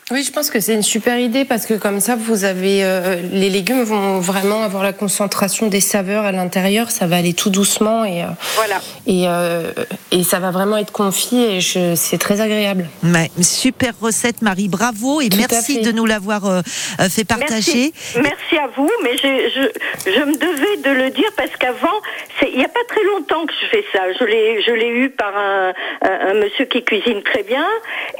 Oui, 0.10 0.24
je 0.24 0.32
pense 0.32 0.50
que 0.50 0.62
c'est 0.62 0.74
une 0.74 0.84
super 0.84 1.20
idée 1.20 1.44
parce 1.44 1.66
que 1.66 1.74
comme 1.74 2.00
ça, 2.00 2.16
vous 2.16 2.46
avez 2.46 2.82
euh, 2.86 3.18
les 3.34 3.50
légumes 3.50 3.84
vont 3.84 4.20
vraiment 4.22 4.64
avoir 4.64 4.82
la 4.82 4.94
concentration 4.94 5.68
des 5.68 5.82
saveurs 5.82 6.24
à 6.24 6.32
l'intérieur. 6.32 6.92
Ça 6.92 7.08
va 7.08 7.18
aller 7.18 7.34
tout 7.34 7.50
doucement 7.50 8.06
et 8.06 8.24
euh, 8.24 8.28
voilà. 8.56 8.80
Et 9.06 9.26
euh, 9.28 9.74
et 10.12 10.24
ça 10.24 10.40
va 10.40 10.52
vraiment 10.52 10.78
être 10.78 10.94
confit 10.94 11.44
et 11.44 11.60
je- 11.60 11.96
c'est 11.96 12.18
très 12.20 12.40
agréable. 12.40 12.88
Ouais, 13.04 13.30
super 13.42 13.92
recette, 14.00 14.42
Marie. 14.42 14.70
Bravo 14.70 15.20
et 15.20 15.28
Tout 15.28 15.40
merci 15.40 15.82
de 15.82 15.92
nous 15.92 16.06
l'avoir 16.06 16.62
fait 17.10 17.26
partager. 17.26 17.92
Merci, 18.16 18.22
Merci 18.24 18.58
à 18.64 18.68
vous, 18.78 18.90
mais 19.04 19.12
je, 19.18 19.28
je, 20.06 20.12
je 20.12 20.20
me 20.24 20.38
devais 20.38 20.78
de 20.90 21.04
le 21.04 21.10
dire 21.10 21.30
parce 21.36 21.52
qu'avant, 21.60 22.00
il 22.50 22.58
n'y 22.58 22.64
a 22.64 22.70
pas 22.70 22.80
très 22.88 23.04
longtemps 23.04 23.46
que 23.46 23.54
je 23.62 23.68
fais 23.68 23.84
ça. 23.92 24.04
Je 24.18 24.24
l'ai, 24.24 24.62
je 24.66 24.72
l'ai 24.72 24.88
eu 24.88 25.10
par 25.10 25.36
un, 25.36 25.74
un, 26.02 26.30
un 26.30 26.34
monsieur 26.36 26.64
qui 26.64 26.82
cuisine 26.86 27.22
très 27.24 27.44
bien 27.44 27.66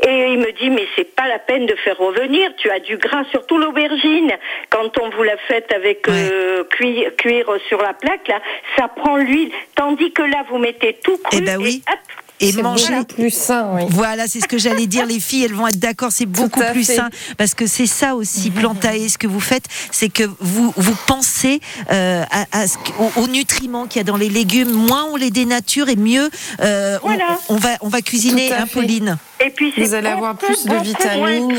et 0.06 0.34
il 0.34 0.40
me 0.40 0.52
dit 0.60 0.70
mais 0.70 0.86
c'est 0.98 1.16
pas 1.16 1.30
la 1.30 1.40
peine 1.40 1.66
de 1.66 1.76
faire 1.78 1.98
revenir. 1.98 2.52
Tu 2.58 2.70
as 2.70 2.80
du 2.80 2.98
gras, 2.98 3.24
surtout 3.32 3.58
l'aubergine. 3.58 4.32
Quand 4.70 4.98
on 5.00 5.10
vous 5.10 5.24
la 5.24 5.38
fait 5.38 5.72
avec 5.74 6.08
euh, 6.08 6.64
cuire, 6.66 7.16
cuire 7.18 7.48
sur 7.68 7.82
la 7.82 7.94
plaque 7.94 8.28
là, 8.28 8.42
ça 8.78 8.88
prend 8.88 9.18
l'huile. 9.18 9.52
Tandis 9.76 10.12
que 10.12 10.24
là, 10.24 10.44
vous 10.50 10.58
mettez 10.58 10.98
tout 11.04 11.18
cru. 11.18 11.38
Eh 11.40 11.42
ben 11.42 11.58
oui. 11.58 11.84
et 11.88 11.92
hop, 11.92 12.00
Et 12.40 12.52
c'est 12.52 12.62
manger 12.62 12.94
beaucoup 12.94 13.14
plus 13.16 13.32
sain, 13.32 13.68
oui. 13.74 13.84
Voilà, 13.90 14.28
c'est 14.28 14.40
ce 14.42 14.48
que 14.48 14.58
j'allais 14.58 14.86
dire. 14.86 15.06
Les 15.08 15.20
filles, 15.20 15.46
elles 15.46 15.54
vont 15.56 15.68
être 15.68 15.80
d'accord. 15.80 16.12
C'est 16.12 16.26
beaucoup 16.28 16.62
plus 16.72 16.84
fait. 16.86 16.96
sain 16.96 17.10
parce 17.38 17.54
que 17.56 17.66
c'est 17.66 17.88
ça 17.88 18.16
aussi, 18.16 18.52
Plantae. 18.52 19.10
Ce 19.10 19.18
que 19.18 19.26
vous 19.28 19.40
faites, 19.40 19.66
c'est 19.92 20.10
que 20.10 20.24
vous 20.40 20.72
vous 20.78 20.96
pensez 21.08 21.60
euh, 21.92 22.24
à, 22.30 22.46
à 22.62 22.68
ce 22.68 22.78
qu- 22.78 22.92
aux, 23.00 23.22
aux 23.24 23.28
nutriments 23.28 23.88
qu'il 23.88 24.00
y 24.00 24.02
a 24.02 24.04
dans 24.04 24.18
les 24.18 24.30
légumes. 24.30 24.72
Moins 24.72 25.06
on 25.06 25.16
les 25.16 25.32
dénature 25.32 25.90
et 25.90 25.96
mieux 25.96 26.30
euh, 26.62 27.00
on- 27.02 27.08
Voilà. 27.08 27.40
on, 27.50 27.56
va 27.56 27.70
on 27.82 27.88
va 27.90 28.02
cuisiner, 28.02 28.52
hein. 28.54 28.68
Pauline. 28.72 29.18
Et 29.44 29.50
puis 29.50 29.74
Vous 29.78 29.94
allez 29.96 30.10
avoir 30.10 30.38
plus 30.38 30.64
de 30.66 30.76
vitamines. 30.84 31.56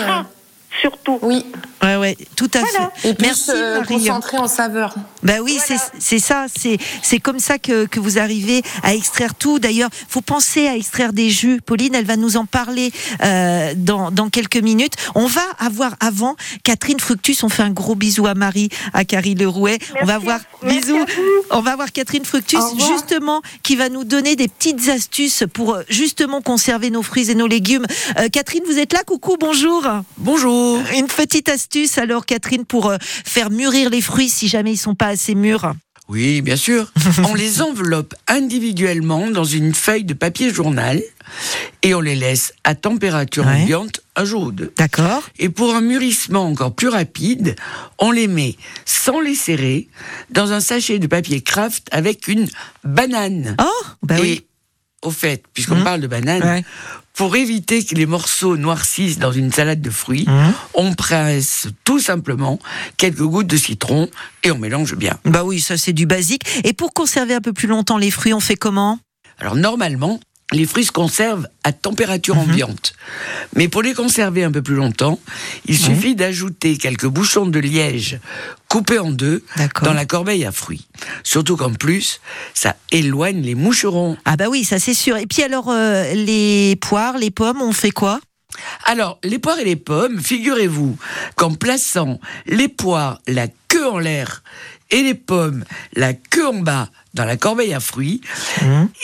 Surtout. 0.81 1.19
Oui. 1.23 1.45
Ouais, 1.83 1.97
ouais, 1.97 2.17
tout 2.37 2.51
à 2.55 2.61
Voilà. 2.61 2.91
fait. 2.97 3.11
Et 3.11 3.15
plus, 3.15 3.27
Merci 3.27 3.51
euh, 3.55 3.79
Marie. 3.81 3.95
concentré 3.95 4.39
en 4.39 4.49
saveur. 4.49 4.95
Ben 5.23 5.41
oui, 5.41 5.59
c'est 5.65 5.77
c'est 5.99 6.19
ça, 6.19 6.47
c'est 6.55 6.77
c'est 7.03 7.19
comme 7.21 7.39
ça 7.39 7.59
que, 7.59 7.87
que 7.87 8.01
vous 8.01 8.19
arrivez 8.19 8.63
à 8.83 8.95
extraire 8.95 9.35
tout. 9.35 9.59
D'ailleurs, 9.59 9.91
faut 10.09 10.21
penser 10.21 10.67
à 10.67 10.75
extraire 10.77 11.13
des 11.13 11.31
jus. 11.31 11.61
Pauline, 11.61 11.95
elle 11.95 12.05
va 12.05 12.17
nous 12.17 12.37
en 12.37 12.47
parler 12.47 12.91
euh, 13.23 13.73
dans, 13.77 14.11
dans 14.11 14.29
quelques 14.29 14.57
minutes. 14.57 14.95
On 15.15 15.27
va 15.27 15.43
avoir 15.59 15.95
avant 16.01 16.35
Catherine 16.65 16.99
Fructus. 17.01 17.43
On 17.45 17.49
fait 17.49 17.63
un 17.63 17.71
gros 17.71 17.95
bisou 17.95 18.27
à 18.27 18.35
Marie, 18.35 18.69
à 18.93 19.05
Carrie 19.05 19.35
Lerouet. 19.35 19.79
On 20.03 20.05
va 20.05 20.19
voir 20.19 20.41
bisous. 20.65 21.05
On 21.51 21.61
va 21.61 21.77
voir 21.77 21.93
Catherine 21.93 22.25
Fructus 22.25 22.61
justement 22.91 23.41
qui 23.63 23.77
va 23.77 23.89
nous 23.89 24.05
donner 24.05 24.35
des 24.37 24.49
petites 24.49 24.89
astuces 24.89 25.45
pour 25.53 25.75
euh, 25.75 25.83
justement 25.89 26.41
conserver 26.43 26.91
nos 26.91 27.03
fruits 27.03 27.31
et 27.31 27.35
nos 27.35 27.47
légumes. 27.47 27.87
Euh, 28.19 28.29
Catherine, 28.29 28.63
vous 28.67 28.79
êtes 28.79 28.93
là 28.93 29.03
Coucou, 29.07 29.37
bonjour. 29.39 29.85
Bonjour. 30.19 30.68
Une 30.97 31.07
petite 31.07 31.49
astuce 31.49 31.99
alors 31.99 32.27
Catherine 32.27 32.65
pour 32.65 32.91
euh, 32.91 32.97
faire 33.01 33.51
mûrir 33.51 33.91
les 33.91 34.01
fruits 34.01 34.29
si 34.29 34.49
jamais 34.49 34.73
ils 34.73 34.79
sont 34.79 34.95
pas 34.95 35.09
assez 35.09 35.35
mûrs. 35.35 35.75
Oui, 36.09 36.41
bien 36.41 36.57
sûr. 36.57 36.91
on 37.29 37.35
les 37.35 37.61
enveloppe 37.61 38.15
individuellement 38.27 39.31
dans 39.31 39.45
une 39.45 39.75
feuille 39.75 40.05
de 40.05 40.15
papier 40.15 40.53
journal 40.53 41.03
et 41.83 41.95
on 41.95 42.01
les 42.01 42.15
laisse 42.15 42.55
à 42.65 42.75
température 42.75 43.47
ambiante 43.47 44.01
un 44.17 44.25
jour 44.25 44.45
ou 44.45 44.53
deux. 44.53 44.73
D'accord. 44.77 45.23
Et 45.39 45.51
pour 45.51 45.75
un 45.75 45.83
mûrissement 45.83 46.47
encore 46.47 46.75
plus 46.75 46.89
rapide, 46.89 47.57
on 47.99 48.11
les 48.11 48.27
met 48.27 48.57
sans 48.87 49.21
les 49.21 49.35
serrer 49.35 49.89
dans 50.31 50.53
un 50.53 50.61
sachet 50.61 50.99
de 50.99 51.07
papier 51.07 51.43
craft 51.43 51.89
avec 51.91 52.27
une 52.27 52.49
banane. 52.85 53.55
Oh, 53.61 53.87
bah 54.03 54.19
et 54.19 54.23
oui. 54.23 54.47
au 55.03 55.11
fait, 55.11 55.45
puisqu'on 55.53 55.83
parle 55.83 56.01
de 56.01 56.07
banane, 56.07 56.65
pour 57.19 57.35
éviter 57.35 57.85
que 57.85 57.97
les 57.97 58.07
morceaux 58.07 58.57
noircissent 58.57 59.19
dans 59.19 59.33
une 59.33 59.51
salade 59.53 59.83
de 59.83 59.91
fruits, 59.91 60.27
on 60.73 60.95
presse 60.95 61.67
tout 61.83 61.99
simplement 61.99 62.61
quelques 62.97 63.25
gouttes 63.25 63.49
de 63.49 63.57
citron 63.57 64.09
et 64.45 64.53
on 64.53 64.59
mélange 64.59 64.95
bien. 64.95 65.19
Bah 65.25 65.43
oui, 65.43 65.61
ça 65.61 65.77
c'est 65.77 65.93
du 65.93 66.07
basique. 66.07 66.43
Et 66.63 66.73
pour 66.73 66.95
conserver 66.95 67.35
un 67.35 67.41
peu 67.41 67.53
plus 67.53 67.67
longtemps 67.67 67.99
les 67.99 68.13
fruits, 68.13 68.33
on 68.33 68.41
fait 68.41 68.55
comment? 68.55 69.01
Alors 69.41 69.57
normalement, 69.57 70.21
les 70.53 70.67
fruits 70.67 70.85
se 70.87 70.93
conservent 70.93 71.47
à 71.63 71.73
température 71.73 72.35
Mhm. 72.37 72.43
ambiante. 72.51 72.95
Mais 73.55 73.69
pour 73.69 73.83
les 73.83 73.93
conserver 73.95 74.45
un 74.45 74.51
peu 74.51 74.63
plus 74.63 74.75
longtemps, 74.77 75.19
il 75.67 75.77
suffit 75.77 76.15
d'ajouter 76.15 76.79
quelques 76.79 77.07
bouchons 77.07 77.47
de 77.47 77.59
liège 77.59 78.19
coupés 78.69 78.99
en 78.99 79.11
deux 79.11 79.45
dans 79.83 79.93
la 79.93 80.07
corbeille 80.07 80.45
à 80.45 80.53
fruits. 80.53 80.87
Surtout 81.23 81.57
qu'en 81.57 81.73
plus, 81.75 82.21
ça 82.55 82.77
éloigne 82.93 83.43
les 83.43 83.55
moucherons. 83.55 84.17
Ah 84.25 84.37
bah 84.37 84.47
oui, 84.49 84.65
ça 84.65 84.79
c'est 84.79 84.95
sûr. 84.95 85.17
Et 85.19 85.27
puis 85.27 85.43
alors, 85.43 85.69
euh, 85.71 86.13
les 86.15 86.77
poires, 86.77 87.19
les 87.19 87.31
pommes, 87.31 87.61
on 87.63 87.73
fait 87.73 87.91
quoi? 87.91 88.21
Alors, 88.87 89.19
les 89.25 89.39
poires 89.39 89.59
et 89.59 89.65
les 89.65 89.77
pommes, 89.77 90.19
figurez-vous 90.21 90.97
qu'en 91.37 91.55
plaçant 91.55 92.19
les 92.47 92.69
poires 92.69 93.21
la 93.27 93.47
queue 93.69 93.87
en 93.87 93.99
l'air 93.99 94.43
et 94.91 95.03
les 95.03 95.15
pommes 95.15 95.65
la 95.95 96.15
queue 96.15 96.47
en 96.49 96.61
bas 96.61 96.89
dans 97.15 97.25
la 97.25 97.37
corbeille 97.37 97.75
à 97.75 97.81
fruits, 97.81 98.21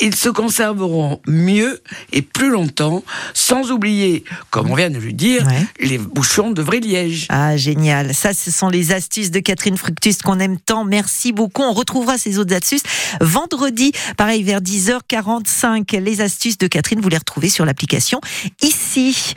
ils 0.01 0.15
se 0.15 0.29
conserveront 0.29 1.21
mieux 1.27 1.83
et 2.13 2.23
plus 2.23 2.51
longtemps, 2.51 3.03
sans 3.33 3.73
oublier, 3.73 4.25
comme 4.51 4.71
on 4.71 4.75
vient 4.75 4.91
de 4.91 4.99
le 4.99 5.13
dire, 5.13 5.45
les 5.81 5.99
bouchons 5.99 6.53
de 6.53 6.63
vrai 6.63 6.79
liège. 6.79 7.27
Ah, 7.29 7.57
génial. 7.57 8.15
Ça, 8.15 8.33
ce 8.33 8.53
sont 8.53 8.69
les 8.69 8.93
astuces 8.93 9.31
de 9.31 9.41
Catherine 9.41 9.77
Fructus 9.77 10.19
qu'on 10.19 10.39
aime 10.39 10.59
tant. 10.59 10.85
Merci 10.85 11.33
beaucoup. 11.33 11.63
On 11.63 11.73
retrouvera 11.73 12.17
ces 12.17 12.39
autres 12.39 12.55
astuces 12.55 12.85
vendredi, 13.21 13.93
pareil, 14.17 14.45
vers 14.45 14.61
10h45. 14.61 15.99
Les 15.99 16.21
astuces 16.21 16.59
de 16.59 16.69
Catherine, 16.69 17.01
vous 17.01 17.09
les 17.09 17.19
retrouvez 17.19 17.49
sur 17.49 17.65
l'application 17.65 18.21
ici. 18.63 19.35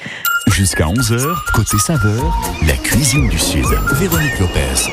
Jusqu'à 0.48 0.86
11h, 0.86 1.36
côté 1.54 1.78
saveur, 1.78 2.36
la 2.66 2.76
cuisine 2.78 3.28
du 3.30 3.38
Sud. 3.38 3.66
Véronique 3.94 4.40
Lopez. 4.40 4.92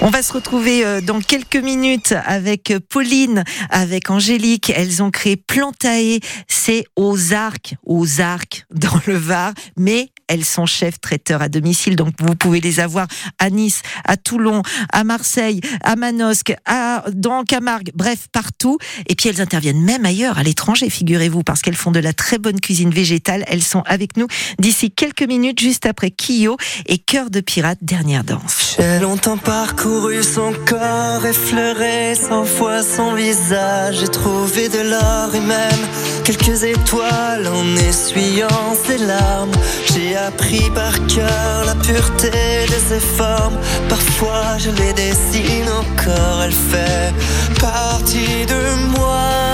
On 0.00 0.08
va 0.08 0.22
se 0.22 0.32
retrouver 0.32 0.84
euh, 0.84 1.00
dans 1.00 1.20
quelques 1.20 1.56
minutes 1.56 2.14
avec 2.24 2.70
euh, 2.70 2.80
Pauline, 2.80 3.44
avec 3.70 4.10
Angélique. 4.10 4.72
Elles 4.74 5.02
ont 5.02 5.10
créé 5.10 5.36
Plantae. 5.36 6.20
C'est 6.48 6.84
aux 6.96 7.32
Arcs, 7.32 7.76
aux 7.84 8.20
Arcs 8.20 8.66
dans 8.70 9.00
le 9.06 9.16
Var, 9.16 9.52
mais 9.76 10.10
elles 10.28 10.44
sont 10.44 10.66
chefs 10.66 11.00
traiteurs 11.00 11.42
à 11.42 11.48
domicile, 11.48 11.96
donc 11.96 12.14
vous 12.18 12.34
pouvez 12.34 12.60
les 12.60 12.80
avoir 12.80 13.06
à 13.38 13.50
Nice, 13.50 13.82
à 14.04 14.16
Toulon, 14.16 14.62
à 14.92 15.04
Marseille, 15.04 15.60
à 15.82 15.96
Manosque, 15.96 16.54
à, 16.66 17.04
dans 17.12 17.44
Camargue, 17.44 17.90
bref, 17.94 18.26
partout. 18.32 18.78
Et 19.06 19.14
puis 19.14 19.28
elles 19.28 19.40
interviennent 19.40 19.82
même 19.82 20.04
ailleurs, 20.04 20.38
à 20.38 20.42
l'étranger, 20.42 20.90
figurez-vous, 20.90 21.42
parce 21.42 21.60
qu'elles 21.60 21.76
font 21.76 21.90
de 21.90 22.00
la 22.00 22.12
très 22.12 22.38
bonne 22.38 22.60
cuisine 22.60 22.90
végétale. 22.90 23.44
Elles 23.46 23.62
sont 23.62 23.82
avec 23.86 24.16
nous 24.16 24.26
d'ici 24.58 24.90
quelques 24.90 25.22
minutes, 25.22 25.60
juste 25.60 25.86
après 25.86 26.10
Kyo 26.10 26.56
et 26.86 26.98
Cœur 26.98 27.30
de 27.30 27.40
pirate, 27.40 27.78
dernière 27.82 28.24
danse. 28.24 28.76
Appris 40.16 40.70
par 40.74 40.92
cœur 41.06 41.64
la 41.66 41.74
pureté 41.74 42.66
de 42.68 42.78
ses 42.88 43.00
formes. 43.00 43.58
Parfois 43.88 44.58
je 44.58 44.70
les 44.70 44.92
dessine 44.92 45.68
encore, 45.68 46.42
elle 46.44 46.52
fait 46.52 47.12
partie 47.60 48.46
de 48.46 48.96
moi. 48.96 49.53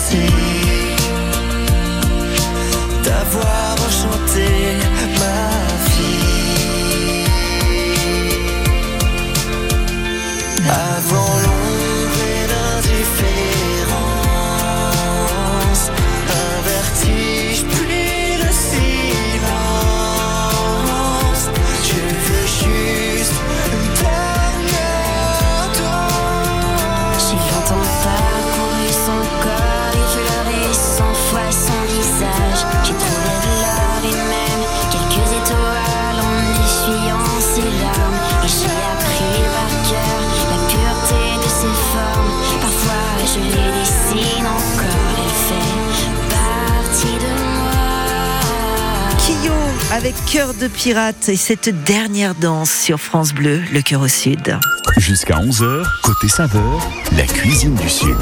Cœur 50.81 50.93
de 50.93 50.93
pirate 50.93 51.29
et 51.29 51.35
cette 51.35 51.83
dernière 51.83 52.33
danse 52.35 52.71
sur 52.71 52.99
France 52.99 53.33
Bleu, 53.33 53.61
le 53.71 53.81
cœur 53.81 54.01
au 54.01 54.07
sud. 54.07 54.57
Jusqu'à 54.97 55.35
11h, 55.35 55.85
côté 56.03 56.27
saveur, 56.27 56.79
la 57.15 57.25
cuisine 57.25 57.75
du 57.75 57.89
Sud. 57.89 58.17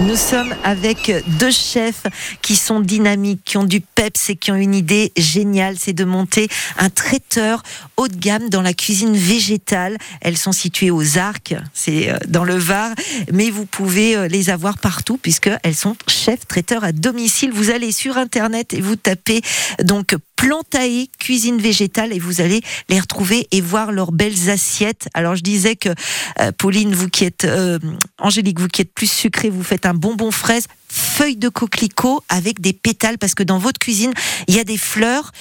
Nous 0.00 0.16
sommes 0.16 0.54
avec 0.64 1.12
deux 1.38 1.50
chefs 1.50 2.04
qui 2.42 2.56
sont 2.56 2.80
dynamiques, 2.80 3.40
qui 3.44 3.56
ont 3.56 3.64
du 3.64 3.80
peps 3.80 4.30
et 4.30 4.36
qui 4.36 4.50
ont 4.50 4.56
une 4.56 4.74
idée 4.74 5.12
géniale, 5.16 5.76
c'est 5.78 5.92
de 5.92 6.04
monter 6.04 6.48
un 6.78 6.90
traiteur 6.90 7.62
haut 7.96 8.08
de 8.08 8.16
gamme 8.16 8.48
dans 8.50 8.62
la 8.62 8.74
cuisine 8.74 9.16
végétale. 9.16 9.96
Elles 10.20 10.36
sont 10.36 10.52
situées 10.52 10.90
aux 10.90 11.18
Arcs, 11.18 11.54
c'est 11.72 12.10
euh, 12.10 12.16
dans 12.26 12.44
le 12.44 12.56
Var, 12.56 12.90
mais 13.32 13.50
vous 13.50 13.66
pouvez 13.66 14.16
euh, 14.16 14.28
les 14.28 14.50
avoir 14.50 14.78
partout 14.78 15.18
puisque 15.18 15.50
elles 15.62 15.76
sont 15.76 15.96
chefs 16.08 16.46
traiteurs 16.46 16.84
à 16.84 16.92
domicile. 16.92 17.52
Vous 17.52 17.70
allez 17.70 17.92
sur 17.92 18.16
internet 18.16 18.74
et 18.74 18.80
vous 18.80 18.96
tapez 18.96 19.40
donc 19.82 20.16
Plantae 20.42 21.06
Cuisine 21.20 21.58
Végétale 21.58 22.12
et 22.12 22.18
vous 22.18 22.40
allez 22.40 22.62
les 22.88 22.98
retrouver 22.98 23.46
et 23.52 23.60
voir 23.60 23.92
leurs 23.92 24.10
belles 24.10 24.50
assiettes. 24.50 25.08
Alors 25.14 25.36
je 25.36 25.42
disais 25.42 25.76
que 25.76 25.91
euh, 26.40 26.52
Pauline, 26.56 26.94
vous 26.94 27.08
qui 27.08 27.24
êtes 27.24 27.44
euh, 27.44 27.78
Angélique, 28.18 28.60
vous 28.60 28.68
qui 28.68 28.82
êtes 28.82 28.92
plus 28.92 29.10
sucrée, 29.10 29.50
vous 29.50 29.62
faites 29.62 29.86
un 29.86 29.94
bonbon 29.94 30.30
fraise, 30.30 30.66
feuilles 30.88 31.36
de 31.36 31.48
coquelicot 31.48 32.22
avec 32.28 32.60
des 32.60 32.72
pétales 32.72 33.18
parce 33.18 33.34
que 33.34 33.42
dans 33.42 33.58
votre 33.58 33.78
cuisine 33.78 34.12
il 34.48 34.54
y 34.54 34.60
a 34.60 34.64
des 34.64 34.78
fleurs. 34.78 35.32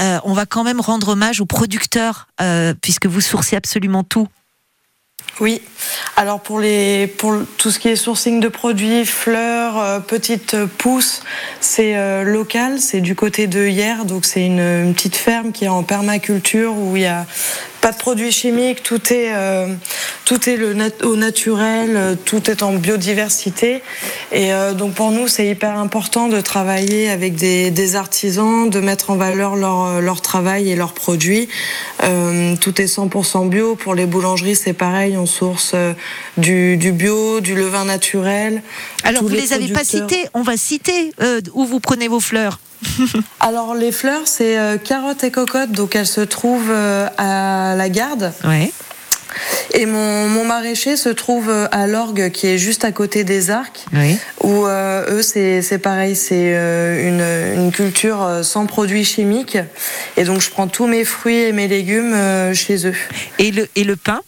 Euh, 0.00 0.20
on 0.24 0.34
va 0.34 0.46
quand 0.46 0.62
même 0.62 0.80
rendre 0.80 1.08
hommage 1.08 1.40
aux 1.40 1.46
producteurs 1.46 2.28
puisque 2.80 3.06
vous 3.06 3.20
sourcez 3.20 3.56
absolument 3.56 4.04
tout. 4.04 4.28
Oui. 5.40 5.62
Alors 6.16 6.40
pour 6.40 6.60
les 6.60 7.06
pour 7.06 7.34
tout 7.56 7.70
ce 7.70 7.78
qui 7.78 7.88
est 7.88 7.96
sourcing 7.96 8.40
de 8.40 8.48
produits, 8.48 9.04
fleurs, 9.04 10.02
petites 10.04 10.64
pousses, 10.64 11.22
c'est 11.60 12.24
local, 12.24 12.78
c'est 12.78 13.00
du 13.00 13.14
côté 13.14 13.46
de 13.46 13.66
Hier, 13.66 14.04
donc 14.04 14.24
c'est 14.24 14.44
une 14.44 14.92
petite 14.94 15.16
ferme 15.16 15.52
qui 15.52 15.64
est 15.64 15.68
en 15.68 15.82
permaculture 15.82 16.76
où 16.76 16.96
il 16.96 17.02
y 17.02 17.06
a 17.06 17.26
pas 17.80 17.92
de 17.92 17.96
produits 17.98 18.30
chimiques, 18.32 18.82
tout 18.82 19.00
est 19.12 19.32
euh, 19.34 19.66
tout 20.26 20.48
est 20.48 20.56
le 20.56 20.74
nat- 20.74 21.02
au 21.02 21.16
naturel, 21.16 21.96
euh, 21.96 22.14
tout 22.24 22.50
est 22.50 22.62
en 22.62 22.72
biodiversité. 22.74 23.82
Et 24.32 24.52
euh, 24.52 24.74
donc 24.74 24.94
pour 24.94 25.10
nous, 25.10 25.28
c'est 25.28 25.46
hyper 25.46 25.78
important 25.78 26.28
de 26.28 26.40
travailler 26.40 27.08
avec 27.10 27.34
des, 27.36 27.70
des 27.70 27.96
artisans, 27.96 28.68
de 28.68 28.80
mettre 28.80 29.10
en 29.10 29.16
valeur 29.16 29.56
leur, 29.56 30.00
leur 30.00 30.20
travail 30.20 30.70
et 30.70 30.76
leurs 30.76 30.92
produits. 30.92 31.48
Euh, 32.02 32.54
tout 32.56 32.80
est 32.80 32.84
100% 32.86 33.48
bio. 33.48 33.76
Pour 33.76 33.94
les 33.94 34.06
boulangeries, 34.06 34.56
c'est 34.56 34.72
pareil, 34.74 35.16
on 35.16 35.26
source 35.26 35.72
euh, 35.74 35.94
du, 36.36 36.76
du 36.76 36.92
bio, 36.92 37.40
du 37.40 37.54
levain 37.54 37.84
naturel. 37.86 38.62
Alors 39.04 39.22
vous 39.22 39.28
les, 39.30 39.52
avez 39.52 39.68
pas 39.68 39.84
cités, 39.84 40.26
on 40.34 40.42
va 40.42 40.56
citer 40.56 41.12
euh, 41.22 41.40
où 41.54 41.64
vous 41.64 41.80
prenez 41.80 42.08
vos 42.08 42.20
fleurs. 42.20 42.58
Alors 43.40 43.74
les 43.74 43.92
fleurs, 43.92 44.26
c'est 44.26 44.58
euh, 44.58 44.76
carottes 44.78 45.24
et 45.24 45.30
cocottes, 45.30 45.72
donc 45.72 45.94
elles 45.96 46.06
se 46.06 46.20
trouvent 46.20 46.70
euh, 46.70 47.08
à 47.18 47.74
la 47.76 47.88
garde. 47.88 48.32
Ouais. 48.44 48.72
Et 49.74 49.86
mon, 49.86 50.28
mon 50.28 50.44
maraîcher 50.44 50.96
se 50.96 51.08
trouve 51.08 51.48
euh, 51.48 51.68
à 51.70 51.86
l'orgue 51.86 52.30
qui 52.30 52.48
est 52.48 52.58
juste 52.58 52.84
à 52.84 52.90
côté 52.92 53.22
des 53.22 53.50
arcs. 53.50 53.86
Oui. 53.92 54.18
Où 54.42 54.66
euh, 54.66 55.18
eux, 55.18 55.22
c'est 55.22 55.78
pareil, 55.78 56.16
c'est 56.16 56.54
euh, 56.56 57.54
une, 57.54 57.62
une 57.62 57.72
culture 57.72 58.40
sans 58.42 58.66
produits 58.66 59.04
chimiques. 59.04 59.58
Et 60.16 60.24
donc 60.24 60.40
je 60.40 60.50
prends 60.50 60.66
tous 60.66 60.86
mes 60.86 61.04
fruits 61.04 61.38
et 61.38 61.52
mes 61.52 61.68
légumes 61.68 62.12
euh, 62.14 62.54
chez 62.54 62.86
eux. 62.86 62.94
Et 63.38 63.52
le, 63.52 63.68
et 63.76 63.84
le 63.84 63.96
pain? 63.96 64.20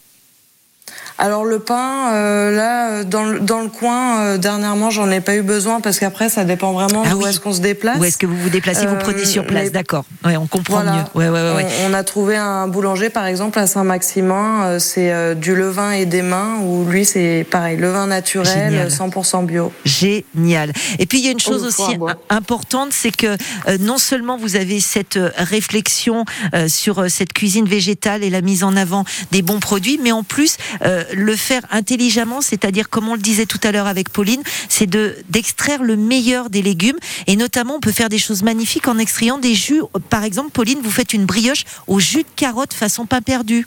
Alors 1.23 1.45
le 1.45 1.59
pain, 1.59 2.11
euh, 2.11 2.51
là, 2.51 2.89
euh, 2.89 3.03
dans 3.05 3.23
le, 3.23 3.39
dans 3.39 3.61
le 3.61 3.69
coin, 3.69 4.19
euh, 4.19 4.37
dernièrement, 4.37 4.89
j'en 4.89 5.09
ai 5.09 5.21
pas 5.21 5.35
eu 5.35 5.41
besoin 5.41 5.79
parce 5.79 5.97
qu'après, 5.97 6.27
ça 6.27 6.43
dépend 6.43 6.73
vraiment 6.73 7.03
Ah 7.05 7.11
d'où 7.11 7.23
oui. 7.23 7.29
est-ce 7.29 7.39
qu'on 7.39 7.53
se 7.53 7.61
déplace. 7.61 7.97
Où 7.97 8.03
est-ce 8.03 8.17
que 8.17 8.25
vous 8.25 8.35
vous 8.35 8.49
déplacez 8.49 8.85
Vous 8.85 8.95
Euh, 8.95 8.99
prenez 8.99 9.23
sur 9.23 9.45
place, 9.45 9.63
mais- 9.63 9.69
d'accord. 9.69 10.03
Ouais, 10.25 10.35
on 10.35 10.47
comprend 10.47 10.81
Voilà. 10.81 10.91
mieux. 10.91 11.03
Ouais, 11.15 11.29
ouais, 11.29 11.41
ouais, 11.49 11.55
ouais. 11.55 11.67
On, 11.85 11.91
on 11.91 11.93
a 11.93 12.03
trouvé 12.03 12.35
un 12.35 12.67
boulanger, 12.67 13.09
par 13.09 13.25
exemple, 13.25 13.57
à 13.57 13.67
Saint-Maximin. 13.67 14.65
euh, 14.65 14.79
C'est 14.79 15.13
euh, 15.13 15.33
du 15.33 15.55
levain 15.55 15.91
et 15.91 16.05
des 16.05 16.23
mains, 16.23 16.57
où 16.61 16.83
lui, 16.83 17.05
c'est 17.05 17.45
pareil, 17.49 17.77
levain 17.77 18.07
naturel, 18.07 18.71
Génial. 18.71 18.87
euh, 18.87 18.89
100% 18.89 19.45
bio. 19.45 19.71
Génial. 19.85 20.73
Et 20.99 21.05
puis 21.05 21.19
il 21.19 21.25
y 21.25 21.29
a 21.29 21.31
une 21.31 21.39
chose 21.39 21.63
aussi 21.63 21.97
importante, 22.29 22.89
c'est 22.91 23.15
que 23.15 23.27
euh, 23.27 23.77
non 23.79 23.97
seulement 23.97 24.35
vous 24.37 24.57
avez 24.57 24.81
cette 24.81 25.15
euh, 25.17 25.29
réflexion 25.37 26.25
euh, 26.53 26.67
sur 26.67 26.99
euh, 26.99 27.07
cette 27.07 27.31
cuisine 27.31 27.65
végétale 27.65 28.23
et 28.23 28.29
la 28.29 28.41
mise 28.41 28.63
en 28.65 28.75
avant 28.75 29.05
des 29.31 29.41
bons 29.41 29.59
produits, 29.59 29.99
mais 30.03 30.11
en 30.11 30.23
plus 30.23 30.57
euh, 30.85 31.03
le 31.13 31.35
faire 31.35 31.61
intelligemment, 31.71 32.41
c'est-à-dire 32.41 32.89
comme 32.89 33.09
on 33.09 33.15
le 33.15 33.21
disait 33.21 33.45
tout 33.45 33.59
à 33.63 33.71
l'heure 33.71 33.87
avec 33.87 34.09
Pauline, 34.09 34.41
c'est 34.69 34.87
de 34.87 35.15
d'extraire 35.29 35.83
le 35.83 35.95
meilleur 35.95 36.49
des 36.49 36.61
légumes 36.61 36.97
et 37.27 37.35
notamment 37.35 37.75
on 37.75 37.79
peut 37.79 37.91
faire 37.91 38.09
des 38.09 38.17
choses 38.17 38.43
magnifiques 38.43 38.87
en 38.87 38.97
extrayant 38.97 39.37
des 39.37 39.55
jus. 39.55 39.81
Par 40.09 40.23
exemple, 40.23 40.51
Pauline, 40.51 40.79
vous 40.83 40.91
faites 40.91 41.13
une 41.13 41.25
brioche 41.25 41.63
au 41.87 41.99
jus 41.99 42.23
de 42.23 42.27
carotte 42.35 42.73
façon 42.73 43.05
pain 43.05 43.21
perdu. 43.21 43.65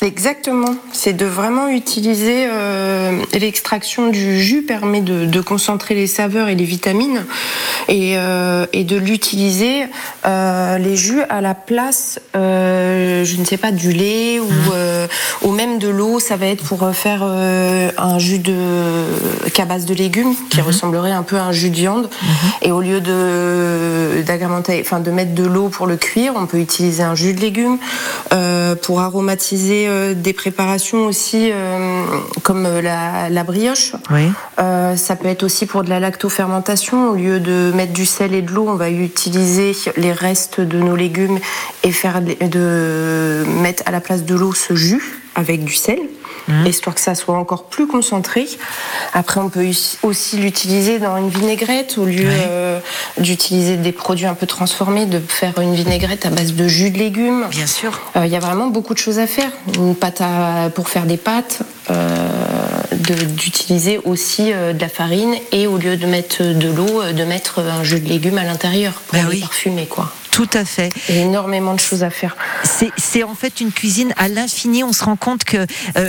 Exactement. 0.00 0.76
C'est 0.92 1.12
de 1.12 1.26
vraiment 1.26 1.68
utiliser 1.68 2.46
euh, 2.48 3.20
l'extraction 3.32 4.10
du 4.10 4.40
jus 4.40 4.62
permet 4.62 5.00
de, 5.00 5.26
de 5.26 5.40
concentrer 5.40 5.94
les 5.94 6.06
saveurs 6.06 6.48
et 6.48 6.54
les 6.54 6.64
vitamines 6.64 7.24
et, 7.88 8.14
euh, 8.16 8.66
et 8.72 8.84
de 8.84 8.96
l'utiliser 8.96 9.86
euh, 10.26 10.78
les 10.78 10.96
jus 10.96 11.22
à 11.28 11.40
la 11.40 11.54
place, 11.54 12.20
je 12.34 13.36
ne 13.36 13.44
sais 13.44 13.56
pas, 13.56 13.72
du 13.72 13.92
lait 13.92 14.38
ou, 14.38 14.48
euh, 14.72 15.06
ou 15.42 15.50
même 15.50 15.78
de 15.78 15.88
l'eau. 15.88 16.20
Ça 16.20 16.36
va 16.36 16.46
être 16.46 16.62
pour 16.64 16.88
faire 16.94 17.22
un 17.22 18.18
jus 18.18 18.38
de 18.38 18.54
qu'à 19.52 19.64
base 19.64 19.84
de 19.84 19.94
légumes 19.94 20.34
qui 20.50 20.60
ressemblerait 20.60 21.12
un 21.12 21.22
peu 21.22 21.36
à 21.36 21.44
un 21.44 21.52
jus 21.52 21.70
de 21.70 21.76
viande. 21.76 22.10
Et 22.62 22.70
au 22.70 22.80
lieu 22.80 23.00
de 23.00 24.22
d'agrémenter, 24.26 24.80
enfin 24.84 25.00
de 25.00 25.10
mettre 25.10 25.34
de 25.34 25.44
l'eau 25.44 25.68
pour 25.68 25.86
le 25.86 25.96
cuire, 25.96 26.34
on 26.36 26.46
peut 26.46 26.58
utiliser 26.58 27.02
un 27.02 27.14
jus 27.14 27.34
de 27.34 27.40
légumes 27.40 27.78
pour 28.82 29.00
aromatiser 29.00 29.87
euh, 29.88 30.14
des 30.14 30.32
préparations 30.32 31.06
aussi 31.06 31.50
euh, 31.52 32.04
comme 32.42 32.66
euh, 32.66 32.80
la, 32.80 33.28
la 33.28 33.44
brioche. 33.44 33.92
Oui. 34.10 34.30
Ça 34.96 35.16
peut 35.16 35.28
être 35.28 35.42
aussi 35.42 35.66
pour 35.66 35.84
de 35.84 35.90
la 35.90 36.00
lactofermentation. 36.00 37.10
Au 37.10 37.14
lieu 37.14 37.40
de 37.40 37.72
mettre 37.74 37.92
du 37.92 38.06
sel 38.06 38.34
et 38.34 38.42
de 38.42 38.50
l'eau, 38.52 38.66
on 38.68 38.74
va 38.74 38.90
utiliser 38.90 39.72
les 39.96 40.12
restes 40.12 40.60
de 40.60 40.78
nos 40.78 40.96
légumes 40.96 41.38
et 41.84 41.92
faire 41.92 42.20
de 42.20 43.44
mettre 43.62 43.82
à 43.86 43.90
la 43.90 44.00
place 44.00 44.24
de 44.24 44.34
l'eau 44.34 44.52
ce 44.52 44.74
jus 44.74 45.20
avec 45.34 45.64
du 45.64 45.74
sel. 45.74 45.98
Histoire 46.66 46.94
que 46.94 47.00
ça 47.00 47.14
soit 47.14 47.36
encore 47.36 47.64
plus 47.64 47.86
concentré. 47.86 48.46
Après, 49.12 49.38
on 49.40 49.48
peut 49.48 49.64
us- 49.64 49.98
aussi 50.02 50.36
l'utiliser 50.38 50.98
dans 50.98 51.16
une 51.18 51.28
vinaigrette 51.28 51.98
au 51.98 52.04
lieu 52.04 52.26
euh, 52.26 52.80
d'utiliser 53.18 53.76
des 53.76 53.92
produits 53.92 54.26
un 54.26 54.34
peu 54.34 54.46
transformés, 54.46 55.06
de 55.06 55.20
faire 55.20 55.58
une 55.60 55.74
vinaigrette 55.74 56.24
à 56.26 56.30
base 56.30 56.54
de 56.54 56.66
jus 56.68 56.90
de 56.90 56.98
légumes. 56.98 57.46
Bien 57.50 57.66
sûr. 57.66 58.00
Euh, 58.16 58.26
Il 58.26 58.32
y 58.32 58.36
a 58.36 58.40
vraiment 58.40 58.68
beaucoup 58.68 58.94
de 58.94 58.98
choses 58.98 59.18
à 59.18 59.26
faire. 59.26 59.50
Une 59.76 59.94
pâte 59.94 60.20
à- 60.20 60.70
pour 60.74 60.88
faire 60.88 61.04
des 61.04 61.16
pâtes, 61.18 61.60
euh, 61.90 62.28
d'utiliser 62.92 64.00
aussi 64.04 64.50
de 64.50 64.80
la 64.80 64.88
farine 64.88 65.34
et 65.52 65.66
au 65.66 65.76
lieu 65.78 65.96
de 65.96 66.06
mettre 66.06 66.42
de 66.42 66.68
l'eau, 66.68 67.02
de 67.12 67.24
mettre 67.24 67.60
un 67.60 67.84
jus 67.84 68.00
de 68.00 68.08
légumes 68.08 68.38
à 68.38 68.44
l'intérieur 68.44 68.94
pour 69.06 69.16
les 69.30 69.40
parfumer, 69.40 69.86
quoi. 69.86 70.12
Tout 70.38 70.48
à 70.54 70.64
fait. 70.64 70.90
Il 71.08 71.16
y 71.16 71.18
a 71.18 71.22
énormément 71.22 71.74
de 71.74 71.80
choses 71.80 72.04
à 72.04 72.10
faire. 72.10 72.36
C'est- 72.62 73.24
en 73.24 73.34
fait 73.34 73.60
une 73.60 73.72
cuisine 73.72 74.14
à 74.16 74.28
l'infini. 74.28 74.84
On 74.84 74.92
se 74.92 75.02
rend 75.02 75.16
compte 75.16 75.42
que 75.42 75.56
euh, 75.96 76.08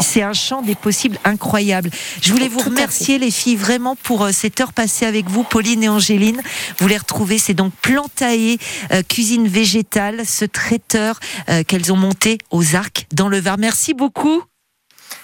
c'est 0.00 0.22
un 0.22 0.32
champ 0.32 0.62
des 0.62 0.74
possibles 0.74 1.18
incroyable. 1.24 1.90
Je 2.22 2.32
voulais 2.32 2.48
vous 2.48 2.56
Tout 2.56 2.68
à 2.68 2.70
remercier 2.70 3.18
les 3.18 3.30
filles 3.30 3.56
vraiment 3.56 3.94
pour 3.94 4.24
euh, 4.24 4.30
cette 4.32 4.58
heure 4.62 4.72
passée 4.72 5.04
avec 5.04 5.28
vous, 5.28 5.42
Pauline 5.42 5.82
et 5.84 5.90
Angéline. 5.90 6.40
Vous 6.78 6.88
les 6.88 6.96
retrouvez, 6.96 7.36
c'est 7.36 7.52
donc 7.52 7.74
Plantae 7.82 8.56
euh, 8.92 9.02
cuisine 9.02 9.46
végétale, 9.46 10.22
ce 10.26 10.46
traiteur 10.46 11.20
euh, 11.50 11.62
qu'elles 11.62 11.92
ont 11.92 11.96
monté 11.96 12.38
aux 12.50 12.76
Arcs 12.76 13.06
dans 13.12 13.28
le 13.28 13.38
Var. 13.40 13.58
Merci 13.58 13.92
beaucoup. 13.92 14.42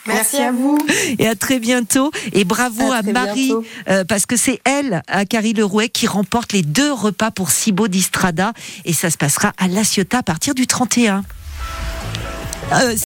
Merci 0.07 0.37
à 0.39 0.51
vous. 0.51 0.79
Et 1.19 1.29
à 1.29 1.35
très 1.35 1.59
bientôt. 1.59 2.11
Et 2.33 2.45
bravo 2.45 2.91
À 2.91 3.03
Marie, 3.03 3.53
euh, 3.89 4.05
parce 4.05 4.27
que 4.27 4.37
c'est 4.37 4.61
elle, 4.65 5.03
à 5.07 5.25
Carrie 5.25 5.53
Lerouet, 5.53 5.89
qui 5.89 6.07
remporte 6.07 6.53
les 6.53 6.63
deux 6.63 6.93
repas 6.93 7.31
pour 7.31 7.51
Cibo 7.51 7.89
d'Istrada. 7.89 8.53
Et 8.85 8.93
ça 8.93 9.11
se 9.11 9.17
passera 9.17 9.53
à 9.59 9.69
La 9.69 9.85
Ciotat 9.85 10.19
à 10.19 10.23
partir 10.23 10.55
du 10.55 10.67
31. 10.67 11.23
Euh, 12.73 12.95